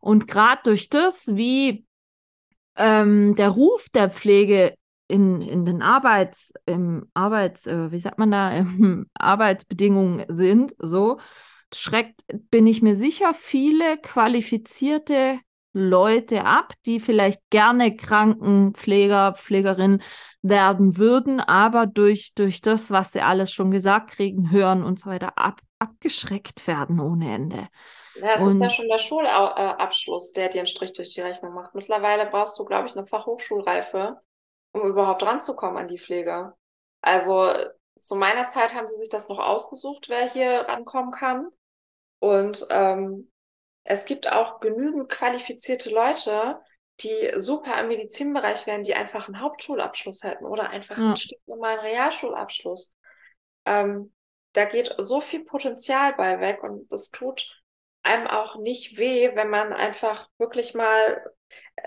Und 0.00 0.26
gerade 0.26 0.60
durch 0.64 0.90
das, 0.90 1.34
wie 1.34 1.86
ähm, 2.76 3.34
der 3.36 3.50
Ruf 3.50 3.88
der 3.94 4.10
Pflege 4.10 4.74
in, 5.08 5.40
in 5.42 5.64
den 5.64 5.82
Arbeits, 5.82 6.52
im 6.66 7.08
Arbeits, 7.14 7.66
äh, 7.66 7.90
wie 7.90 7.98
sagt 7.98 8.18
man 8.18 8.30
da, 8.30 8.66
Arbeitsbedingungen 9.14 10.24
sind, 10.28 10.74
so, 10.78 11.18
schreckt, 11.76 12.22
bin 12.50 12.66
ich 12.66 12.82
mir 12.82 12.94
sicher, 12.94 13.34
viele 13.34 13.98
qualifizierte 13.98 15.40
Leute 15.72 16.44
ab, 16.44 16.72
die 16.86 17.00
vielleicht 17.00 17.40
gerne 17.50 17.96
Krankenpfleger, 17.96 19.34
Pflegerin 19.36 20.02
werden 20.40 20.96
würden, 20.96 21.40
aber 21.40 21.86
durch, 21.86 22.32
durch 22.34 22.60
das, 22.60 22.92
was 22.92 23.12
sie 23.12 23.20
alles 23.20 23.52
schon 23.52 23.72
gesagt 23.72 24.12
kriegen, 24.12 24.52
hören 24.52 24.84
und 24.84 25.00
so 25.00 25.10
weiter, 25.10 25.36
ab, 25.36 25.60
abgeschreckt 25.80 26.66
werden 26.68 27.00
ohne 27.00 27.34
Ende. 27.34 27.68
Ja, 28.14 28.34
es 28.36 28.42
und, 28.42 28.52
ist 28.52 28.62
ja 28.62 28.70
schon 28.70 28.88
der 28.88 28.98
Schulabschluss, 28.98 30.32
der 30.32 30.48
dir 30.48 30.60
einen 30.60 30.66
Strich 30.66 30.92
durch 30.92 31.12
die 31.12 31.22
Rechnung 31.22 31.54
macht. 31.54 31.74
Mittlerweile 31.74 32.26
brauchst 32.26 32.56
du, 32.58 32.64
glaube 32.64 32.86
ich, 32.86 32.96
eine 32.96 33.06
Fachhochschulreife, 33.06 34.20
um 34.72 34.82
überhaupt 34.82 35.24
ranzukommen 35.24 35.78
an 35.78 35.88
die 35.88 35.98
Pflege. 35.98 36.54
Also 37.00 37.52
zu 38.00 38.14
meiner 38.14 38.46
Zeit 38.46 38.74
haben 38.74 38.88
sie 38.88 38.98
sich 38.98 39.08
das 39.08 39.28
noch 39.28 39.40
ausgesucht, 39.40 40.08
wer 40.08 40.30
hier 40.30 40.60
rankommen 40.68 41.10
kann. 41.10 41.48
Und 42.24 42.66
ähm, 42.70 43.30
es 43.82 44.06
gibt 44.06 44.32
auch 44.32 44.60
genügend 44.60 45.10
qualifizierte 45.10 45.90
Leute, 45.90 46.58
die 47.00 47.32
super 47.36 47.78
im 47.78 47.88
Medizinbereich 47.88 48.66
wären, 48.66 48.82
die 48.82 48.94
einfach 48.94 49.28
einen 49.28 49.42
Hauptschulabschluss 49.42 50.22
hätten 50.22 50.46
oder 50.46 50.70
einfach 50.70 50.96
ja. 50.96 51.04
einen 51.04 51.16
stinknormalen 51.16 51.80
Realschulabschluss. 51.80 52.94
Ähm, 53.66 54.14
da 54.54 54.64
geht 54.64 54.94
so 54.96 55.20
viel 55.20 55.44
Potenzial 55.44 56.14
bei 56.14 56.40
weg 56.40 56.62
und 56.62 56.90
das 56.90 57.10
tut 57.10 57.62
einem 58.02 58.26
auch 58.26 58.56
nicht 58.56 58.96
weh, 58.96 59.30
wenn 59.34 59.50
man 59.50 59.74
einfach 59.74 60.26
wirklich 60.38 60.72
mal, 60.72 61.30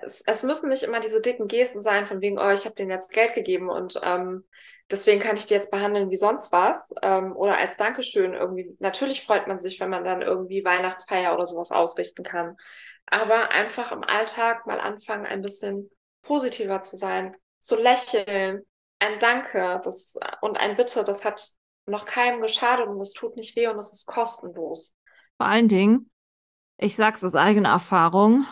es, 0.03 0.21
es 0.23 0.43
müssen 0.43 0.69
nicht 0.69 0.83
immer 0.83 0.99
diese 0.99 1.19
dicken 1.19 1.47
Gesten 1.47 1.81
sein, 1.81 2.05
von 2.05 2.21
wegen, 2.21 2.37
oh, 2.37 2.49
ich 2.49 2.65
habe 2.65 2.75
denen 2.75 2.91
jetzt 2.91 3.11
Geld 3.11 3.33
gegeben 3.33 3.69
und 3.71 3.99
ähm, 4.03 4.47
deswegen 4.89 5.19
kann 5.19 5.35
ich 5.35 5.45
die 5.45 5.53
jetzt 5.53 5.71
behandeln 5.71 6.09
wie 6.09 6.15
sonst 6.15 6.51
was 6.51 6.93
ähm, 7.01 7.35
oder 7.35 7.57
als 7.57 7.77
Dankeschön 7.77 8.33
irgendwie. 8.33 8.75
Natürlich 8.79 9.23
freut 9.23 9.47
man 9.47 9.59
sich, 9.59 9.79
wenn 9.79 9.89
man 9.89 10.03
dann 10.03 10.21
irgendwie 10.21 10.63
Weihnachtsfeier 10.63 11.33
oder 11.33 11.45
sowas 11.45 11.71
ausrichten 11.71 12.23
kann. 12.23 12.57
Aber 13.05 13.51
einfach 13.51 13.91
im 13.91 14.03
Alltag 14.03 14.67
mal 14.67 14.79
anfangen, 14.79 15.25
ein 15.25 15.41
bisschen 15.41 15.89
positiver 16.23 16.81
zu 16.81 16.97
sein, 16.97 17.35
zu 17.59 17.75
lächeln, 17.77 18.63
ein 18.99 19.19
Danke 19.19 19.79
das, 19.83 20.15
und 20.41 20.57
ein 20.57 20.75
Bitte, 20.75 21.03
das 21.03 21.23
hat 21.23 21.51
noch 21.85 22.05
keinem 22.05 22.41
geschadet 22.41 22.87
und 22.87 22.99
es 22.99 23.13
tut 23.13 23.35
nicht 23.35 23.55
weh 23.55 23.67
und 23.67 23.77
es 23.77 23.91
ist 23.91 24.07
kostenlos. 24.07 24.93
Vor 25.37 25.45
allen 25.45 25.69
Dingen, 25.69 26.09
ich 26.77 26.95
sag's 26.95 27.23
aus 27.23 27.35
eigener 27.35 27.69
Erfahrung, 27.69 28.45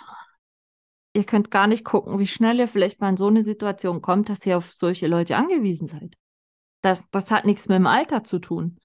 ihr 1.13 1.25
könnt 1.25 1.51
gar 1.51 1.67
nicht 1.67 1.83
gucken, 1.83 2.19
wie 2.19 2.27
schnell 2.27 2.59
ihr 2.59 2.67
vielleicht 2.67 3.01
mal 3.01 3.09
in 3.09 3.17
so 3.17 3.27
eine 3.27 3.43
Situation 3.43 4.01
kommt, 4.01 4.29
dass 4.29 4.45
ihr 4.45 4.57
auf 4.57 4.71
solche 4.71 5.07
Leute 5.07 5.35
angewiesen 5.35 5.87
seid. 5.87 6.15
Das, 6.85 7.09
das 7.09 7.31
hat 7.31 7.45
nichts 7.45 7.67
mit 7.67 7.77
dem 7.77 7.87
Alter 7.87 8.23
zu 8.23 8.37
tun. 8.37 8.77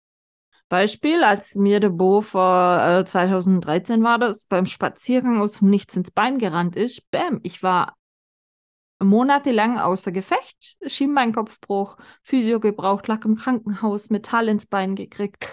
Beispiel, 0.70 1.22
als 1.22 1.54
mir 1.54 1.80
der 1.80 1.90
Bo 1.90 2.22
vor 2.22 2.80
äh, 2.80 3.04
2013 3.04 4.02
war, 4.02 4.18
das 4.18 4.46
beim 4.46 4.64
Spaziergang 4.64 5.38
aus 5.38 5.58
dem 5.58 5.68
Nichts 5.68 5.98
ins 5.98 6.10
Bein 6.10 6.38
gerannt 6.38 6.76
ist, 6.76 7.10
bam, 7.10 7.40
ich 7.42 7.62
war 7.62 7.98
monatelang 9.00 9.78
außer 9.78 10.12
Gefecht, 10.12 10.78
Schienbeinkopfbruch, 10.86 11.98
Physio 12.22 12.58
gebraucht, 12.58 13.06
lag 13.06 13.22
im 13.26 13.36
Krankenhaus, 13.36 14.08
Metall 14.08 14.48
ins 14.48 14.64
Bein 14.64 14.94
gekriegt. 14.94 15.46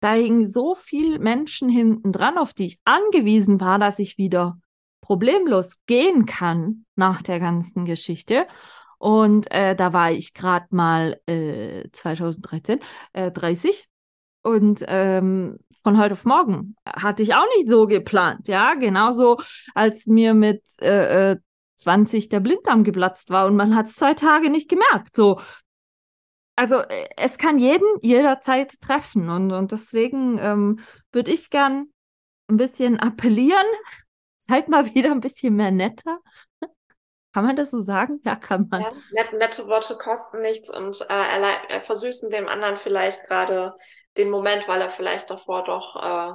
Da 0.00 0.14
hingen 0.14 0.44
so 0.44 0.74
viele 0.74 1.20
Menschen 1.20 1.68
hinten 1.68 2.10
dran, 2.10 2.36
auf 2.36 2.52
die 2.52 2.66
ich 2.66 2.80
angewiesen 2.84 3.60
war, 3.60 3.78
dass 3.78 4.00
ich 4.00 4.18
wieder 4.18 4.58
problemlos 5.02 5.76
gehen 5.86 6.26
kann 6.26 6.84
nach 6.96 7.22
der 7.22 7.38
ganzen 7.38 7.84
Geschichte. 7.84 8.48
Und 9.02 9.50
äh, 9.50 9.74
da 9.74 9.92
war 9.92 10.12
ich 10.12 10.32
gerade 10.32 10.66
mal 10.70 11.20
äh, 11.26 11.88
2013 11.90 12.78
äh, 13.12 13.32
30 13.32 13.88
und 14.42 14.84
ähm, 14.86 15.58
von 15.82 15.98
heute 15.98 16.12
auf 16.12 16.24
morgen 16.24 16.76
hatte 16.86 17.24
ich 17.24 17.34
auch 17.34 17.46
nicht 17.56 17.68
so 17.68 17.88
geplant. 17.88 18.46
Ja, 18.46 18.74
genauso 18.74 19.40
als 19.74 20.06
mir 20.06 20.34
mit 20.34 20.62
äh, 20.80 21.34
20 21.78 22.26
äh, 22.26 22.28
der 22.28 22.38
Blinddarm 22.38 22.84
geplatzt 22.84 23.30
war 23.30 23.46
und 23.46 23.56
man 23.56 23.74
hat 23.74 23.86
es 23.86 23.96
zwei 23.96 24.14
Tage 24.14 24.50
nicht 24.50 24.68
gemerkt. 24.68 25.16
So, 25.16 25.40
also 26.54 26.76
äh, 26.76 27.08
es 27.16 27.38
kann 27.38 27.58
jeden 27.58 27.88
jederzeit 28.02 28.80
treffen 28.80 29.30
und, 29.30 29.50
und 29.50 29.72
deswegen 29.72 30.38
ähm, 30.38 30.78
würde 31.10 31.32
ich 31.32 31.50
gern 31.50 31.88
ein 32.46 32.56
bisschen 32.56 33.00
appellieren, 33.00 33.66
seid 34.38 34.68
mal 34.68 34.94
wieder 34.94 35.10
ein 35.10 35.20
bisschen 35.20 35.56
mehr 35.56 35.72
netter 35.72 36.20
kann 37.32 37.44
man 37.46 37.56
das 37.56 37.70
so 37.70 37.80
sagen? 37.80 38.20
Ja, 38.24 38.36
kann 38.36 38.68
man. 38.70 38.82
Ja, 38.82 38.92
net, 39.12 39.32
nette 39.32 39.66
Worte 39.66 39.96
kosten 39.96 40.42
nichts 40.42 40.70
und 40.70 41.00
äh, 41.08 41.80
versüßen 41.80 42.30
dem 42.30 42.48
anderen 42.48 42.76
vielleicht 42.76 43.24
gerade 43.24 43.74
den 44.16 44.30
Moment, 44.30 44.68
weil 44.68 44.80
er 44.80 44.90
vielleicht 44.90 45.30
davor 45.30 45.64
doch 45.64 45.96
äh, 45.96 46.32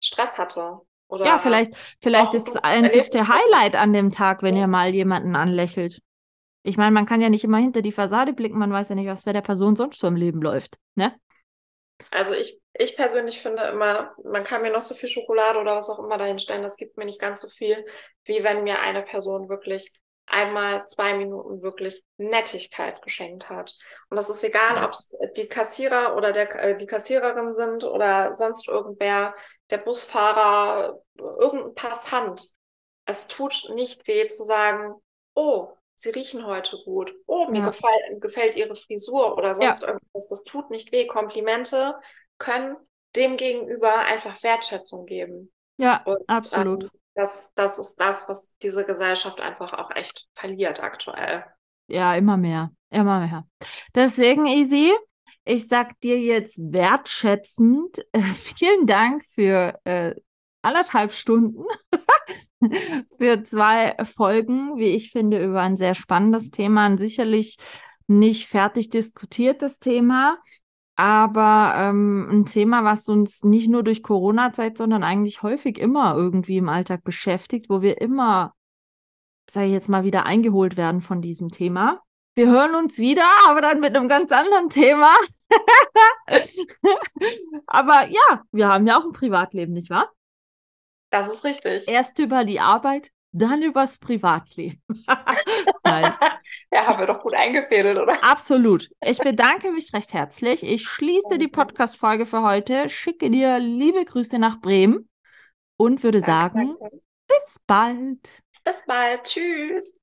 Stress 0.00 0.38
hatte. 0.38 0.80
Oder 1.08 1.26
ja, 1.26 1.38
vielleicht, 1.38 1.74
vielleicht 2.00 2.34
ist 2.34 2.48
es 2.48 2.56
einzig 2.56 3.10
der 3.10 3.28
Highlight 3.28 3.74
an 3.74 3.92
dem 3.92 4.12
Tag, 4.12 4.42
wenn 4.42 4.54
ja. 4.54 4.62
ihr 4.62 4.66
mal 4.68 4.90
jemanden 4.90 5.34
anlächelt. 5.36 6.00
Ich 6.62 6.76
meine, 6.76 6.92
man 6.92 7.06
kann 7.06 7.20
ja 7.20 7.28
nicht 7.28 7.44
immer 7.44 7.58
hinter 7.58 7.82
die 7.82 7.92
Fassade 7.92 8.32
blicken, 8.32 8.58
man 8.58 8.72
weiß 8.72 8.90
ja 8.90 8.94
nicht, 8.94 9.08
was 9.08 9.24
bei 9.24 9.32
der 9.32 9.40
Person 9.40 9.76
sonst 9.76 9.98
so 9.98 10.06
im 10.06 10.16
Leben 10.16 10.40
läuft, 10.40 10.76
ne? 10.94 11.14
Also 12.10 12.32
ich, 12.32 12.58
ich 12.74 12.96
persönlich 12.96 13.40
finde 13.40 13.62
immer, 13.64 14.14
man 14.24 14.44
kann 14.44 14.62
mir 14.62 14.72
noch 14.72 14.80
so 14.80 14.94
viel 14.94 15.08
Schokolade 15.08 15.58
oder 15.58 15.76
was 15.76 15.90
auch 15.90 15.98
immer 15.98 16.16
dahin 16.16 16.38
stellen, 16.38 16.62
das 16.62 16.76
gibt 16.76 16.96
mir 16.96 17.04
nicht 17.04 17.20
ganz 17.20 17.42
so 17.42 17.48
viel, 17.48 17.84
wie 18.24 18.42
wenn 18.42 18.62
mir 18.62 18.80
eine 18.80 19.02
Person 19.02 19.48
wirklich 19.48 19.92
einmal 20.30 20.84
zwei 20.86 21.14
Minuten 21.16 21.62
wirklich 21.62 22.02
Nettigkeit 22.16 23.02
geschenkt 23.02 23.48
hat. 23.48 23.74
Und 24.08 24.16
das 24.16 24.30
ist 24.30 24.42
egal, 24.44 24.76
Ja. 24.76 24.84
ob 24.86 24.92
es 24.92 25.14
die 25.36 25.48
Kassierer 25.48 26.16
oder 26.16 26.32
der, 26.32 26.54
äh, 26.56 26.76
die 26.76 26.86
Kassiererin 26.86 27.54
sind 27.54 27.84
oder 27.84 28.34
sonst 28.34 28.68
irgendwer, 28.68 29.34
der 29.70 29.78
Busfahrer, 29.78 31.00
irgendein 31.16 31.74
Passant. 31.74 32.48
Es 33.06 33.26
tut 33.26 33.68
nicht 33.74 34.06
weh 34.06 34.28
zu 34.28 34.44
sagen, 34.44 34.94
oh, 35.34 35.68
Sie 35.94 36.10
riechen 36.10 36.46
heute 36.46 36.78
gut. 36.86 37.14
Oh, 37.26 37.46
mir 37.50 37.58
Ja. 37.60 37.66
gefällt, 37.66 38.20
gefällt 38.22 38.56
Ihre 38.56 38.74
Frisur 38.74 39.36
oder 39.36 39.54
sonst 39.54 39.82
irgendwas. 39.82 40.28
Das 40.28 40.44
tut 40.44 40.70
nicht 40.70 40.92
weh. 40.92 41.06
Komplimente 41.06 41.94
können 42.38 42.76
dem 43.16 43.36
Gegenüber 43.36 43.98
einfach 43.98 44.42
Wertschätzung 44.42 45.04
geben. 45.04 45.52
Ja, 45.76 46.02
Und 46.04 46.26
absolut. 46.28 46.84
ähm, 46.84 46.90
das, 47.20 47.52
das 47.54 47.78
ist 47.78 48.00
das, 48.00 48.28
was 48.28 48.56
diese 48.58 48.84
Gesellschaft 48.84 49.40
einfach 49.40 49.74
auch 49.74 49.90
echt 49.90 50.26
verliert 50.34 50.82
aktuell. 50.82 51.44
Ja, 51.86 52.14
immer 52.14 52.36
mehr, 52.36 52.70
immer 52.88 53.20
mehr. 53.20 53.46
Deswegen, 53.94 54.46
Easy, 54.46 54.92
ich 55.44 55.68
sag 55.68 56.00
dir 56.00 56.18
jetzt 56.18 56.58
wertschätzend, 56.58 57.98
äh, 58.12 58.20
vielen 58.56 58.86
Dank 58.86 59.24
für 59.34 59.78
äh, 59.84 60.14
anderthalb 60.62 61.12
Stunden, 61.12 61.64
für 63.18 63.42
zwei 63.42 63.96
Folgen, 64.04 64.76
wie 64.78 64.94
ich 64.94 65.10
finde, 65.10 65.44
über 65.44 65.60
ein 65.60 65.76
sehr 65.76 65.94
spannendes 65.94 66.50
Thema, 66.50 66.86
ein 66.86 66.98
sicherlich 66.98 67.58
nicht 68.06 68.48
fertig 68.48 68.88
diskutiertes 68.88 69.78
Thema, 69.78 70.38
aber 71.00 71.72
ähm, 71.78 72.28
ein 72.30 72.44
Thema, 72.44 72.84
was 72.84 73.08
uns 73.08 73.42
nicht 73.42 73.70
nur 73.70 73.82
durch 73.82 74.02
Corona-Zeit, 74.02 74.76
sondern 74.76 75.02
eigentlich 75.02 75.42
häufig 75.42 75.78
immer 75.78 76.14
irgendwie 76.14 76.58
im 76.58 76.68
Alltag 76.68 77.04
beschäftigt, 77.04 77.70
wo 77.70 77.80
wir 77.80 78.02
immer, 78.02 78.54
sage 79.48 79.68
ich 79.68 79.72
jetzt 79.72 79.88
mal, 79.88 80.04
wieder 80.04 80.26
eingeholt 80.26 80.76
werden 80.76 81.00
von 81.00 81.22
diesem 81.22 81.48
Thema. 81.48 82.02
Wir 82.34 82.48
hören 82.48 82.74
uns 82.74 82.98
wieder, 82.98 83.26
aber 83.48 83.62
dann 83.62 83.80
mit 83.80 83.96
einem 83.96 84.10
ganz 84.10 84.30
anderen 84.30 84.68
Thema. 84.68 85.10
aber 87.66 88.06
ja, 88.08 88.42
wir 88.52 88.68
haben 88.68 88.86
ja 88.86 88.98
auch 88.98 89.06
ein 89.06 89.12
Privatleben, 89.12 89.72
nicht 89.72 89.88
wahr? 89.88 90.12
Das 91.08 91.28
ist 91.28 91.46
richtig. 91.46 91.88
Erst 91.88 92.18
über 92.18 92.44
die 92.44 92.60
Arbeit, 92.60 93.10
dann 93.32 93.62
übers 93.62 93.98
Privatleben. 93.98 94.82
Ja, 96.72 96.86
haben 96.86 96.98
wir 96.98 97.06
doch 97.06 97.20
gut 97.20 97.34
eingefädelt, 97.34 97.98
oder? 97.98 98.16
Absolut. 98.22 98.88
Ich 99.04 99.18
bedanke 99.18 99.72
mich 99.72 99.92
recht 99.92 100.14
herzlich. 100.14 100.62
Ich 100.62 100.84
schließe 100.88 101.38
die 101.38 101.48
Podcast-Folge 101.48 102.26
für 102.26 102.42
heute, 102.42 102.88
schicke 102.88 103.30
dir 103.30 103.58
liebe 103.58 104.04
Grüße 104.04 104.38
nach 104.38 104.60
Bremen 104.60 105.08
und 105.76 106.02
würde 106.02 106.20
Danke, 106.20 106.32
sagen, 106.32 106.76
danke. 106.80 107.02
bis 107.28 107.60
bald. 107.66 108.42
Bis 108.64 108.84
bald. 108.86 109.24
Tschüss. 109.24 109.99